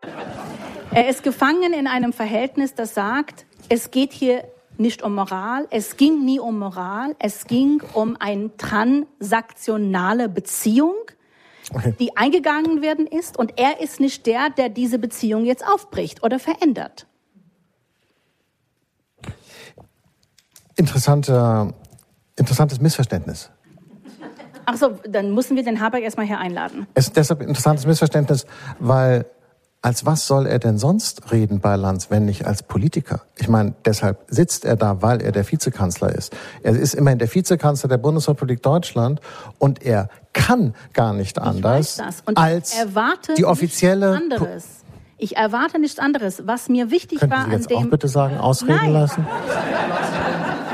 Er 0.91 1.07
ist 1.07 1.21
gefangen 1.21 1.71
in 1.73 1.85
einem 1.85 2.13
Verhältnis, 2.13 2.73
das 2.73 2.95
sagt, 2.95 3.45
es 3.69 3.91
geht 3.91 4.11
hier 4.11 4.43
nicht 4.81 5.01
um 5.03 5.15
Moral. 5.15 5.67
Es 5.69 5.97
ging 5.97 6.25
nie 6.25 6.39
um 6.39 6.59
Moral. 6.59 7.15
Es 7.19 7.45
ging 7.45 7.81
um 7.93 8.17
eine 8.19 8.55
transaktionale 8.57 10.27
Beziehung, 10.27 10.95
okay. 11.73 11.95
die 11.99 12.17
eingegangen 12.17 12.81
werden 12.81 13.07
ist. 13.07 13.37
Und 13.37 13.57
er 13.57 13.81
ist 13.81 13.99
nicht 13.99 14.25
der, 14.25 14.49
der 14.49 14.69
diese 14.69 14.99
Beziehung 14.99 15.45
jetzt 15.45 15.65
aufbricht 15.65 16.23
oder 16.23 16.39
verändert. 16.39 17.07
Interessante, 20.75 21.73
interessantes 22.35 22.81
Missverständnis. 22.81 23.51
Ach 24.65 24.77
so, 24.77 24.99
dann 25.07 25.33
müssen 25.33 25.55
wir 25.55 25.63
den 25.63 25.79
Habeck 25.81 26.03
erstmal 26.03 26.25
hier 26.25 26.39
einladen. 26.39 26.87
Es 26.93 27.07
ist 27.07 27.17
deshalb 27.17 27.41
ein 27.41 27.47
interessantes 27.47 27.85
Missverständnis, 27.85 28.45
weil 28.79 29.25
als 29.81 30.05
was 30.05 30.27
soll 30.27 30.45
er 30.45 30.59
denn 30.59 30.77
sonst 30.77 31.31
reden 31.31 31.59
bei 31.59 31.75
Lanz, 31.75 32.11
wenn 32.11 32.25
nicht 32.25 32.45
als 32.45 32.61
Politiker? 32.61 33.21
Ich 33.37 33.47
meine, 33.47 33.73
deshalb 33.83 34.19
sitzt 34.27 34.63
er 34.63 34.75
da, 34.75 35.01
weil 35.01 35.21
er 35.21 35.31
der 35.31 35.49
Vizekanzler 35.49 36.13
ist. 36.13 36.35
Er 36.61 36.75
ist 36.77 36.93
immerhin 36.93 37.17
der 37.17 37.33
Vizekanzler 37.33 37.89
der 37.89 37.97
Bundesrepublik 37.97 38.61
Deutschland 38.61 39.21
und 39.57 39.83
er 39.83 40.09
kann 40.33 40.75
gar 40.93 41.13
nicht 41.13 41.39
anders 41.39 41.99
als 42.35 42.75
die 43.37 43.45
offizielle. 43.45 44.21
Ich 45.17 45.37
erwarte 45.37 45.79
nichts 45.79 45.99
anderes. 45.99 46.43
Was 46.45 46.69
mir 46.69 46.89
wichtig 46.89 47.19
Könnten 47.19 47.35
war 47.35 47.45
Sie 47.45 47.51
jetzt 47.51 47.71
an 47.71 47.77
dem 47.77 47.87
auch 47.87 47.91
bitte 47.91 48.07
sagen, 48.07 48.37
ausreden 48.37 48.75
Nein. 48.75 48.93
lassen? 48.93 49.27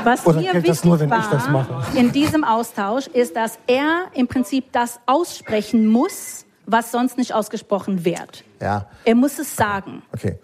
Was 0.04 0.26
Oder 0.26 0.40
mir 0.40 0.54
wichtig 0.54 0.84
nur, 0.84 1.00
war 1.00 1.66
in 1.94 2.12
diesem 2.12 2.44
Austausch 2.44 3.08
ist, 3.08 3.36
dass 3.36 3.58
er 3.66 4.06
im 4.14 4.26
Prinzip 4.26 4.72
das 4.72 5.00
aussprechen 5.06 5.86
muss, 5.86 6.46
was 6.68 6.92
sonst 6.92 7.16
nicht 7.16 7.34
ausgesprochen 7.34 8.04
wird. 8.04 8.44
Ja, 8.60 8.86
Er 9.04 9.14
muss 9.14 9.38
es 9.38 9.56
sagen. 9.56 10.02
okay. 10.12 10.38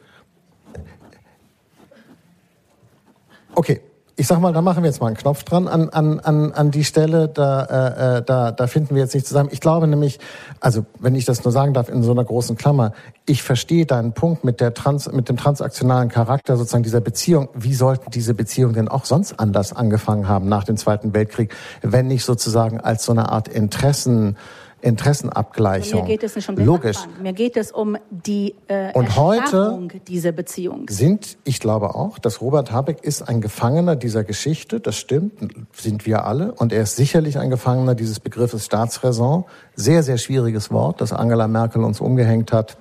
Okay, 3.56 3.80
ich 4.16 4.26
sag 4.26 4.40
mal, 4.40 4.52
da 4.52 4.62
machen 4.62 4.82
wir 4.82 4.90
jetzt 4.90 5.00
mal 5.00 5.08
einen 5.08 5.16
Knopf 5.16 5.44
dran 5.44 5.68
an, 5.68 5.88
an, 5.90 6.18
an, 6.18 6.52
an 6.52 6.70
die 6.72 6.82
Stelle, 6.82 7.28
da, 7.28 7.62
äh, 7.64 8.18
äh, 8.18 8.22
da, 8.22 8.50
da 8.50 8.66
finden 8.66 8.96
wir 8.96 9.02
jetzt 9.02 9.14
nicht 9.14 9.26
zusammen. 9.26 9.48
Ich 9.52 9.60
glaube 9.60 9.86
nämlich, 9.86 10.18
also 10.58 10.84
wenn 10.98 11.14
ich 11.14 11.24
das 11.24 11.44
nur 11.44 11.52
sagen 11.52 11.72
darf 11.72 11.88
in 11.88 12.02
so 12.02 12.10
einer 12.10 12.24
großen 12.24 12.56
Klammer, 12.56 12.92
ich 13.26 13.44
verstehe 13.44 13.86
deinen 13.86 14.12
Punkt 14.12 14.42
mit, 14.42 14.60
der 14.60 14.74
Trans, 14.74 15.10
mit 15.12 15.28
dem 15.28 15.36
transaktionalen 15.36 16.08
Charakter 16.08 16.56
sozusagen 16.56 16.82
dieser 16.82 17.00
Beziehung. 17.00 17.48
Wie 17.54 17.74
sollten 17.74 18.10
diese 18.10 18.34
Beziehungen 18.34 18.74
denn 18.74 18.88
auch 18.88 19.04
sonst 19.04 19.38
anders 19.38 19.72
angefangen 19.72 20.28
haben 20.28 20.48
nach 20.48 20.64
dem 20.64 20.76
Zweiten 20.76 21.14
Weltkrieg, 21.14 21.54
wenn 21.82 22.08
nicht 22.08 22.24
sozusagen 22.24 22.80
als 22.80 23.04
so 23.04 23.12
eine 23.12 23.30
Art 23.30 23.46
Interessen 23.48 24.36
Interessenabgleichung. 24.84 26.02
Mir 26.02 26.06
geht 26.06 26.22
es 26.22 26.36
nicht 26.36 26.48
um 26.48 26.56
den 26.56 26.66
Logisch. 26.66 26.98
Nachbarn. 26.98 27.22
Mir 27.22 27.32
geht 27.32 27.56
es 27.56 27.72
um 27.72 27.96
die 28.10 28.54
äh, 28.68 28.92
Und 28.92 29.16
heute 29.16 29.88
dieser 30.06 30.32
Beziehung. 30.32 30.86
sind, 30.90 31.38
ich 31.44 31.58
glaube 31.58 31.94
auch, 31.94 32.18
dass 32.18 32.40
Robert 32.40 32.70
Habeck 32.70 33.02
ist 33.02 33.22
ein 33.22 33.40
Gefangener 33.40 33.96
dieser 33.96 34.24
Geschichte, 34.24 34.80
das 34.80 34.96
stimmt, 34.96 35.32
sind 35.72 36.06
wir 36.06 36.26
alle. 36.26 36.52
Und 36.52 36.72
er 36.72 36.82
ist 36.82 36.96
sicherlich 36.96 37.38
ein 37.38 37.50
Gefangener 37.50 37.94
dieses 37.94 38.20
Begriffes 38.20 38.66
Staatsräson. 38.66 39.44
Sehr, 39.74 40.02
sehr 40.02 40.18
schwieriges 40.18 40.70
Wort, 40.70 41.00
das 41.00 41.12
Angela 41.12 41.48
Merkel 41.48 41.82
uns 41.82 42.00
umgehängt 42.00 42.52
hat, 42.52 42.76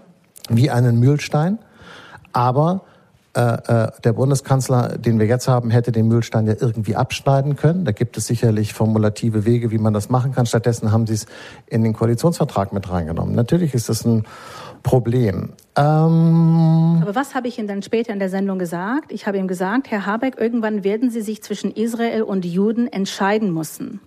wie 0.49 0.69
einen 0.69 0.99
Mühlstein. 0.99 1.57
Aber 2.33 2.81
äh, 3.35 3.41
äh, 3.41 3.91
der 4.03 4.13
Bundeskanzler, 4.13 4.97
den 4.97 5.19
wir 5.19 5.25
jetzt 5.25 5.47
haben, 5.47 5.71
hätte 5.71 5.91
den 5.91 6.07
Mühlstein 6.07 6.45
ja 6.45 6.53
irgendwie 6.59 6.95
abschneiden 6.95 7.55
können. 7.55 7.83
Da 7.83 7.91
gibt 7.91 8.15
es 8.15 8.27
sicherlich 8.27 8.73
formulative 8.73 9.45
Wege, 9.45 9.71
wie 9.71 9.79
man 9.79 9.91
das 9.91 10.09
machen 10.09 10.33
kann. 10.33 10.45
Stattdessen 10.45 10.91
haben 10.91 11.07
sie 11.07 11.15
es 11.15 11.25
in 11.65 11.83
den 11.83 11.93
Koalitionsvertrag 11.93 12.73
mit 12.73 12.91
reingenommen. 12.91 13.33
Natürlich 13.33 13.73
ist 13.73 13.89
das 13.89 14.05
ein 14.05 14.25
Problem. 14.83 15.53
Ähm, 15.75 16.99
Aber 17.01 17.15
was 17.15 17.33
habe 17.33 17.47
ich 17.47 17.57
Ihnen 17.57 17.67
dann 17.67 17.81
später 17.81 18.13
in 18.13 18.19
der 18.19 18.29
Sendung 18.29 18.59
gesagt? 18.59 19.11
Ich 19.11 19.25
habe 19.25 19.39
ihm 19.39 19.47
gesagt, 19.47 19.89
Herr 19.89 20.05
Habeck, 20.05 20.39
irgendwann 20.39 20.83
werden 20.83 21.09
Sie 21.09 21.21
sich 21.21 21.41
zwischen 21.41 21.71
Israel 21.71 22.21
und 22.21 22.45
Juden 22.45 22.87
entscheiden 22.87 23.51
müssen. 23.51 23.99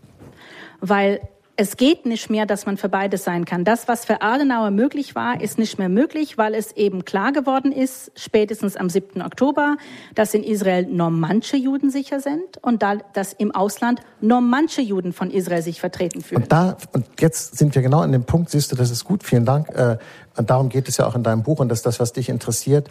Weil 0.80 1.20
es 1.58 1.76
geht 1.78 2.04
nicht 2.04 2.28
mehr, 2.28 2.44
dass 2.44 2.66
man 2.66 2.76
für 2.76 2.90
beides 2.90 3.24
sein 3.24 3.46
kann. 3.46 3.64
Das, 3.64 3.88
was 3.88 4.04
für 4.04 4.20
Adenauer 4.20 4.70
möglich 4.70 5.14
war, 5.14 5.40
ist 5.40 5.58
nicht 5.58 5.78
mehr 5.78 5.88
möglich, 5.88 6.36
weil 6.36 6.54
es 6.54 6.72
eben 6.72 7.04
klar 7.04 7.32
geworden 7.32 7.72
ist, 7.72 8.12
spätestens 8.14 8.76
am 8.76 8.90
7. 8.90 9.22
Oktober, 9.22 9.76
dass 10.14 10.34
in 10.34 10.44
Israel 10.44 10.86
nur 10.86 11.10
manche 11.10 11.56
Juden 11.56 11.90
sicher 11.90 12.20
sind 12.20 12.58
und 12.60 12.82
da, 12.82 12.96
dass 13.14 13.32
im 13.32 13.54
Ausland 13.54 14.00
nur 14.20 14.42
manche 14.42 14.82
Juden 14.82 15.14
von 15.14 15.30
Israel 15.30 15.62
sich 15.62 15.80
vertreten 15.80 16.22
fühlen. 16.22 16.42
Und 16.42 16.52
da, 16.52 16.76
und 16.92 17.06
jetzt 17.20 17.56
sind 17.56 17.74
wir 17.74 17.80
genau 17.80 18.00
an 18.00 18.12
dem 18.12 18.24
Punkt, 18.24 18.50
siehst 18.50 18.70
du, 18.72 18.76
das 18.76 18.90
ist 18.90 19.04
gut, 19.04 19.24
vielen 19.24 19.46
Dank. 19.46 19.70
Äh, 19.70 19.96
Und 20.36 20.50
darum 20.50 20.68
geht 20.68 20.88
es 20.88 20.98
ja 20.98 21.06
auch 21.06 21.14
in 21.14 21.22
deinem 21.22 21.42
Buch 21.42 21.60
und 21.60 21.70
das 21.70 21.78
ist 21.78 21.86
das, 21.86 22.00
was 22.00 22.12
dich 22.12 22.28
interessiert. 22.28 22.88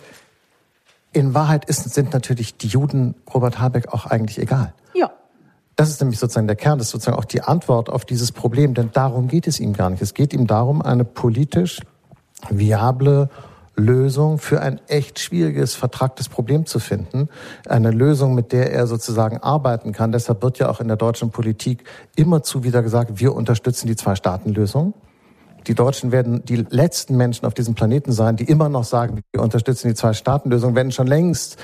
In 1.13 1.34
Wahrheit 1.34 1.66
ist, 1.66 1.93
sind 1.93 2.13
natürlich 2.13 2.57
die 2.57 2.68
Juden 2.68 3.13
Robert 3.32 3.59
Habeck 3.59 3.93
auch 3.93 4.07
eigentlich 4.07 4.39
egal. 4.39 4.74
Ja. 4.95 5.11
Das 5.76 5.89
ist 5.89 5.99
nämlich 5.99 6.19
sozusagen 6.19 6.47
der 6.47 6.55
Kern, 6.55 6.78
das 6.78 6.88
ist 6.88 6.91
sozusagen 6.91 7.17
auch 7.17 7.26
die 7.26 7.41
Antwort 7.41 7.89
auf 7.89 8.05
dieses 8.05 8.32
Problem, 8.32 8.73
denn 8.73 8.91
darum 8.93 9.28
geht 9.28 9.47
es 9.47 9.59
ihm 9.59 9.73
gar 9.73 9.89
nicht. 9.89 10.01
Es 10.01 10.13
geht 10.13 10.34
ihm 10.34 10.47
darum, 10.47 10.82
eine 10.82 11.03
politisch 11.03 11.82
viable 12.49 13.30
Lösung 13.76 14.38
für 14.38 14.61
ein 14.61 14.80
echt 14.88 15.19
schwieriges, 15.19 15.76
vertragtes 15.76 16.30
Problem 16.30 16.65
zu 16.65 16.80
finden. 16.80 17.28
Eine 17.67 17.91
Lösung, 17.91 18.34
mit 18.34 18.53
der 18.53 18.71
er 18.71 18.88
sozusagen 18.88 19.38
arbeiten 19.39 19.91
kann. 19.91 20.13
Deshalb 20.13 20.41
wird 20.43 20.59
ja 20.59 20.69
auch 20.69 20.80
in 20.80 20.88
der 20.88 20.97
deutschen 20.97 21.32
Politik 21.32 21.84
immerzu 22.15 22.63
wieder 22.63 22.82
gesagt, 22.82 23.19
wir 23.19 23.36
unterstützen 23.36 23.88
die 23.88 23.97
Zwei-Staaten-Lösung. 23.97 24.93
Die 25.68 25.74
Deutschen 25.74 26.11
werden 26.11 26.45
die 26.45 26.57
letzten 26.57 27.18
Menschen 27.18 27.45
auf 27.45 27.55
diesem 27.55 27.74
Planeten 27.74 28.11
sein, 28.11 28.36
die 28.36 28.43
immer 28.43 28.70
noch 28.70 28.84
sagen, 28.84 29.22
wir 29.32 29.41
unterstützen 29.41 29.88
die 29.88 29.95
Zwei-Staaten-Lösung, 29.95 30.76
wenn 30.76 30.91
schon 30.91 31.07
längst 31.07 31.57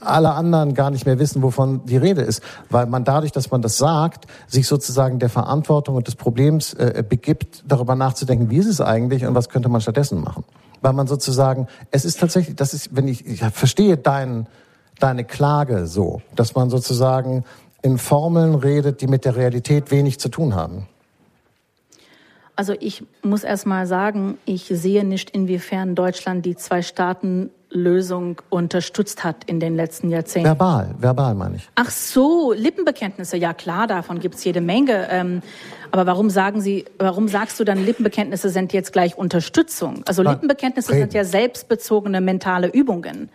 alle 0.00 0.32
anderen 0.32 0.74
gar 0.74 0.90
nicht 0.90 1.06
mehr 1.06 1.18
wissen, 1.18 1.42
wovon 1.42 1.84
die 1.84 1.96
Rede 1.96 2.22
ist. 2.22 2.40
Weil 2.70 2.86
man 2.86 3.04
dadurch, 3.04 3.32
dass 3.32 3.50
man 3.50 3.60
das 3.60 3.76
sagt, 3.76 4.26
sich 4.46 4.68
sozusagen 4.68 5.18
der 5.18 5.28
Verantwortung 5.28 5.96
und 5.96 6.06
des 6.06 6.14
Problems 6.14 6.72
äh, 6.74 7.02
begibt, 7.06 7.64
darüber 7.66 7.96
nachzudenken, 7.96 8.48
wie 8.50 8.58
ist 8.58 8.66
es 8.68 8.80
eigentlich 8.80 9.26
und 9.26 9.34
was 9.34 9.48
könnte 9.48 9.68
man 9.68 9.80
stattdessen 9.80 10.20
machen. 10.20 10.44
Weil 10.80 10.92
man 10.92 11.08
sozusagen, 11.08 11.66
es 11.90 12.04
ist 12.04 12.20
tatsächlich, 12.20 12.54
das 12.54 12.74
ist, 12.74 12.94
wenn 12.94 13.08
ich, 13.08 13.26
ich 13.26 13.40
verstehe 13.40 13.96
dein, 13.96 14.46
deine 15.00 15.24
Klage 15.24 15.88
so, 15.88 16.22
dass 16.36 16.54
man 16.54 16.70
sozusagen 16.70 17.44
in 17.82 17.98
Formeln 17.98 18.54
redet, 18.54 19.00
die 19.00 19.08
mit 19.08 19.24
der 19.24 19.34
Realität 19.34 19.90
wenig 19.90 20.20
zu 20.20 20.28
tun 20.28 20.54
haben. 20.54 20.86
Also 22.58 22.74
ich 22.80 23.04
muss 23.22 23.44
erst 23.44 23.66
mal 23.66 23.86
sagen, 23.86 24.36
ich 24.44 24.64
sehe 24.64 25.04
nicht, 25.04 25.30
inwiefern 25.30 25.94
Deutschland 25.94 26.44
die 26.44 26.56
Zwei-Staaten-Lösung 26.56 28.42
unterstützt 28.50 29.22
hat 29.22 29.44
in 29.44 29.60
den 29.60 29.76
letzten 29.76 30.10
Jahrzehnten. 30.10 30.48
Verbal, 30.48 30.92
verbal 30.98 31.36
meine 31.36 31.54
ich. 31.54 31.68
Ach 31.76 31.88
so, 31.88 32.52
Lippenbekenntnisse, 32.52 33.36
ja 33.36 33.52
klar, 33.52 33.86
davon 33.86 34.18
gibt's 34.18 34.42
jede 34.42 34.60
Menge. 34.60 35.06
Ähm, 35.08 35.40
aber 35.92 36.06
warum 36.06 36.30
sagen 36.30 36.60
Sie, 36.60 36.84
warum 36.98 37.28
sagst 37.28 37.60
du 37.60 37.64
dann, 37.64 37.86
Lippenbekenntnisse 37.86 38.48
sind 38.48 38.72
jetzt 38.72 38.92
gleich 38.92 39.16
Unterstützung? 39.16 40.02
Also 40.08 40.24
Nein, 40.24 40.32
Lippenbekenntnisse 40.32 40.90
reden. 40.90 41.02
sind 41.02 41.14
ja 41.14 41.22
selbstbezogene 41.22 42.20
mentale 42.20 42.66
Übungen. 42.66 43.28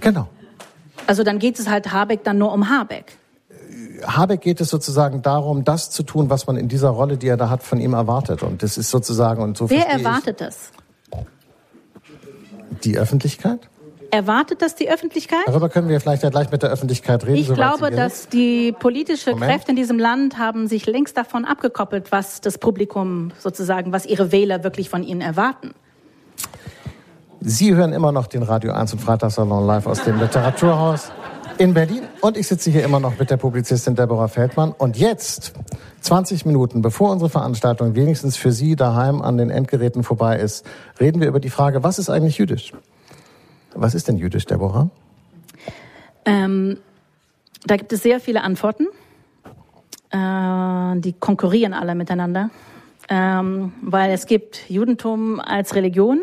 Genau. 0.00 0.28
Also 1.06 1.22
dann 1.22 1.38
geht 1.38 1.58
es 1.58 1.66
halt 1.66 1.94
Habeck 1.94 2.24
dann 2.24 2.36
nur 2.36 2.52
um 2.52 2.68
Habeck. 2.68 3.16
Habeck 4.02 4.40
geht 4.40 4.60
es 4.60 4.68
sozusagen 4.68 5.22
darum, 5.22 5.64
das 5.64 5.90
zu 5.90 6.02
tun, 6.02 6.30
was 6.30 6.46
man 6.46 6.56
in 6.56 6.68
dieser 6.68 6.90
Rolle, 6.90 7.16
die 7.16 7.28
er 7.28 7.36
da 7.36 7.50
hat, 7.50 7.62
von 7.62 7.80
ihm 7.80 7.94
erwartet. 7.94 8.42
Und 8.42 8.62
das 8.62 8.78
ist 8.78 8.90
sozusagen, 8.90 9.42
und 9.42 9.56
so 9.56 9.70
Wer 9.70 9.88
erwartet 9.88 10.40
das? 10.40 10.70
ich 10.72 10.84
die 12.84 12.98
Öffentlichkeit. 12.98 13.60
Erwartet 14.10 14.62
das 14.62 14.76
die 14.76 14.88
Öffentlichkeit? 14.88 15.40
Darüber 15.46 15.68
können 15.68 15.88
wir 15.88 16.00
vielleicht 16.00 16.22
ja 16.22 16.30
gleich 16.30 16.50
mit 16.52 16.62
der 16.62 16.70
Öffentlichkeit 16.70 17.26
reden. 17.26 17.36
Ich 17.36 17.52
glaube, 17.52 17.90
dass 17.90 18.28
die 18.28 18.72
politische 18.72 19.30
Moment. 19.30 19.50
Kräfte 19.50 19.70
in 19.70 19.76
diesem 19.76 19.98
Land 19.98 20.38
haben 20.38 20.68
sich 20.68 20.86
längst 20.86 21.16
davon 21.16 21.44
abgekoppelt, 21.44 22.12
was 22.12 22.40
das 22.40 22.58
Publikum 22.58 23.32
sozusagen, 23.40 23.90
was 23.92 24.06
ihre 24.06 24.30
Wähler 24.30 24.62
wirklich 24.62 24.88
von 24.88 25.02
ihnen 25.02 25.20
erwarten. 25.20 25.74
Sie 27.40 27.74
hören 27.74 27.92
immer 27.92 28.12
noch 28.12 28.28
den 28.28 28.44
Radio 28.44 28.72
1 28.72 28.92
und 28.92 29.00
Freitagssalon 29.00 29.66
live 29.66 29.86
aus 29.86 30.04
dem 30.04 30.20
Literaturhaus 30.20 31.10
in 31.58 31.74
Berlin. 31.74 32.02
Und 32.20 32.36
ich 32.36 32.46
sitze 32.46 32.70
hier 32.70 32.84
immer 32.84 33.00
noch 33.00 33.18
mit 33.18 33.30
der 33.30 33.36
Publizistin 33.36 33.94
Deborah 33.94 34.28
Feldmann. 34.28 34.72
Und 34.72 34.96
jetzt, 34.96 35.52
20 36.00 36.46
Minuten 36.46 36.82
bevor 36.82 37.10
unsere 37.10 37.30
Veranstaltung 37.30 37.94
wenigstens 37.94 38.36
für 38.36 38.52
Sie 38.52 38.76
daheim 38.76 39.22
an 39.22 39.36
den 39.36 39.50
Endgeräten 39.50 40.02
vorbei 40.02 40.38
ist, 40.38 40.66
reden 41.00 41.20
wir 41.20 41.28
über 41.28 41.40
die 41.40 41.50
Frage, 41.50 41.82
was 41.82 41.98
ist 41.98 42.10
eigentlich 42.10 42.38
jüdisch? 42.38 42.72
Was 43.74 43.94
ist 43.94 44.08
denn 44.08 44.16
jüdisch, 44.16 44.44
Deborah? 44.46 44.90
Ähm, 46.24 46.78
da 47.66 47.76
gibt 47.76 47.92
es 47.92 48.02
sehr 48.02 48.20
viele 48.20 48.42
Antworten. 48.42 48.86
Äh, 50.10 51.00
die 51.00 51.12
konkurrieren 51.12 51.72
alle 51.72 51.94
miteinander. 51.94 52.50
Ähm, 53.08 53.72
weil 53.82 54.12
es 54.12 54.26
gibt 54.26 54.70
Judentum 54.70 55.40
als 55.40 55.74
Religion, 55.74 56.20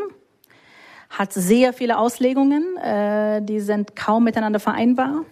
hat 1.12 1.34
sehr 1.34 1.74
viele 1.74 1.98
Auslegungen, 1.98 2.78
äh, 2.78 3.42
die 3.42 3.60
sind 3.60 3.96
kaum 3.96 4.24
miteinander 4.24 4.60
vereinbar. 4.60 5.26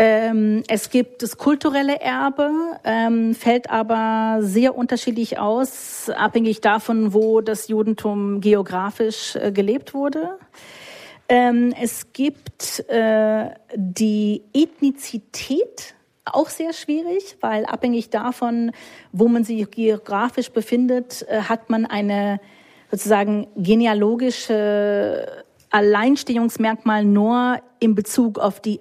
Ähm, 0.00 0.62
es 0.68 0.90
gibt 0.90 1.24
das 1.24 1.36
kulturelle 1.36 2.00
Erbe, 2.00 2.52
ähm, 2.84 3.34
fällt 3.34 3.68
aber 3.68 4.38
sehr 4.42 4.76
unterschiedlich 4.76 5.40
aus, 5.40 6.08
abhängig 6.08 6.60
davon, 6.60 7.12
wo 7.12 7.40
das 7.40 7.66
Judentum 7.66 8.40
geografisch 8.40 9.34
äh, 9.34 9.50
gelebt 9.50 9.94
wurde. 9.94 10.38
Ähm, 11.28 11.74
es 11.82 12.12
gibt 12.12 12.88
äh, 12.88 13.50
die 13.74 14.42
Ethnizität, 14.54 15.94
auch 16.24 16.48
sehr 16.48 16.72
schwierig, 16.72 17.36
weil 17.40 17.64
abhängig 17.64 18.10
davon, 18.10 18.70
wo 19.12 19.26
man 19.26 19.42
sich 19.42 19.68
geografisch 19.70 20.52
befindet, 20.52 21.26
äh, 21.28 21.42
hat 21.42 21.70
man 21.70 21.86
eine 21.86 22.38
sozusagen 22.90 23.46
genealogische 23.56 25.44
Alleinstehungsmerkmal 25.70 27.04
nur 27.04 27.58
in 27.78 27.94
Bezug 27.94 28.38
auf 28.38 28.60
die 28.60 28.80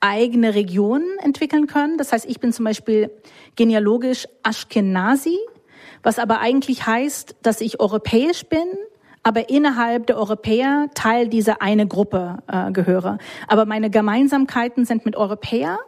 eigene 0.00 0.54
Region 0.54 1.02
entwickeln 1.22 1.66
können. 1.66 1.96
Das 1.96 2.12
heißt, 2.12 2.26
ich 2.28 2.38
bin 2.38 2.52
zum 2.52 2.66
Beispiel 2.66 3.10
genealogisch 3.56 4.28
Ashkenazi, 4.42 5.38
was 6.02 6.18
aber 6.18 6.40
eigentlich 6.40 6.86
heißt, 6.86 7.36
dass 7.42 7.60
ich 7.62 7.80
europäisch 7.80 8.44
bin, 8.44 8.66
aber 9.22 9.48
innerhalb 9.48 10.06
der 10.06 10.18
Europäer 10.18 10.88
Teil 10.94 11.28
dieser 11.28 11.62
eine 11.62 11.86
Gruppe 11.86 12.38
äh, 12.46 12.70
gehöre. 12.70 13.16
Aber 13.48 13.64
meine 13.64 13.88
Gemeinsamkeiten 13.88 14.84
sind 14.84 15.06
mit 15.06 15.16
Europäer 15.16 15.78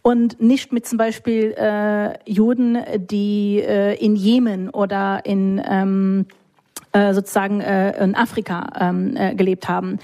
und 0.00 0.40
nicht 0.40 0.72
mit 0.72 0.86
zum 0.86 0.96
Beispiel 0.96 1.54
äh, 1.58 2.14
Juden, 2.24 2.78
die 2.96 3.60
äh, 3.60 3.94
in 4.02 4.16
Jemen 4.16 4.70
oder 4.70 5.26
in 5.26 5.60
ähm, 5.62 6.26
äh, 6.92 7.14
sozusagen 7.14 7.60
äh, 7.60 8.02
in 8.02 8.14
Afrika 8.14 8.68
ähm, 8.78 9.16
äh, 9.16 9.34
gelebt 9.34 9.68
haben. 9.68 9.98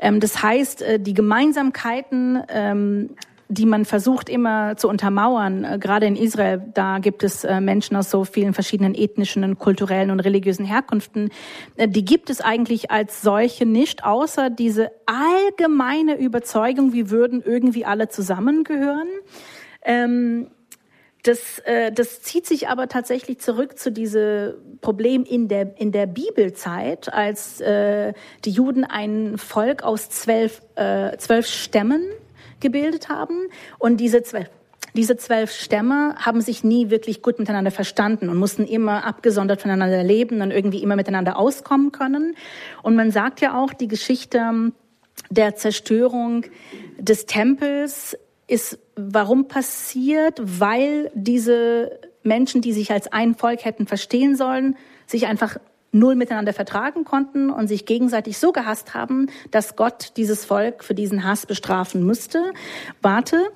Ähm, 0.00 0.20
das 0.20 0.42
heißt, 0.42 0.82
äh, 0.82 1.00
die 1.00 1.14
Gemeinsamkeiten 1.14 2.42
ähm, 2.48 3.10
die 3.52 3.66
man 3.66 3.84
versucht 3.84 4.30
immer 4.30 4.78
zu 4.78 4.88
untermauern, 4.88 5.64
äh, 5.64 5.78
gerade 5.78 6.06
in 6.06 6.16
Israel, 6.16 6.62
da 6.72 6.98
gibt 6.98 7.22
es 7.22 7.44
äh, 7.44 7.60
Menschen 7.60 7.96
aus 7.96 8.10
so 8.10 8.24
vielen 8.24 8.54
verschiedenen 8.54 8.94
ethnischen, 8.94 9.58
kulturellen 9.58 10.10
und 10.10 10.20
religiösen 10.20 10.64
Herkünften, 10.64 11.30
die 11.76 12.04
gibt 12.04 12.30
es 12.30 12.40
eigentlich 12.40 12.90
als 12.90 13.20
solche 13.20 13.66
nicht, 13.66 14.04
außer 14.04 14.48
diese 14.48 14.90
allgemeine 15.04 16.18
Überzeugung, 16.18 16.94
wir 16.94 17.10
würden 17.10 17.42
irgendwie 17.44 17.84
alle 17.84 18.08
zusammengehören. 18.08 19.08
Ähm, 19.84 20.48
das, 21.22 21.62
das 21.94 22.22
zieht 22.22 22.46
sich 22.46 22.68
aber 22.68 22.88
tatsächlich 22.88 23.38
zurück 23.38 23.78
zu 23.78 23.92
diesem 23.92 24.54
Problem 24.80 25.24
in 25.24 25.48
der, 25.48 25.78
in 25.78 25.92
der 25.92 26.06
Bibelzeit, 26.06 27.12
als 27.12 27.58
die 27.58 28.50
Juden 28.50 28.84
ein 28.84 29.38
Volk 29.38 29.82
aus 29.82 30.10
zwölf, 30.10 30.62
zwölf 31.18 31.46
Stämmen 31.46 32.02
gebildet 32.60 33.08
haben. 33.08 33.48
Und 33.78 33.98
diese 33.98 34.22
zwölf, 34.22 34.48
diese 34.94 35.16
zwölf 35.16 35.52
Stämme 35.52 36.16
haben 36.16 36.40
sich 36.40 36.64
nie 36.64 36.90
wirklich 36.90 37.22
gut 37.22 37.38
miteinander 37.38 37.70
verstanden 37.70 38.28
und 38.28 38.36
mussten 38.36 38.66
immer 38.66 39.04
abgesondert 39.04 39.62
voneinander 39.62 40.02
leben 40.02 40.42
und 40.42 40.50
irgendwie 40.50 40.82
immer 40.82 40.96
miteinander 40.96 41.38
auskommen 41.38 41.92
können. 41.92 42.36
Und 42.82 42.94
man 42.94 43.10
sagt 43.10 43.40
ja 43.40 43.58
auch, 43.58 43.72
die 43.72 43.88
Geschichte 43.88 44.72
der 45.30 45.56
Zerstörung 45.56 46.44
des 46.98 47.26
Tempels 47.26 48.18
ist 48.46 48.78
warum 48.96 49.48
passiert? 49.48 50.40
Weil 50.42 51.10
diese 51.14 51.98
Menschen, 52.22 52.60
die 52.60 52.72
sich 52.72 52.90
als 52.90 53.12
ein 53.12 53.34
Volk 53.34 53.64
hätten 53.64 53.86
verstehen 53.86 54.36
sollen, 54.36 54.76
sich 55.06 55.26
einfach 55.26 55.56
null 55.92 56.14
miteinander 56.14 56.54
vertragen 56.54 57.04
konnten 57.04 57.50
und 57.50 57.68
sich 57.68 57.84
gegenseitig 57.84 58.38
so 58.38 58.50
gehasst 58.52 58.94
haben, 58.94 59.26
dass 59.50 59.76
Gott 59.76 60.12
dieses 60.16 60.44
Volk 60.44 60.82
für 60.84 60.94
diesen 60.94 61.24
Hass 61.24 61.44
bestrafen 61.46 62.04
müsste. 62.04 62.52
Warte, 63.02 63.50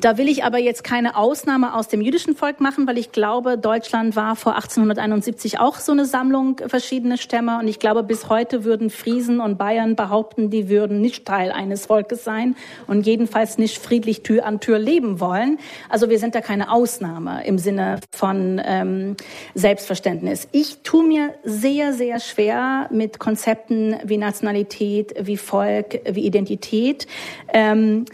da 0.00 0.18
will 0.18 0.28
ich 0.28 0.44
aber 0.44 0.58
jetzt 0.58 0.84
keine 0.84 1.16
Ausnahme 1.16 1.74
aus 1.74 1.88
dem 1.88 2.00
jüdischen 2.00 2.36
Volk 2.36 2.60
machen, 2.60 2.86
weil 2.86 2.98
ich 2.98 3.12
glaube, 3.12 3.56
Deutschland 3.56 4.14
war 4.14 4.36
vor 4.36 4.54
1871 4.54 5.58
auch 5.58 5.76
so 5.76 5.92
eine 5.92 6.04
Sammlung 6.04 6.60
verschiedener 6.66 7.16
Stämme. 7.16 7.58
Und 7.58 7.68
ich 7.68 7.78
glaube, 7.78 8.02
bis 8.02 8.28
heute 8.28 8.64
würden 8.64 8.90
Friesen 8.90 9.40
und 9.40 9.56
Bayern 9.56 9.96
behaupten, 9.96 10.50
die 10.50 10.68
würden 10.68 11.00
nicht 11.00 11.24
Teil 11.24 11.50
eines 11.50 11.86
Volkes 11.86 12.24
sein 12.24 12.56
und 12.86 13.06
jedenfalls 13.06 13.58
nicht 13.58 13.78
friedlich 13.78 14.22
Tür 14.22 14.44
an 14.44 14.60
Tür 14.60 14.78
leben 14.78 15.18
wollen. 15.20 15.58
Also 15.88 16.10
wir 16.10 16.18
sind 16.18 16.34
da 16.34 16.40
keine 16.40 16.70
Ausnahme 16.70 17.46
im 17.46 17.58
Sinne 17.58 18.00
von 18.12 18.60
ähm, 18.64 19.16
Selbstverständnis. 19.54 20.48
Ich 20.52 20.82
tue 20.82 21.06
mir 21.06 21.34
sehr, 21.42 21.92
sehr 21.92 22.20
schwer 22.20 22.88
mit 22.92 23.18
Konzepten 23.18 23.96
wie 24.04 24.18
Nationalität, 24.18 25.14
wie 25.20 25.36
Volk, 25.36 26.00
wie 26.08 26.26
Identität. 26.26 27.06
Ähm, 27.52 28.04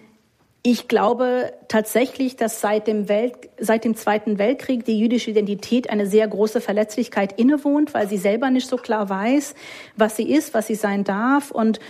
ich 0.65 0.87
glaube 0.87 1.53
tatsächlich, 1.67 2.37
dass 2.37 2.61
seit 2.61 2.87
dem, 2.87 3.09
Welt, 3.09 3.49
seit 3.59 3.85
dem 3.85 3.97
Zweiten 3.97 4.39
Weltkrieg 4.39 4.85
die 4.85 4.99
jüdische 4.99 5.31
Identität 5.31 5.91
eine 5.91 6.07
sehr 6.07 6.29
große 6.29 6.61
Verletzlichkeit 6.61 7.37
innewohnt, 7.39 7.95
weil 7.95 8.09
sie 8.09 8.17
selber 8.17 8.49
nicht 8.51 8.69
so 8.69 8.77
klar 8.77 9.09
weiß, 9.09 9.55
was 9.97 10.17
sie 10.17 10.31
ist, 10.31 10.55
was 10.55 10.69
sie 10.69 10.77
sein 10.77 11.03
darf. 11.03 11.51
Und 11.51 11.81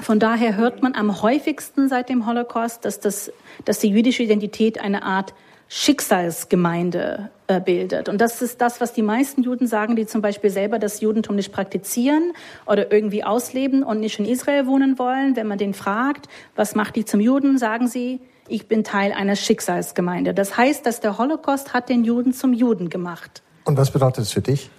von 0.00 0.18
daher 0.18 0.56
hört 0.56 0.82
man 0.82 0.94
am 0.94 1.20
häufigsten 1.20 1.90
seit 1.90 2.08
dem 2.08 2.26
Holocaust, 2.26 2.84
dass, 2.86 2.98
das, 2.98 3.30
dass 3.66 3.80
die 3.80 3.90
jüdische 3.90 4.22
Identität 4.22 4.80
eine 4.80 5.02
Art 5.02 5.34
Schicksalsgemeinde 5.68 7.30
bildet. 7.64 8.08
Und 8.08 8.20
das 8.20 8.42
ist 8.42 8.60
das, 8.60 8.80
was 8.80 8.92
die 8.92 9.02
meisten 9.02 9.42
Juden 9.42 9.66
sagen, 9.66 9.96
die 9.96 10.06
zum 10.06 10.20
Beispiel 10.20 10.50
selber 10.50 10.78
das 10.78 11.00
Judentum 11.00 11.36
nicht 11.36 11.50
praktizieren 11.50 12.32
oder 12.66 12.92
irgendwie 12.92 13.24
ausleben 13.24 13.82
und 13.82 14.00
nicht 14.00 14.18
in 14.18 14.26
Israel 14.26 14.66
wohnen 14.66 14.98
wollen. 14.98 15.34
Wenn 15.34 15.46
man 15.46 15.56
den 15.56 15.72
fragt, 15.72 16.28
was 16.56 16.74
macht 16.74 16.96
die 16.96 17.06
zum 17.06 17.20
Juden, 17.20 17.56
sagen 17.56 17.88
sie, 17.88 18.20
ich 18.48 18.68
bin 18.68 18.84
Teil 18.84 19.12
einer 19.12 19.34
Schicksalsgemeinde. 19.34 20.34
Das 20.34 20.56
heißt, 20.56 20.84
dass 20.84 21.00
der 21.00 21.18
Holocaust 21.18 21.72
hat 21.72 21.88
den 21.88 22.04
Juden 22.04 22.32
zum 22.32 22.52
Juden 22.52 22.90
gemacht. 22.90 23.42
Und 23.64 23.76
was 23.76 23.90
bedeutet 23.90 24.24
es 24.24 24.32
für 24.32 24.42
dich? 24.42 24.70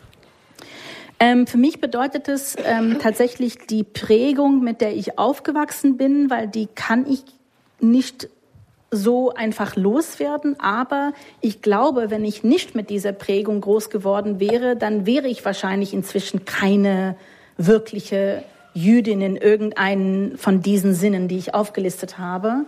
Ähm, 1.20 1.48
für 1.48 1.58
mich 1.58 1.82
bedeutet 1.82 2.28
es 2.28 2.56
ähm, 2.64 2.98
tatsächlich 3.02 3.58
die 3.68 3.84
Prägung, 3.84 4.64
mit 4.64 4.80
der 4.80 4.96
ich 4.96 5.18
aufgewachsen 5.18 5.98
bin, 5.98 6.30
weil 6.30 6.48
die 6.48 6.68
kann 6.68 7.06
ich 7.06 7.24
nicht 7.82 8.30
so 8.92 9.34
einfach 9.34 9.76
loswerden. 9.76 10.60
Aber 10.60 11.14
ich 11.42 11.62
glaube, 11.62 12.10
wenn 12.10 12.26
ich 12.26 12.44
nicht 12.44 12.76
mit 12.76 12.90
dieser 12.90 13.12
Prägung 13.12 13.62
groß 13.62 13.90
geworden 13.90 14.40
wäre, 14.40 14.76
dann 14.76 15.06
wäre 15.06 15.28
ich 15.28 15.46
wahrscheinlich 15.46 15.94
inzwischen 15.94 16.46
keine 16.46 17.16
wirkliche 17.58 18.44
Jüdin 18.74 19.22
in 19.22 19.36
irgendeinen 19.36 20.38
von 20.38 20.62
diesen 20.62 20.94
Sinnen, 20.94 21.28
die 21.28 21.38
ich 21.38 21.54
aufgelistet 21.54 22.18
habe. 22.18 22.66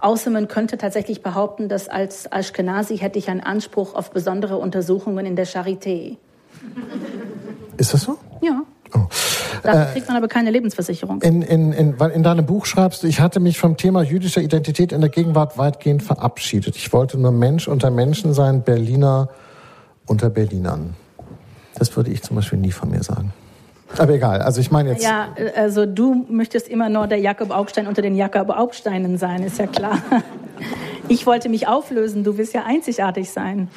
Außer 0.00 0.30
man 0.30 0.46
könnte 0.46 0.78
tatsächlich 0.78 1.22
behaupten, 1.22 1.68
dass 1.68 1.88
als 1.88 2.26
Ashkenazi 2.26 2.98
hätte 2.98 3.18
ich 3.18 3.28
einen 3.28 3.40
Anspruch 3.40 3.94
auf 3.94 4.10
besondere 4.10 4.58
Untersuchungen 4.58 5.26
in 5.26 5.34
der 5.34 5.46
Charité. 5.46 6.16
Ist 7.76 7.94
das 7.94 8.02
so? 8.02 8.18
Ja. 8.40 8.62
Oh. 8.94 9.00
Dafür 9.62 9.82
äh, 9.82 9.92
kriegt 9.92 10.08
man 10.08 10.16
aber 10.16 10.28
keine 10.28 10.50
Lebensversicherung. 10.50 11.20
In, 11.22 11.42
in, 11.42 11.72
in, 11.72 11.94
in 11.96 12.22
deinem 12.22 12.46
Buch 12.46 12.66
schreibst 12.66 13.02
du, 13.02 13.06
ich 13.06 13.20
hatte 13.20 13.40
mich 13.40 13.58
vom 13.58 13.76
Thema 13.76 14.02
jüdischer 14.02 14.40
Identität 14.40 14.92
in 14.92 15.00
der 15.00 15.10
Gegenwart 15.10 15.58
weitgehend 15.58 16.02
verabschiedet. 16.02 16.76
Ich 16.76 16.92
wollte 16.92 17.18
nur 17.18 17.32
Mensch 17.32 17.68
unter 17.68 17.90
Menschen 17.90 18.34
sein, 18.34 18.62
Berliner 18.62 19.28
unter 20.06 20.30
Berlinern. 20.30 20.94
Das 21.78 21.94
würde 21.96 22.10
ich 22.10 22.22
zum 22.22 22.36
Beispiel 22.36 22.58
nie 22.58 22.72
von 22.72 22.90
mir 22.90 23.02
sagen. 23.02 23.32
Aber 23.96 24.12
egal, 24.12 24.42
also 24.42 24.60
ich 24.60 24.70
meine 24.70 24.90
jetzt. 24.90 25.04
Ja, 25.04 25.28
also 25.56 25.86
du 25.86 26.26
möchtest 26.28 26.68
immer 26.68 26.88
nur 26.88 27.06
der 27.06 27.18
Jakob 27.18 27.50
Augstein 27.50 27.86
unter 27.86 28.02
den 28.02 28.16
Jakob 28.16 28.50
Augsteinen 28.50 29.16
sein, 29.16 29.42
ist 29.42 29.58
ja 29.58 29.66
klar. 29.66 29.98
Ich 31.10 31.24
wollte 31.24 31.48
mich 31.48 31.66
auflösen, 31.66 32.22
du 32.22 32.36
willst 32.36 32.52
ja 32.52 32.64
einzigartig 32.66 33.30
sein. 33.30 33.68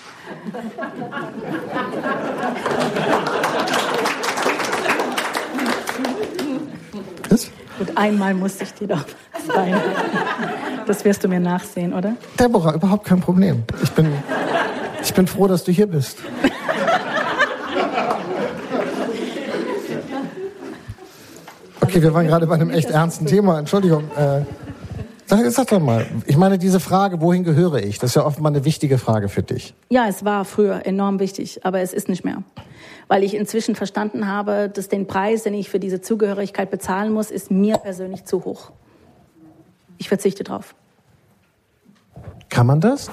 Gut, 7.81 7.97
einmal 7.97 8.35
musste 8.35 8.63
ich 8.63 8.75
dir 8.75 8.89
doch 8.89 9.03
sein. 9.47 9.73
Das 10.85 11.03
wirst 11.03 11.23
du 11.23 11.27
mir 11.27 11.39
nachsehen, 11.39 11.95
oder? 11.95 12.13
Deborah, 12.39 12.75
überhaupt 12.75 13.07
kein 13.07 13.19
Problem. 13.19 13.63
Ich 13.81 13.91
bin, 13.93 14.13
ich 15.01 15.11
bin 15.11 15.25
froh, 15.25 15.47
dass 15.47 15.63
du 15.63 15.71
hier 15.71 15.87
bist. 15.87 16.19
Okay, 21.81 22.03
wir 22.03 22.13
waren 22.13 22.27
gerade 22.27 22.45
bei 22.45 22.53
einem 22.53 22.69
echt 22.69 22.91
ernsten 22.91 23.25
Thema. 23.25 23.57
Entschuldigung. 23.57 24.03
Äh, 24.15 24.41
sag, 25.49 25.67
doch 25.67 25.79
mal. 25.79 26.05
Ich 26.25 26.37
meine, 26.37 26.57
diese 26.57 26.79
Frage, 26.79 27.21
wohin 27.21 27.43
gehöre 27.43 27.83
ich? 27.83 27.99
Das 27.99 28.11
ist 28.11 28.15
ja 28.15 28.25
offenbar 28.25 28.51
eine 28.51 28.65
wichtige 28.65 28.97
Frage 28.97 29.29
für 29.29 29.43
dich. 29.43 29.73
Ja, 29.89 30.07
es 30.07 30.25
war 30.25 30.45
früher 30.45 30.85
enorm 30.85 31.19
wichtig, 31.19 31.65
aber 31.65 31.79
es 31.79 31.93
ist 31.93 32.09
nicht 32.09 32.25
mehr 32.25 32.43
weil 33.11 33.25
ich 33.25 33.33
inzwischen 33.33 33.75
verstanden 33.75 34.25
habe, 34.25 34.71
dass 34.73 34.87
den 34.87 35.05
Preis, 35.05 35.43
den 35.43 35.53
ich 35.53 35.69
für 35.69 35.81
diese 35.81 35.99
Zugehörigkeit 35.99 36.71
bezahlen 36.71 37.11
muss, 37.11 37.29
ist 37.29 37.51
mir 37.51 37.77
persönlich 37.77 38.23
zu 38.23 38.45
hoch. 38.45 38.71
Ich 39.97 40.07
verzichte 40.07 40.45
drauf. 40.45 40.75
Kann 42.47 42.67
man 42.67 42.79
das? 42.79 43.11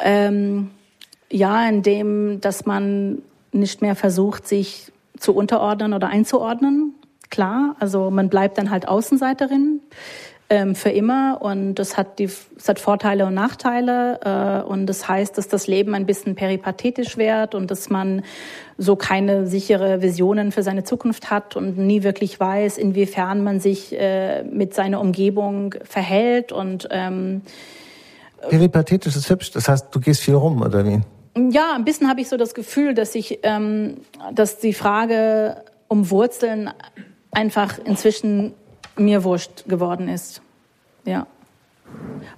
Ähm, 0.00 0.72
ja, 1.30 1.68
indem, 1.68 2.40
dass 2.40 2.66
man 2.66 3.22
nicht 3.52 3.80
mehr 3.80 3.94
versucht, 3.94 4.48
sich 4.48 4.90
zu 5.16 5.32
unterordnen 5.32 5.94
oder 5.94 6.08
einzuordnen. 6.08 6.96
Klar, 7.30 7.76
also 7.78 8.10
man 8.10 8.28
bleibt 8.28 8.58
dann 8.58 8.70
halt 8.70 8.88
Außenseiterin 8.88 9.80
ähm, 10.50 10.74
für 10.74 10.88
immer 10.88 11.38
und 11.42 11.74
das 11.74 11.96
hat, 11.96 12.18
die, 12.18 12.30
das 12.54 12.68
hat 12.68 12.78
Vorteile 12.78 13.26
und 13.26 13.34
Nachteile 13.34 14.20
äh, 14.24 14.66
und 14.66 14.86
das 14.86 15.08
heißt, 15.08 15.36
dass 15.36 15.48
das 15.48 15.66
Leben 15.66 15.94
ein 15.94 16.06
bisschen 16.06 16.34
peripathetisch 16.34 17.18
wird 17.18 17.54
und 17.54 17.70
dass 17.70 17.90
man 17.90 18.22
so 18.78 18.96
keine 18.96 19.46
sichere 19.46 20.00
Visionen 20.00 20.52
für 20.52 20.62
seine 20.62 20.84
Zukunft 20.84 21.30
hat 21.30 21.56
und 21.56 21.76
nie 21.76 22.02
wirklich 22.02 22.40
weiß, 22.40 22.78
inwiefern 22.78 23.44
man 23.44 23.60
sich 23.60 23.98
äh, 23.98 24.42
mit 24.44 24.74
seiner 24.74 25.00
Umgebung 25.00 25.74
verhält 25.84 26.52
und 26.52 26.88
ähm, 26.90 27.42
Peripathetisch 28.48 29.16
ist 29.16 29.28
hübsch, 29.28 29.50
das 29.50 29.68
heißt, 29.68 29.88
du 29.90 30.00
gehst 30.00 30.20
viel 30.20 30.34
rum, 30.34 30.62
oder 30.62 30.84
wie? 30.86 31.00
Ja, 31.50 31.74
ein 31.74 31.84
bisschen 31.84 32.08
habe 32.08 32.20
ich 32.20 32.28
so 32.28 32.36
das 32.36 32.54
Gefühl, 32.54 32.94
dass 32.94 33.14
ich, 33.14 33.40
ähm, 33.42 33.98
dass 34.32 34.58
die 34.58 34.72
Frage 34.72 35.64
um 35.88 36.10
Wurzeln 36.10 36.70
einfach 37.30 37.78
inzwischen 37.78 38.54
mir 38.96 39.24
wurscht 39.24 39.64
geworden 39.66 40.08
ist. 40.08 40.40
Ja. 41.04 41.26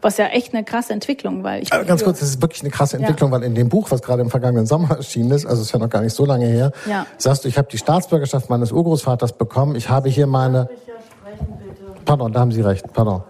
Was 0.01 0.17
ja 0.17 0.27
echt 0.27 0.55
eine 0.55 0.65
krasse 0.65 0.93
Entwicklung, 0.93 1.43
weil 1.43 1.63
ich. 1.63 1.73
Also 1.73 1.87
ganz 1.87 2.05
kurz, 2.05 2.21
das 2.21 2.29
ist 2.29 2.43
wirklich 2.43 2.63
eine 2.63 2.71
krasse 2.71 2.97
Entwicklung, 2.97 3.31
ja. 3.31 3.37
weil 3.37 3.45
in 3.45 3.55
dem 3.55 3.69
Buch, 3.69 3.91
was 3.91 4.01
gerade 4.01 4.23
im 4.23 4.31
vergangenen 4.31 4.67
Sommer 4.67 4.97
erschienen 4.97 5.31
ist, 5.33 5.45
also 5.45 5.63
ist 5.63 5.73
ja 5.73 5.79
noch 5.79 5.91
gar 5.91 6.03
nicht 6.03 6.15
so 6.15 6.25
lange 6.25 6.47
her, 6.47 6.73
ja. 6.87 7.07
sagst 7.19 7.45
du, 7.45 7.49
ich 7.49 7.59
habe 7.59 7.69
die 7.71 7.79
Staatsbürgerschaft 7.79 8.49
meines 8.49 8.73
Urgroßvaters 8.73 9.33
bekommen, 9.33 9.75
ich 9.75 9.89
habe 9.89 10.09
hier 10.09 10.27
meine. 10.27 10.69
Pardon, 12.05 12.33
da 12.33 12.41
haben 12.41 12.53
Sie 12.53 12.61
recht, 12.61 12.93
pardon. 12.93 13.23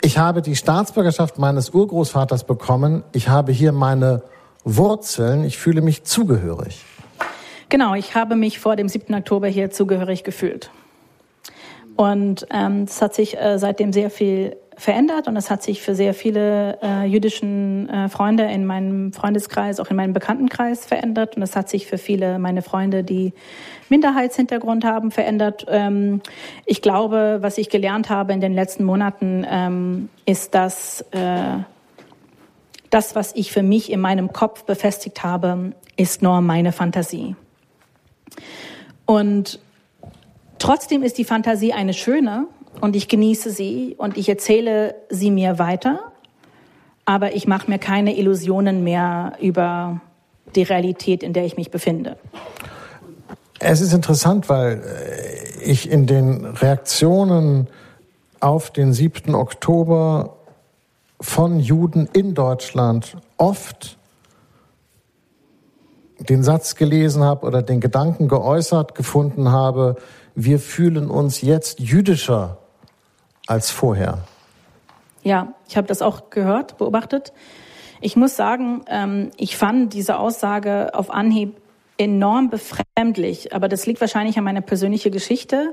Ich 0.00 0.18
habe 0.18 0.42
die 0.42 0.56
Staatsbürgerschaft 0.56 1.38
meines 1.38 1.70
Urgroßvaters 1.70 2.44
bekommen, 2.44 3.04
ich 3.12 3.28
habe 3.28 3.52
hier 3.52 3.72
meine 3.72 4.22
Wurzeln, 4.64 5.44
ich 5.44 5.58
fühle 5.58 5.80
mich 5.80 6.04
zugehörig. 6.04 6.84
Genau, 7.68 7.94
ich 7.94 8.14
habe 8.14 8.36
mich 8.36 8.58
vor 8.58 8.76
dem 8.76 8.88
7. 8.88 9.14
Oktober 9.14 9.48
hier 9.48 9.70
zugehörig 9.70 10.24
gefühlt. 10.24 10.70
Und 11.96 12.46
ähm, 12.50 12.82
es 12.82 13.00
hat 13.00 13.14
sich 13.14 13.38
äh, 13.38 13.58
seitdem 13.58 13.92
sehr 13.92 14.10
viel 14.10 14.56
verändert 14.76 15.28
und 15.28 15.36
es 15.36 15.50
hat 15.50 15.62
sich 15.62 15.82
für 15.82 15.94
sehr 15.94 16.14
viele 16.14 16.78
äh, 16.82 17.04
jüdischen 17.04 17.88
äh, 17.88 18.08
Freunde 18.08 18.44
in 18.44 18.66
meinem 18.66 19.12
Freundeskreis, 19.12 19.78
auch 19.78 19.88
in 19.90 19.96
meinem 19.96 20.12
Bekanntenkreis 20.12 20.84
verändert 20.84 21.36
und 21.36 21.42
es 21.42 21.54
hat 21.54 21.68
sich 21.68 21.86
für 21.86 21.98
viele 21.98 22.40
meine 22.40 22.62
Freunde, 22.62 23.04
die 23.04 23.32
Minderheitshintergrund 23.88 24.84
haben, 24.84 25.10
verändert. 25.12 25.66
Ähm, 25.68 26.20
ich 26.66 26.82
glaube, 26.82 27.38
was 27.40 27.58
ich 27.58 27.68
gelernt 27.68 28.10
habe 28.10 28.32
in 28.32 28.40
den 28.40 28.54
letzten 28.54 28.84
Monaten, 28.84 29.46
ähm, 29.48 30.08
ist, 30.26 30.54
dass 30.54 31.02
äh, 31.12 31.58
das, 32.90 33.14
was 33.14 33.34
ich 33.36 33.52
für 33.52 33.62
mich 33.62 33.92
in 33.92 34.00
meinem 34.00 34.32
Kopf 34.32 34.64
befestigt 34.64 35.22
habe, 35.22 35.72
ist 35.96 36.22
nur 36.22 36.40
meine 36.40 36.72
Fantasie. 36.72 37.36
Und 39.06 39.58
trotzdem 40.58 41.02
ist 41.02 41.18
die 41.18 41.24
Fantasie 41.24 41.72
eine 41.72 41.94
schöne 41.94 42.46
und 42.80 42.96
ich 42.96 43.08
genieße 43.08 43.50
sie 43.50 43.94
und 43.98 44.16
ich 44.16 44.28
erzähle 44.28 44.94
sie 45.10 45.30
mir 45.30 45.58
weiter, 45.58 46.00
aber 47.04 47.34
ich 47.34 47.46
mache 47.46 47.70
mir 47.70 47.78
keine 47.78 48.16
Illusionen 48.16 48.82
mehr 48.82 49.34
über 49.40 50.00
die 50.54 50.62
Realität, 50.62 51.22
in 51.22 51.32
der 51.32 51.44
ich 51.44 51.56
mich 51.56 51.70
befinde. 51.70 52.16
Es 53.60 53.80
ist 53.80 53.92
interessant, 53.92 54.48
weil 54.48 54.82
äh, 54.82 55.62
ich 55.64 55.90
in 55.90 56.06
den 56.06 56.44
Reaktionen 56.44 57.68
auf 58.40 58.70
den 58.70 58.92
7. 58.92 59.34
Oktober 59.34 60.36
von 61.20 61.60
Juden 61.60 62.08
in 62.12 62.34
Deutschland 62.34 63.16
oft 63.38 63.96
den 66.18 66.42
Satz 66.42 66.76
gelesen 66.76 67.22
habe 67.22 67.46
oder 67.46 67.62
den 67.62 67.80
Gedanken 67.80 68.28
geäußert 68.28 68.94
gefunden 68.94 69.50
habe, 69.50 69.96
wir 70.34 70.58
fühlen 70.58 71.10
uns 71.10 71.40
jetzt 71.40 71.80
jüdischer 71.80 72.58
als 73.46 73.70
vorher. 73.70 74.18
Ja, 75.22 75.54
ich 75.68 75.76
habe 75.76 75.86
das 75.86 76.02
auch 76.02 76.30
gehört, 76.30 76.78
beobachtet. 76.78 77.32
Ich 78.00 78.16
muss 78.16 78.36
sagen, 78.36 78.84
ähm, 78.88 79.30
ich 79.36 79.56
fand 79.56 79.94
diese 79.94 80.18
Aussage 80.18 80.90
auf 80.94 81.10
Anhieb 81.10 81.56
enorm 81.96 82.50
befremdlich, 82.50 83.54
aber 83.54 83.68
das 83.68 83.86
liegt 83.86 84.00
wahrscheinlich 84.00 84.36
an 84.36 84.44
meiner 84.44 84.60
persönlichen 84.60 85.12
Geschichte, 85.12 85.72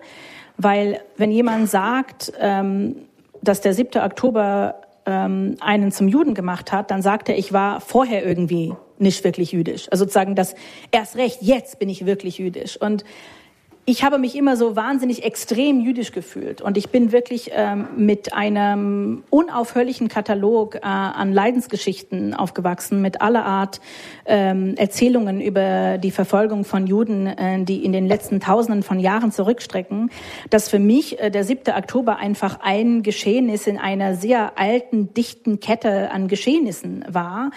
weil 0.57 1.01
wenn 1.17 1.31
jemand 1.31 1.69
sagt, 1.69 2.31
ähm, 2.39 2.95
dass 3.41 3.61
der 3.61 3.73
7. 3.73 4.01
Oktober 4.01 4.75
ähm, 5.05 5.57
einen 5.59 5.91
zum 5.91 6.07
Juden 6.07 6.33
gemacht 6.33 6.71
hat, 6.71 6.91
dann 6.91 7.01
sagt 7.01 7.29
er, 7.29 7.37
ich 7.37 7.53
war 7.53 7.81
vorher 7.81 8.25
irgendwie 8.25 8.73
nicht 9.01 9.23
wirklich 9.23 9.51
jüdisch. 9.51 9.87
Also 9.91 10.05
sozusagen 10.05 10.35
das 10.35 10.55
erst 10.91 11.15
recht, 11.15 11.39
jetzt 11.41 11.79
bin 11.79 11.89
ich 11.89 12.05
wirklich 12.05 12.37
jüdisch. 12.37 12.77
Und 12.77 13.03
ich 13.85 14.03
habe 14.03 14.19
mich 14.19 14.35
immer 14.35 14.57
so 14.57 14.75
wahnsinnig 14.75 15.23
extrem 15.23 15.79
jüdisch 15.79 16.11
gefühlt 16.11 16.61
und 16.61 16.77
ich 16.77 16.89
bin 16.89 17.11
wirklich 17.11 17.49
ähm, 17.53 17.87
mit 17.97 18.31
einem 18.31 19.23
unaufhörlichen 19.31 20.07
Katalog 20.07 20.75
äh, 20.75 20.79
an 20.83 21.33
Leidensgeschichten 21.33 22.35
aufgewachsen, 22.35 23.01
mit 23.01 23.21
aller 23.21 23.43
Art 23.43 23.81
ähm, 24.25 24.75
Erzählungen 24.77 25.41
über 25.41 25.97
die 25.97 26.11
Verfolgung 26.11 26.63
von 26.63 26.85
Juden, 26.85 27.25
äh, 27.25 27.63
die 27.63 27.83
in 27.83 27.91
den 27.91 28.07
letzten 28.07 28.39
Tausenden 28.39 28.83
von 28.83 28.99
Jahren 28.99 29.31
zurückstrecken, 29.31 30.11
dass 30.51 30.69
für 30.69 30.79
mich 30.79 31.19
äh, 31.19 31.31
der 31.31 31.43
7. 31.43 31.73
Oktober 31.75 32.17
einfach 32.17 32.59
ein 32.61 33.01
Geschehen 33.01 33.49
ist 33.49 33.65
in 33.65 33.79
einer 33.79 34.15
sehr 34.15 34.59
alten, 34.59 35.15
dichten 35.15 35.59
Kette 35.59 36.11
an 36.11 36.27
Geschehnissen 36.27 37.03
war. 37.09 37.49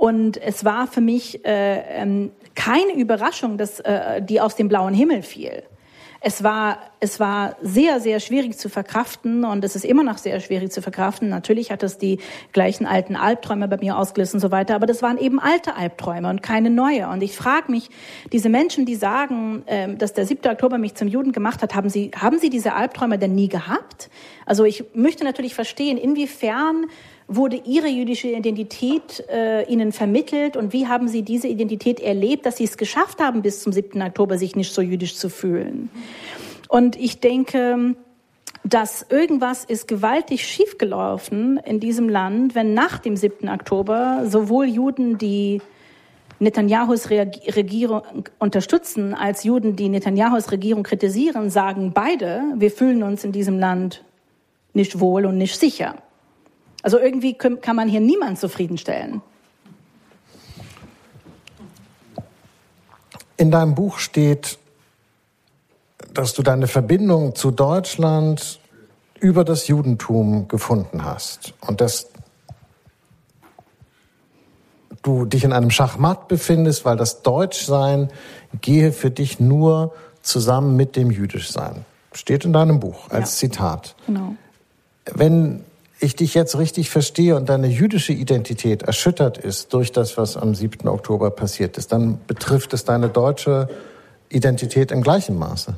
Und 0.00 0.38
es 0.38 0.64
war 0.64 0.86
für 0.86 1.02
mich 1.02 1.44
äh, 1.44 2.00
ähm, 2.00 2.32
keine 2.54 2.94
Überraschung, 2.94 3.58
dass 3.58 3.80
äh, 3.80 4.22
die 4.22 4.40
aus 4.40 4.56
dem 4.56 4.66
blauen 4.66 4.94
Himmel 4.94 5.20
fiel. 5.20 5.62
Es 6.22 6.42
war, 6.42 6.78
es 7.00 7.20
war 7.20 7.56
sehr, 7.60 8.00
sehr 8.00 8.18
schwierig 8.18 8.56
zu 8.56 8.70
verkraften 8.70 9.44
und 9.44 9.62
es 9.62 9.76
ist 9.76 9.84
immer 9.84 10.02
noch 10.02 10.16
sehr 10.16 10.40
schwierig 10.40 10.72
zu 10.72 10.80
verkraften. 10.80 11.28
Natürlich 11.28 11.70
hat 11.70 11.82
es 11.82 11.98
die 11.98 12.18
gleichen 12.52 12.86
alten 12.86 13.14
Albträume 13.14 13.68
bei 13.68 13.76
mir 13.76 13.98
ausgelöst 13.98 14.32
und 14.32 14.40
so 14.40 14.50
weiter, 14.50 14.74
aber 14.74 14.86
das 14.86 15.02
waren 15.02 15.18
eben 15.18 15.38
alte 15.38 15.76
Albträume 15.76 16.30
und 16.30 16.42
keine 16.42 16.70
neue. 16.70 17.06
Und 17.08 17.22
ich 17.22 17.36
frage 17.36 17.70
mich, 17.70 17.90
diese 18.32 18.48
Menschen, 18.48 18.86
die 18.86 18.94
sagen, 18.94 19.64
äh, 19.66 19.94
dass 19.96 20.14
der 20.14 20.24
7. 20.24 20.50
Oktober 20.50 20.78
mich 20.78 20.94
zum 20.94 21.08
Juden 21.08 21.32
gemacht 21.32 21.60
hat, 21.60 21.74
haben 21.74 21.90
sie, 21.90 22.10
haben 22.16 22.38
sie 22.38 22.48
diese 22.48 22.72
Albträume 22.72 23.18
denn 23.18 23.34
nie 23.34 23.48
gehabt? 23.48 24.08
Also 24.46 24.64
ich 24.64 24.84
möchte 24.94 25.24
natürlich 25.24 25.54
verstehen, 25.54 25.98
inwiefern 25.98 26.86
wurde 27.30 27.62
Ihre 27.64 27.86
jüdische 27.86 28.28
Identität 28.28 29.24
äh, 29.30 29.64
Ihnen 29.70 29.92
vermittelt 29.92 30.56
und 30.56 30.72
wie 30.72 30.88
haben 30.88 31.06
Sie 31.08 31.22
diese 31.22 31.46
Identität 31.46 32.00
erlebt, 32.00 32.44
dass 32.44 32.56
Sie 32.56 32.64
es 32.64 32.76
geschafft 32.76 33.20
haben, 33.20 33.40
bis 33.40 33.62
zum 33.62 33.72
7. 33.72 34.02
Oktober 34.02 34.36
sich 34.36 34.56
nicht 34.56 34.74
so 34.74 34.82
jüdisch 34.82 35.16
zu 35.16 35.30
fühlen? 35.30 35.90
Und 36.68 36.96
ich 36.96 37.20
denke, 37.20 37.94
dass 38.64 39.06
irgendwas 39.08 39.64
ist 39.64 39.86
gewaltig 39.86 40.46
schiefgelaufen 40.46 41.58
in 41.64 41.78
diesem 41.78 42.08
Land, 42.08 42.54
wenn 42.54 42.74
nach 42.74 42.98
dem 42.98 43.16
7. 43.16 43.48
Oktober 43.48 44.24
sowohl 44.26 44.66
Juden, 44.66 45.16
die 45.16 45.62
Netanyahus 46.40 47.10
Regierung 47.10 48.02
unterstützen, 48.38 49.14
als 49.14 49.44
Juden, 49.44 49.76
die 49.76 49.88
Netanyahus 49.88 50.50
Regierung 50.50 50.82
kritisieren, 50.82 51.48
sagen 51.48 51.92
beide, 51.92 52.42
wir 52.56 52.70
fühlen 52.70 53.02
uns 53.02 53.24
in 53.24 53.32
diesem 53.32 53.58
Land 53.58 54.02
nicht 54.72 54.98
wohl 54.98 55.26
und 55.26 55.38
nicht 55.38 55.58
sicher. 55.58 55.96
Also 56.82 56.98
irgendwie 56.98 57.34
kann 57.34 57.76
man 57.76 57.88
hier 57.88 58.00
niemand 58.00 58.38
zufriedenstellen. 58.38 59.22
In 63.36 63.50
deinem 63.50 63.74
Buch 63.74 63.98
steht, 63.98 64.58
dass 66.12 66.34
du 66.34 66.42
deine 66.42 66.66
Verbindung 66.66 67.34
zu 67.34 67.50
Deutschland 67.50 68.60
über 69.18 69.44
das 69.44 69.68
Judentum 69.68 70.48
gefunden 70.48 71.04
hast 71.04 71.54
und 71.60 71.80
dass 71.80 72.08
du 75.02 75.24
dich 75.24 75.44
in 75.44 75.52
einem 75.52 75.70
Schachmatt 75.70 76.28
befindest, 76.28 76.84
weil 76.84 76.96
das 76.96 77.22
Deutschsein 77.22 78.10
gehe 78.60 78.92
für 78.92 79.10
dich 79.10 79.40
nur 79.40 79.94
zusammen 80.22 80.76
mit 80.76 80.96
dem 80.96 81.10
Jüdischsein. 81.10 81.84
Steht 82.12 82.44
in 82.44 82.52
deinem 82.52 82.80
Buch 82.80 83.10
als 83.10 83.40
ja, 83.40 83.48
Zitat. 83.48 83.94
Genau. 84.06 84.34
Wenn 85.06 85.64
ich 86.00 86.16
dich 86.16 86.34
jetzt 86.34 86.58
richtig 86.58 86.90
verstehe 86.90 87.36
und 87.36 87.48
deine 87.48 87.68
jüdische 87.68 88.12
Identität 88.12 88.82
erschüttert 88.82 89.38
ist 89.38 89.72
durch 89.74 89.92
das, 89.92 90.16
was 90.16 90.36
am 90.36 90.54
7. 90.54 90.88
Oktober 90.88 91.30
passiert 91.30 91.76
ist, 91.76 91.92
dann 91.92 92.18
betrifft 92.26 92.72
es 92.72 92.84
deine 92.84 93.08
deutsche 93.08 93.68
Identität 94.30 94.92
im 94.92 95.02
gleichen 95.02 95.38
Maße. 95.38 95.74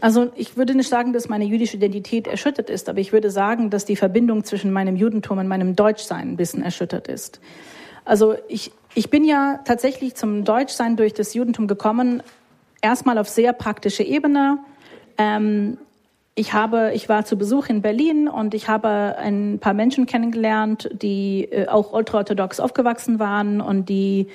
Also 0.00 0.30
ich 0.36 0.56
würde 0.56 0.74
nicht 0.74 0.88
sagen, 0.88 1.12
dass 1.12 1.28
meine 1.28 1.44
jüdische 1.44 1.76
Identität 1.76 2.26
erschüttert 2.26 2.70
ist, 2.70 2.88
aber 2.88 2.98
ich 2.98 3.12
würde 3.12 3.30
sagen, 3.30 3.70
dass 3.70 3.84
die 3.84 3.96
Verbindung 3.96 4.44
zwischen 4.44 4.72
meinem 4.72 4.96
Judentum 4.96 5.38
und 5.38 5.48
meinem 5.48 5.76
Deutschsein 5.76 6.32
ein 6.32 6.36
bisschen 6.36 6.62
erschüttert 6.62 7.08
ist. 7.08 7.40
Also 8.04 8.34
ich, 8.48 8.70
ich 8.94 9.10
bin 9.10 9.24
ja 9.24 9.60
tatsächlich 9.64 10.14
zum 10.14 10.44
Deutschsein 10.44 10.96
durch 10.96 11.14
das 11.14 11.34
Judentum 11.34 11.66
gekommen, 11.66 12.22
erstmal 12.82 13.18
auf 13.18 13.28
sehr 13.28 13.52
praktische 13.52 14.02
Ebene. 14.02 14.58
Ähm, 15.16 15.78
ich 16.34 16.52
habe, 16.52 16.92
ich 16.94 17.08
war 17.08 17.24
zu 17.24 17.36
Besuch 17.38 17.68
in 17.68 17.80
Berlin 17.80 18.28
und 18.28 18.54
ich 18.54 18.68
habe 18.68 19.16
ein 19.18 19.58
paar 19.60 19.74
Menschen 19.74 20.06
kennengelernt, 20.06 20.90
die 20.92 21.44
äh, 21.44 21.68
auch 21.68 21.92
ultraorthodox 21.92 22.58
aufgewachsen 22.58 23.18
waren 23.18 23.60
und 23.60 23.88
die 23.88 24.28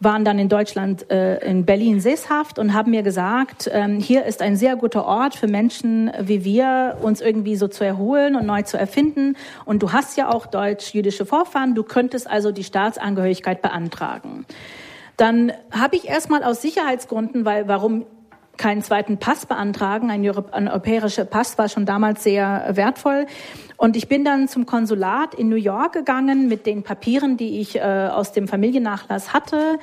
waren 0.00 0.24
dann 0.24 0.38
in 0.38 0.48
Deutschland, 0.48 1.10
äh, 1.10 1.38
in 1.46 1.66
Berlin 1.66 2.00
sesshaft 2.00 2.58
und 2.58 2.72
haben 2.72 2.90
mir 2.90 3.02
gesagt, 3.02 3.70
ähm, 3.72 4.00
hier 4.00 4.24
ist 4.24 4.40
ein 4.42 4.56
sehr 4.56 4.76
guter 4.76 5.04
Ort 5.06 5.34
für 5.34 5.46
Menschen 5.46 6.10
wie 6.20 6.44
wir, 6.44 6.98
uns 7.02 7.20
irgendwie 7.20 7.56
so 7.56 7.68
zu 7.68 7.84
erholen 7.84 8.34
und 8.34 8.46
neu 8.46 8.62
zu 8.62 8.78
erfinden. 8.78 9.36
Und 9.66 9.82
du 9.82 9.92
hast 9.92 10.16
ja 10.16 10.30
auch 10.30 10.46
deutsch-jüdische 10.46 11.26
Vorfahren, 11.26 11.74
du 11.74 11.82
könntest 11.82 12.28
also 12.28 12.50
die 12.50 12.64
Staatsangehörigkeit 12.64 13.60
beantragen. 13.60 14.46
Dann 15.18 15.52
habe 15.70 15.96
ich 15.96 16.08
erstmal 16.08 16.44
aus 16.44 16.62
Sicherheitsgründen, 16.62 17.44
weil 17.44 17.68
warum 17.68 18.06
keinen 18.60 18.82
zweiten 18.82 19.16
Pass 19.16 19.46
beantragen. 19.46 20.10
Ein, 20.10 20.24
ein 20.52 20.68
europäischer 20.68 21.24
Pass 21.24 21.56
war 21.56 21.68
schon 21.68 21.86
damals 21.86 22.22
sehr 22.22 22.70
wertvoll. 22.74 23.26
Und 23.78 23.96
ich 23.96 24.06
bin 24.06 24.24
dann 24.24 24.46
zum 24.46 24.66
Konsulat 24.66 25.34
in 25.34 25.48
New 25.48 25.56
York 25.56 25.94
gegangen 25.94 26.48
mit 26.48 26.66
den 26.66 26.82
Papieren, 26.82 27.38
die 27.38 27.60
ich 27.60 27.76
äh, 27.76 27.80
aus 27.80 28.32
dem 28.32 28.46
Familiennachlass 28.46 29.32
hatte 29.32 29.78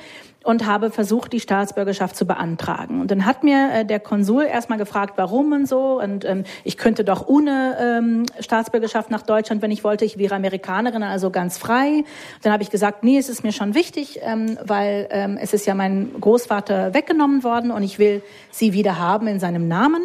und 0.48 0.64
habe 0.64 0.90
versucht, 0.90 1.34
die 1.34 1.40
Staatsbürgerschaft 1.40 2.16
zu 2.16 2.26
beantragen. 2.26 3.02
Und 3.02 3.10
dann 3.10 3.26
hat 3.26 3.44
mir 3.44 3.70
äh, 3.70 3.84
der 3.84 4.00
Konsul 4.00 4.44
erstmal 4.44 4.78
gefragt, 4.78 5.12
warum 5.16 5.52
und 5.52 5.68
so. 5.68 6.00
Und 6.00 6.24
ähm, 6.24 6.44
ich 6.64 6.78
könnte 6.78 7.04
doch 7.04 7.28
ohne 7.28 7.76
ähm, 7.78 8.24
Staatsbürgerschaft 8.40 9.10
nach 9.10 9.20
Deutschland, 9.20 9.60
wenn 9.60 9.70
ich 9.70 9.84
wollte. 9.84 10.06
Ich 10.06 10.16
wäre 10.16 10.34
Amerikanerin, 10.34 11.02
also 11.02 11.28
ganz 11.28 11.58
frei. 11.58 12.02
Dann 12.40 12.50
habe 12.50 12.62
ich 12.62 12.70
gesagt, 12.70 13.04
nee, 13.04 13.18
es 13.18 13.28
ist 13.28 13.44
mir 13.44 13.52
schon 13.52 13.74
wichtig, 13.74 14.20
ähm, 14.22 14.58
weil 14.64 15.06
ähm, 15.10 15.38
es 15.38 15.52
ist 15.52 15.66
ja 15.66 15.74
mein 15.74 16.18
Großvater 16.18 16.94
weggenommen 16.94 17.44
worden 17.44 17.70
und 17.70 17.82
ich 17.82 17.98
will 17.98 18.22
sie 18.50 18.72
wieder 18.72 18.98
haben 18.98 19.26
in 19.26 19.40
seinem 19.40 19.68
Namen. 19.68 20.00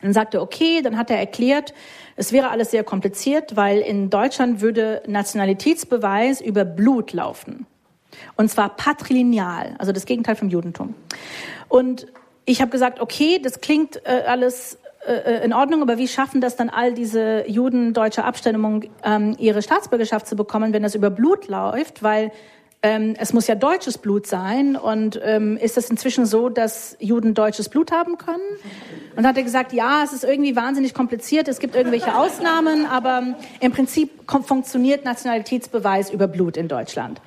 Dann 0.00 0.14
sagte, 0.14 0.40
okay, 0.40 0.80
dann 0.80 0.96
hat 0.96 1.10
er 1.10 1.18
erklärt, 1.18 1.74
es 2.16 2.32
wäre 2.32 2.48
alles 2.48 2.70
sehr 2.70 2.82
kompliziert, 2.82 3.56
weil 3.56 3.80
in 3.80 4.08
Deutschland 4.08 4.62
würde 4.62 5.02
Nationalitätsbeweis 5.06 6.40
über 6.40 6.64
Blut 6.64 7.12
laufen. 7.12 7.66
Und 8.36 8.50
zwar 8.50 8.76
patrilineal, 8.76 9.74
also 9.78 9.92
das 9.92 10.06
Gegenteil 10.06 10.36
vom 10.36 10.48
Judentum. 10.48 10.94
Und 11.68 12.06
ich 12.44 12.60
habe 12.60 12.70
gesagt, 12.70 13.00
okay, 13.00 13.40
das 13.42 13.60
klingt 13.60 13.96
äh, 14.04 14.22
alles 14.26 14.78
äh, 15.06 15.44
in 15.44 15.52
Ordnung, 15.52 15.82
aber 15.82 15.98
wie 15.98 16.08
schaffen 16.08 16.40
das 16.40 16.56
dann 16.56 16.68
all 16.68 16.94
diese 16.94 17.48
Juden 17.48 17.92
deutscher 17.92 18.24
Abstimmung, 18.24 18.84
ähm, 19.04 19.34
ihre 19.38 19.62
Staatsbürgerschaft 19.62 20.26
zu 20.26 20.36
bekommen, 20.36 20.72
wenn 20.72 20.82
das 20.82 20.94
über 20.94 21.10
Blut 21.10 21.48
läuft? 21.48 22.02
Weil 22.02 22.32
ähm, 22.82 23.14
es 23.18 23.32
muss 23.32 23.46
ja 23.46 23.54
deutsches 23.54 23.98
Blut 23.98 24.26
sein. 24.26 24.76
Und 24.76 25.20
ähm, 25.22 25.56
ist 25.56 25.76
es 25.76 25.90
inzwischen 25.90 26.26
so, 26.26 26.48
dass 26.48 26.96
Juden 27.00 27.34
deutsches 27.34 27.68
Blut 27.68 27.90
haben 27.90 28.18
können? 28.18 28.42
Und 29.16 29.26
hat 29.26 29.36
er 29.36 29.42
gesagt, 29.42 29.72
ja, 29.72 30.02
es 30.04 30.12
ist 30.12 30.24
irgendwie 30.24 30.56
wahnsinnig 30.56 30.94
kompliziert, 30.94 31.48
es 31.48 31.58
gibt 31.58 31.74
irgendwelche 31.74 32.16
Ausnahmen, 32.16 32.86
aber 32.86 33.36
im 33.60 33.72
Prinzip 33.72 34.10
funktioniert 34.44 35.04
Nationalitätsbeweis 35.04 36.10
über 36.10 36.28
Blut 36.28 36.56
in 36.56 36.68
Deutschland. 36.68 37.20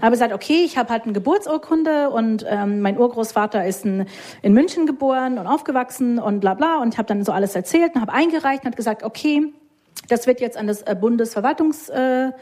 Habe 0.00 0.12
gesagt, 0.12 0.32
okay, 0.32 0.62
ich 0.64 0.76
habe 0.76 0.90
halt 0.90 1.04
eine 1.04 1.12
Geburtsurkunde 1.12 2.10
und 2.10 2.44
ähm, 2.48 2.80
mein 2.80 2.98
Urgroßvater 2.98 3.66
ist 3.66 3.84
in, 3.84 4.06
in 4.42 4.52
München 4.52 4.86
geboren 4.86 5.38
und 5.38 5.46
aufgewachsen 5.46 6.18
und 6.18 6.40
bla 6.40 6.54
bla. 6.54 6.78
Und 6.78 6.98
habe 6.98 7.08
dann 7.08 7.24
so 7.24 7.32
alles 7.32 7.54
erzählt 7.54 7.94
und 7.94 8.00
habe 8.00 8.12
eingereicht 8.12 8.64
und 8.64 8.70
hat 8.70 8.76
gesagt, 8.76 9.02
okay, 9.02 9.52
das 10.08 10.26
wird 10.26 10.40
jetzt 10.40 10.56
an 10.56 10.66
das 10.66 10.82
äh, 10.82 10.96
Bundesverwaltungs 10.98 11.88
äh, 11.88 12.32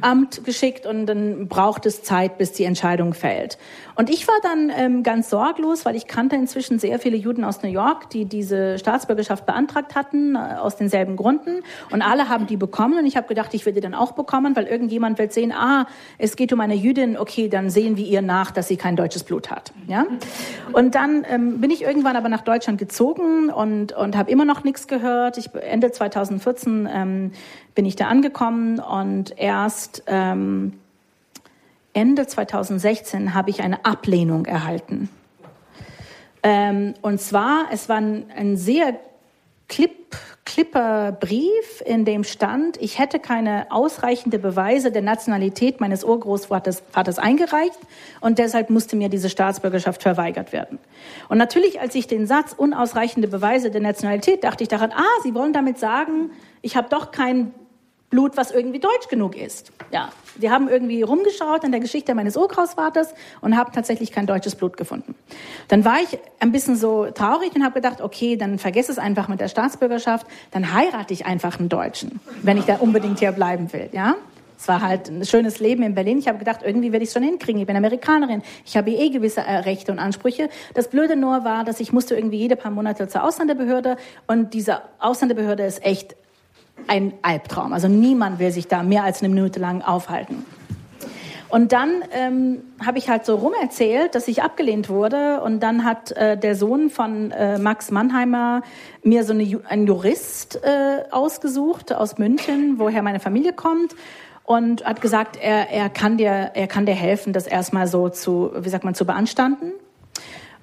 Amt 0.00 0.44
geschickt 0.44 0.86
und 0.86 1.06
dann 1.06 1.48
braucht 1.48 1.86
es 1.86 2.02
Zeit, 2.02 2.38
bis 2.38 2.52
die 2.52 2.64
Entscheidung 2.64 3.14
fällt. 3.14 3.58
Und 3.96 4.10
ich 4.10 4.28
war 4.28 4.34
dann 4.42 4.70
ähm, 4.76 5.02
ganz 5.02 5.30
sorglos, 5.30 5.86
weil 5.86 5.96
ich 5.96 6.06
kannte 6.06 6.36
inzwischen 6.36 6.78
sehr 6.78 6.98
viele 6.98 7.16
Juden 7.16 7.44
aus 7.44 7.62
New 7.62 7.70
York, 7.70 8.10
die 8.10 8.26
diese 8.26 8.78
Staatsbürgerschaft 8.78 9.46
beantragt 9.46 9.94
hatten, 9.94 10.34
äh, 10.34 10.38
aus 10.38 10.76
denselben 10.76 11.16
Gründen. 11.16 11.62
Und 11.90 12.02
alle 12.02 12.28
haben 12.28 12.46
die 12.46 12.58
bekommen. 12.58 12.98
Und 12.98 13.06
ich 13.06 13.16
habe 13.16 13.26
gedacht, 13.26 13.54
ich 13.54 13.64
will 13.64 13.72
die 13.72 13.80
dann 13.80 13.94
auch 13.94 14.12
bekommen, 14.12 14.54
weil 14.54 14.66
irgendjemand 14.66 15.18
wird 15.18 15.32
sehen, 15.32 15.50
ah, 15.50 15.86
es 16.18 16.36
geht 16.36 16.52
um 16.52 16.60
eine 16.60 16.74
Jüdin, 16.74 17.16
okay, 17.16 17.48
dann 17.48 17.70
sehen 17.70 17.96
wir 17.96 18.04
ihr 18.04 18.22
nach, 18.22 18.50
dass 18.50 18.68
sie 18.68 18.76
kein 18.76 18.96
deutsches 18.96 19.24
Blut 19.24 19.50
hat. 19.50 19.72
Ja? 19.86 20.04
Und 20.72 20.94
dann 20.94 21.24
ähm, 21.30 21.60
bin 21.62 21.70
ich 21.70 21.82
irgendwann 21.82 22.16
aber 22.16 22.28
nach 22.28 22.42
Deutschland 22.42 22.78
gezogen 22.78 23.48
und, 23.48 23.92
und 23.92 24.14
habe 24.16 24.30
immer 24.30 24.44
noch 24.44 24.62
nichts 24.62 24.88
gehört. 24.88 25.38
Ich, 25.38 25.54
Ende 25.54 25.90
2014 25.90 26.88
ähm, 26.92 27.32
bin 27.76 27.84
ich 27.84 27.94
da 27.94 28.08
angekommen 28.08 28.80
und 28.80 29.38
erst 29.38 30.02
ähm, 30.08 30.72
Ende 31.92 32.26
2016 32.26 33.34
habe 33.34 33.50
ich 33.50 33.62
eine 33.62 33.84
Ablehnung 33.84 34.46
erhalten. 34.46 35.08
Ähm, 36.42 36.94
und 37.02 37.20
zwar, 37.20 37.66
es 37.70 37.88
war 37.88 37.98
ein, 37.98 38.26
ein 38.36 38.56
sehr 38.56 38.98
klipp, 39.68 40.16
klipper 40.44 41.12
Brief, 41.12 41.82
in 41.84 42.04
dem 42.04 42.24
stand, 42.24 42.80
ich 42.80 42.98
hätte 42.98 43.18
keine 43.18 43.66
ausreichende 43.70 44.38
Beweise 44.38 44.90
der 44.92 45.02
Nationalität 45.02 45.80
meines 45.80 46.04
Urgroßvaters 46.04 46.82
Vaters 46.92 47.18
eingereicht 47.18 47.78
und 48.20 48.38
deshalb 48.38 48.70
musste 48.70 48.96
mir 48.96 49.08
diese 49.08 49.28
Staatsbürgerschaft 49.28 50.02
verweigert 50.02 50.52
werden. 50.52 50.78
Und 51.28 51.38
natürlich, 51.38 51.80
als 51.80 51.94
ich 51.94 52.06
den 52.06 52.26
Satz 52.26 52.54
unausreichende 52.56 53.28
Beweise 53.28 53.70
der 53.70 53.80
Nationalität, 53.80 54.44
dachte 54.44 54.62
ich 54.62 54.68
daran, 54.68 54.92
ah, 54.92 55.22
Sie 55.24 55.34
wollen 55.34 55.52
damit 55.52 55.78
sagen, 55.78 56.30
ich 56.62 56.76
habe 56.76 56.88
doch 56.88 57.10
kein 57.10 57.52
Blut, 58.16 58.38
was 58.38 58.50
irgendwie 58.50 58.78
deutsch 58.78 59.08
genug 59.10 59.36
ist. 59.36 59.72
Ja, 59.92 60.08
die 60.36 60.50
haben 60.50 60.70
irgendwie 60.70 61.02
rumgeschaut 61.02 61.64
in 61.64 61.70
der 61.70 61.80
Geschichte 61.80 62.14
meines 62.14 62.34
Urgroßvaters 62.38 63.12
und 63.42 63.58
haben 63.58 63.72
tatsächlich 63.74 64.10
kein 64.10 64.26
deutsches 64.26 64.54
Blut 64.54 64.78
gefunden. 64.78 65.14
Dann 65.68 65.84
war 65.84 65.98
ich 66.02 66.18
ein 66.40 66.50
bisschen 66.50 66.76
so 66.76 67.10
traurig 67.10 67.54
und 67.54 67.62
habe 67.62 67.74
gedacht, 67.74 68.00
okay, 68.00 68.38
dann 68.38 68.58
vergesse 68.58 68.90
es 68.90 68.98
einfach 68.98 69.28
mit 69.28 69.40
der 69.40 69.48
Staatsbürgerschaft, 69.48 70.26
dann 70.50 70.72
heirate 70.72 71.12
ich 71.12 71.26
einfach 71.26 71.58
einen 71.58 71.68
Deutschen, 71.68 72.18
wenn 72.42 72.56
ich 72.56 72.64
da 72.64 72.76
unbedingt 72.76 73.18
hier 73.18 73.32
bleiben 73.32 73.70
will. 73.74 73.90
Ja, 73.92 74.14
es 74.58 74.66
war 74.66 74.80
halt 74.80 75.10
ein 75.10 75.26
schönes 75.26 75.60
Leben 75.60 75.82
in 75.82 75.94
Berlin. 75.94 76.16
Ich 76.16 76.26
habe 76.26 76.38
gedacht, 76.38 76.60
irgendwie 76.64 76.92
werde 76.92 77.02
ich 77.02 77.10
es 77.10 77.12
schon 77.12 77.22
hinkriegen. 77.22 77.60
Ich 77.60 77.66
bin 77.66 77.76
Amerikanerin. 77.76 78.40
Ich 78.64 78.78
habe 78.78 78.92
eh 78.92 79.10
gewisse 79.10 79.42
äh, 79.42 79.56
Rechte 79.58 79.92
und 79.92 79.98
Ansprüche. 79.98 80.48
Das 80.72 80.88
Blöde 80.88 81.16
nur 81.16 81.44
war, 81.44 81.64
dass 81.64 81.80
ich 81.80 81.92
musste 81.92 82.16
irgendwie 82.16 82.38
jede 82.38 82.56
paar 82.56 82.70
Monate 82.70 83.08
zur 83.08 83.24
Ausländerbehörde 83.24 83.98
und 84.26 84.54
diese 84.54 84.80
Ausländerbehörde 85.00 85.64
ist 85.64 85.84
echt 85.84 86.16
ein 86.86 87.14
Albtraum. 87.22 87.72
Also 87.72 87.88
niemand 87.88 88.38
will 88.38 88.50
sich 88.50 88.68
da 88.68 88.82
mehr 88.82 89.04
als 89.04 89.22
eine 89.22 89.28
Minute 89.28 89.60
lang 89.60 89.82
aufhalten. 89.82 90.44
Und 91.48 91.72
dann 91.72 92.02
ähm, 92.10 92.62
habe 92.84 92.98
ich 92.98 93.08
halt 93.08 93.24
so 93.24 93.36
rumerzählt, 93.36 94.14
dass 94.14 94.26
ich 94.26 94.42
abgelehnt 94.42 94.88
wurde. 94.88 95.40
Und 95.42 95.60
dann 95.60 95.84
hat 95.84 96.12
äh, 96.12 96.36
der 96.36 96.56
Sohn 96.56 96.90
von 96.90 97.30
äh, 97.30 97.58
Max 97.58 97.90
Mannheimer 97.90 98.62
mir 99.02 99.22
so 99.22 99.32
eine, 99.32 99.60
einen 99.68 99.86
Jurist 99.86 100.60
äh, 100.64 101.04
ausgesucht 101.10 101.92
aus 101.92 102.18
München, 102.18 102.78
woher 102.78 103.02
meine 103.02 103.20
Familie 103.20 103.52
kommt. 103.52 103.94
Und 104.42 104.84
hat 104.84 105.00
gesagt, 105.00 105.36
er, 105.40 105.70
er, 105.70 105.88
kann 105.88 106.18
dir, 106.18 106.50
er 106.54 106.66
kann 106.66 106.86
dir 106.86 106.94
helfen, 106.94 107.32
das 107.32 107.46
erstmal 107.46 107.86
so 107.86 108.08
zu, 108.08 108.50
wie 108.58 108.68
sagt 108.68 108.84
man, 108.84 108.94
zu 108.94 109.04
beanstanden. 109.04 109.72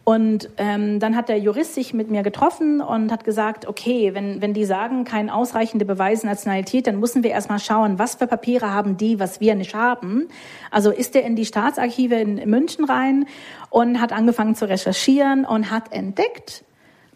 Und 0.06 0.50
ähm, 0.58 1.00
dann 1.00 1.16
hat 1.16 1.30
der 1.30 1.40
Jurist 1.40 1.76
sich 1.76 1.94
mit 1.94 2.12
mir 2.12 2.24
getroffen 2.24 2.82
und 2.82 3.10
hat 3.10 3.24
gesagt, 3.24 3.66
okay, 3.66 4.14
wenn, 4.14 4.42
wenn 4.42 4.54
die 4.54 4.66
sagen, 4.66 5.06
kein 5.06 5.30
ausreichende 5.30 5.86
Beweis 5.86 6.24
Nationalität, 6.24 6.88
dann 6.88 7.00
müssen 7.00 7.24
wir 7.24 7.32
erstmal 7.32 7.60
schauen, 7.60 8.00
was 8.00 8.16
für 8.16 8.28
Papiere 8.28 8.74
haben 8.74 8.98
die, 8.98 9.20
was 9.20 9.40
wir 9.40 9.56
nicht 9.56 9.76
haben. 9.76 10.28
Also 10.72 10.92
ist 10.92 11.16
er 11.16 11.24
in 11.24 11.38
die 11.38 11.46
Staatsarchive 11.46 12.16
in 12.16 12.50
München 12.50 12.84
rein 12.84 13.28
und 13.70 14.02
hat 14.02 14.12
angefangen 14.12 14.56
zu 14.56 14.68
recherchieren 14.68 15.46
und 15.46 15.72
hat 15.72 15.94
entdeckt, 15.94 16.66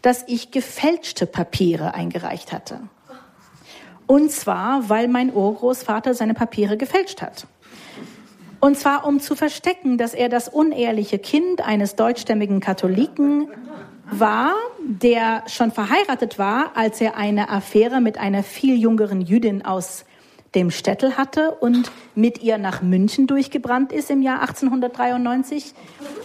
dass 0.01 0.23
ich 0.27 0.51
gefälschte 0.51 1.25
Papiere 1.25 1.93
eingereicht 1.93 2.53
hatte. 2.53 2.79
Und 4.05 4.31
zwar, 4.31 4.87
weil 4.87 5.09
mein 5.09 5.33
Urgroßvater 5.33 6.13
seine 6.13 6.33
Papiere 6.33 6.77
gefälscht 6.77 7.21
hat. 7.21 7.47
Und 8.59 8.77
zwar 8.77 9.05
um 9.05 9.19
zu 9.19 9.35
verstecken, 9.35 9.97
dass 9.97 10.13
er 10.13 10.29
das 10.29 10.49
unehrliche 10.49 11.19
Kind 11.19 11.65
eines 11.65 11.95
deutschstämmigen 11.95 12.59
Katholiken 12.59 13.49
war, 14.09 14.53
der 14.79 15.43
schon 15.47 15.71
verheiratet 15.71 16.39
war, 16.39 16.71
als 16.75 17.01
er 17.01 17.17
eine 17.17 17.49
Affäre 17.49 18.01
mit 18.01 18.17
einer 18.17 18.43
viel 18.43 18.77
jüngeren 18.77 19.21
Jüdin 19.21 19.65
aus 19.65 20.05
dem 20.55 20.71
Städtel 20.71 21.17
hatte 21.17 21.51
und 21.51 21.91
mit 22.15 22.41
ihr 22.41 22.57
nach 22.57 22.81
München 22.81 23.27
durchgebrannt 23.27 23.91
ist 23.91 24.09
im 24.09 24.21
Jahr 24.21 24.41
1893 24.41 25.73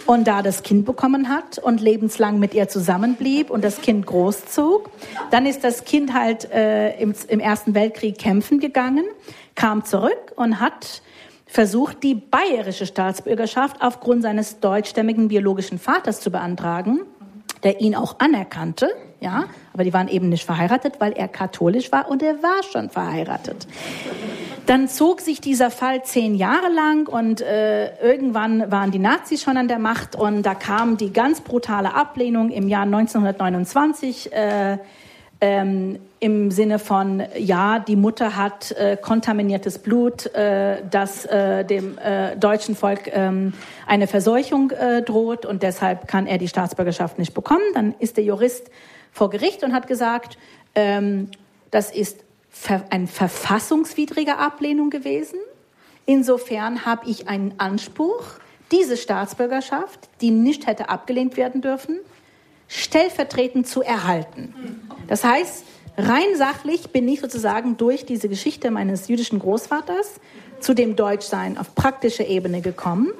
und 0.07 0.27
da 0.29 0.43
das 0.43 0.63
Kind 0.63 0.87
bekommen 0.87 1.29
hat 1.29 1.59
und 1.59 1.81
lebenslang 1.81 2.39
mit 2.39 2.55
ihr 2.55 2.69
zusammenblieb 2.69 3.51
und 3.51 3.65
das 3.65 3.81
Kind 3.81 4.07
großzog. 4.07 4.91
Dann 5.31 5.45
ist 5.45 5.65
das 5.65 5.85
Kind 5.85 6.15
halt 6.15 6.51
äh, 6.51 6.97
im, 7.01 7.15
im 7.29 7.41
Ersten 7.41 7.75
Weltkrieg 7.75 8.17
kämpfen 8.17 8.61
gegangen, 8.61 9.05
kam 9.55 9.85
zurück 9.85 10.33
und 10.37 10.61
hat 10.61 11.03
versucht, 11.53 12.03
die 12.03 12.15
bayerische 12.15 12.87
Staatsbürgerschaft 12.87 13.77
aufgrund 13.81 14.23
seines 14.23 14.61
deutschstämmigen 14.61 15.29
biologischen 15.29 15.79
Vaters 15.79 16.21
zu 16.21 16.31
beantragen, 16.31 17.01
der 17.63 17.83
ihn 17.83 17.95
auch 17.95 18.21
anerkannte, 18.21 18.89
ja, 19.21 19.45
aber 19.75 19.85
die 19.85 19.93
waren 19.93 20.09
eben 20.09 20.31
nicht 20.31 20.47
verheiratet, 20.47 20.95
weil 20.99 21.13
er 21.13 21.29
katholisch 21.29 21.93
war 21.93 22.09
und 22.09 22.23
er 22.23 22.43
war 22.43 22.63
schon 22.73 22.89
verheiratet. 22.89 23.67
Dann 24.65 24.89
zog 24.89 25.21
sich 25.21 25.43
dieser 25.43 25.71
Fall 25.71 26.03
zehn 26.05 26.35
Jahre 26.35 26.73
lang 26.75 27.07
und 27.07 27.43
äh, 27.43 27.97
irgendwann 28.03 28.71
waren 28.71 28.91
die 28.91 28.99
Nazis 28.99 29.43
schon 29.43 29.59
an 29.59 29.69
der 29.69 29.79
Macht 29.79 30.17
und 30.17 30.45
da 30.45 30.55
kam 30.55 30.97
die 30.97 31.13
ganz 31.13 31.43
brutale 31.43 31.95
Ablehnung 31.95 32.51
im 32.51 32.67
Jahr 32.67 32.85
1929. 32.85 34.33
Äh, 34.33 34.79
ähm, 35.43 35.99
im 36.21 36.53
Sinne 36.53 36.79
von, 36.79 37.25
ja, 37.37 37.81
die 37.81 37.97
Mutter 37.97 38.37
hat 38.37 38.71
äh, 38.71 38.97
kontaminiertes 38.97 39.81
Blut, 39.81 40.33
äh, 40.37 40.81
das 40.89 41.25
äh, 41.25 41.65
dem 41.65 41.99
äh, 41.99 42.37
deutschen 42.37 42.77
Volk 42.77 43.11
ähm, 43.13 43.53
eine 43.89 44.07
Verseuchung 44.07 44.71
äh, 44.71 45.03
droht 45.03 45.45
und 45.45 45.65
deshalb 45.65 46.07
kann 46.07 46.29
er 46.29 46.39
die 46.39 46.47
Staatsbürgerschaft 46.47 47.19
nicht 47.19 47.35
bekommen. 47.35 47.65
Dann 47.75 47.93
ist 47.99 48.17
der 48.19 48.25
Jurist 48.25 48.71
vor 49.11 49.31
Gericht 49.31 49.65
und 49.65 49.73
hat 49.75 49.89
gesagt, 49.89 50.39
ähm, 50.77 51.29
das 51.73 51.91
ist 51.91 52.21
ver 52.49 52.85
eine 52.91 53.09
verfassungswidrige 53.09 54.39
Ablehnung 54.39 54.91
gewesen. 54.91 55.41
Insofern 56.07 56.87
habe 56.87 57.11
ich 57.11 57.29
einen 57.29 57.55
Anspruch, 57.59 58.23
diese 58.71 58.97
Staatsbürgerschaft, 58.97 60.09
die 60.21 60.31
nicht 60.31 60.69
hätte 60.69 60.89
abgelehnt 60.89 61.37
werden 61.37 61.63
dürfen, 61.63 61.99
stellvertretend 62.73 63.67
zu 63.67 63.83
erhalten. 63.83 64.55
Das 65.09 65.25
heißt, 65.25 65.65
rein 65.99 66.37
sachlich 66.37 66.91
bin 66.91 67.07
ich 67.09 67.21
sozusagen 67.21 67.77
durch 67.77 68.07
diese 68.07 68.29
Geschichte 68.29 68.71
meines 68.71 69.09
jüdischen 69.09 69.39
Großvaters 69.39 70.21
zu 70.61 70.75
dem 70.75 70.97
Deutschsein 70.97 71.59
auf 71.59 71.75
praktischer 71.75 72.27
Ebene 72.27 72.61
gekommen. 72.61 73.13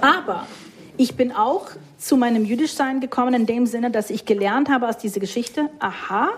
Aber 0.00 0.46
Ich 0.96 1.14
bin 1.16 1.32
auch 1.32 1.68
zu 1.96 2.18
meinem 2.18 2.44
Jüdischsein 2.44 3.00
gekommen 3.00 3.32
in 3.32 3.46
dem 3.46 3.64
Sinne, 3.64 3.90
dass 3.90 4.10
ich 4.10 4.26
gelernt 4.26 4.68
habe 4.68 4.86
aus 4.86 4.98
dieser 4.98 5.18
Geschichte, 5.18 5.70
aha, 5.78 6.28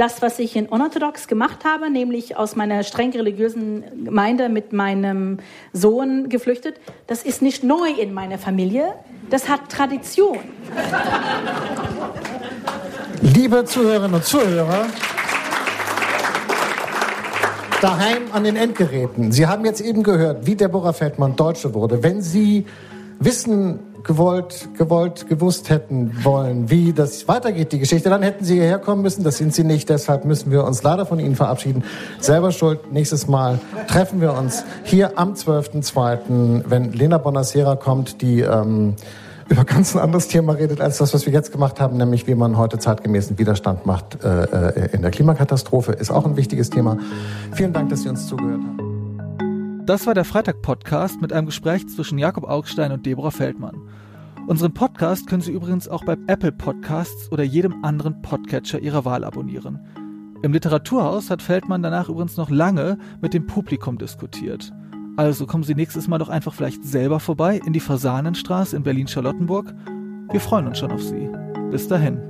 das, 0.00 0.22
was 0.22 0.38
ich 0.38 0.56
in 0.56 0.66
unorthodox 0.66 1.28
gemacht 1.28 1.66
habe, 1.66 1.90
nämlich 1.90 2.34
aus 2.34 2.56
meiner 2.56 2.84
streng 2.84 3.12
religiösen 3.12 3.84
Gemeinde 4.06 4.48
mit 4.48 4.72
meinem 4.72 5.40
Sohn 5.74 6.30
geflüchtet, 6.30 6.80
das 7.06 7.22
ist 7.22 7.42
nicht 7.42 7.62
neu 7.62 7.90
in 7.90 8.14
meiner 8.14 8.38
Familie, 8.38 8.94
das 9.28 9.50
hat 9.50 9.68
Tradition. 9.68 10.38
Liebe 13.20 13.66
Zuhörerinnen 13.66 14.14
und 14.14 14.24
Zuhörer, 14.24 14.86
daheim 17.82 18.22
an 18.32 18.44
den 18.44 18.56
Endgeräten. 18.56 19.32
Sie 19.32 19.46
haben 19.46 19.66
jetzt 19.66 19.82
eben 19.82 20.02
gehört, 20.02 20.46
wie 20.46 20.56
Deborah 20.56 20.94
Feldmann 20.94 21.36
Deutsche 21.36 21.74
wurde. 21.74 22.02
Wenn 22.02 22.22
Sie 22.22 22.64
wissen 23.18 23.80
gewollt, 24.04 24.68
gewollt, 24.76 25.28
gewusst 25.28 25.70
hätten 25.70 26.24
wollen, 26.24 26.70
wie 26.70 26.92
das 26.92 27.28
weitergeht, 27.28 27.72
die 27.72 27.78
Geschichte, 27.78 28.10
dann 28.10 28.22
hätten 28.22 28.44
Sie 28.44 28.54
hierher 28.54 28.78
kommen 28.78 29.02
müssen. 29.02 29.24
Das 29.24 29.38
sind 29.38 29.54
Sie 29.54 29.64
nicht. 29.64 29.88
Deshalb 29.88 30.24
müssen 30.24 30.50
wir 30.50 30.64
uns 30.64 30.82
leider 30.82 31.06
von 31.06 31.20
Ihnen 31.20 31.36
verabschieden. 31.36 31.84
Selber 32.18 32.52
schuld. 32.52 32.92
Nächstes 32.92 33.28
Mal 33.28 33.58
treffen 33.88 34.20
wir 34.20 34.34
uns 34.34 34.64
hier 34.84 35.18
am 35.18 35.34
12.02., 35.34 36.62
wenn 36.66 36.92
Lena 36.92 37.18
Bonacera 37.18 37.76
kommt, 37.76 38.22
die 38.22 38.40
ähm, 38.40 38.94
über 39.48 39.64
ganz 39.64 39.94
ein 39.94 40.00
anderes 40.00 40.28
Thema 40.28 40.52
redet 40.52 40.80
als 40.80 40.98
das, 40.98 41.12
was 41.12 41.26
wir 41.26 41.32
jetzt 41.32 41.50
gemacht 41.50 41.80
haben, 41.80 41.96
nämlich 41.96 42.26
wie 42.26 42.36
man 42.36 42.56
heute 42.56 42.78
zeitgemäßen 42.78 43.38
Widerstand 43.38 43.84
macht 43.84 44.22
äh, 44.22 44.44
äh 44.44 44.94
in 44.94 45.02
der 45.02 45.10
Klimakatastrophe, 45.10 45.92
ist 45.92 46.10
auch 46.10 46.24
ein 46.24 46.36
wichtiges 46.36 46.70
Thema. 46.70 46.98
Vielen 47.52 47.72
Dank, 47.72 47.90
dass 47.90 48.02
Sie 48.02 48.08
uns 48.08 48.26
zugehört 48.28 48.60
haben. 48.60 48.90
Das 49.86 50.06
war 50.06 50.14
der 50.14 50.24
Freitag-Podcast 50.24 51.20
mit 51.20 51.32
einem 51.32 51.46
Gespräch 51.46 51.88
zwischen 51.88 52.16
Jakob 52.16 52.44
Augstein 52.44 52.92
und 52.92 53.04
Deborah 53.04 53.32
Feldmann. 53.32 53.89
Unseren 54.50 54.74
Podcast 54.74 55.28
können 55.28 55.42
Sie 55.42 55.52
übrigens 55.52 55.86
auch 55.86 56.04
bei 56.04 56.16
Apple 56.26 56.50
Podcasts 56.50 57.30
oder 57.30 57.44
jedem 57.44 57.84
anderen 57.84 58.20
Podcatcher 58.20 58.80
Ihrer 58.80 59.04
Wahl 59.04 59.22
abonnieren. 59.22 59.78
Im 60.42 60.52
Literaturhaus 60.52 61.30
hat 61.30 61.40
Feldmann 61.40 61.84
danach 61.84 62.08
übrigens 62.08 62.36
noch 62.36 62.50
lange 62.50 62.98
mit 63.20 63.32
dem 63.32 63.46
Publikum 63.46 63.96
diskutiert. 63.96 64.72
Also 65.16 65.46
kommen 65.46 65.62
Sie 65.62 65.76
nächstes 65.76 66.08
Mal 66.08 66.18
doch 66.18 66.28
einfach 66.28 66.52
vielleicht 66.52 66.82
selber 66.84 67.20
vorbei 67.20 67.60
in 67.64 67.72
die 67.72 67.78
Fasanenstraße 67.78 68.74
in 68.74 68.82
Berlin-Charlottenburg. 68.82 69.72
Wir 70.32 70.40
freuen 70.40 70.66
uns 70.66 70.80
schon 70.80 70.90
auf 70.90 71.00
Sie. 71.04 71.30
Bis 71.70 71.86
dahin. 71.86 72.29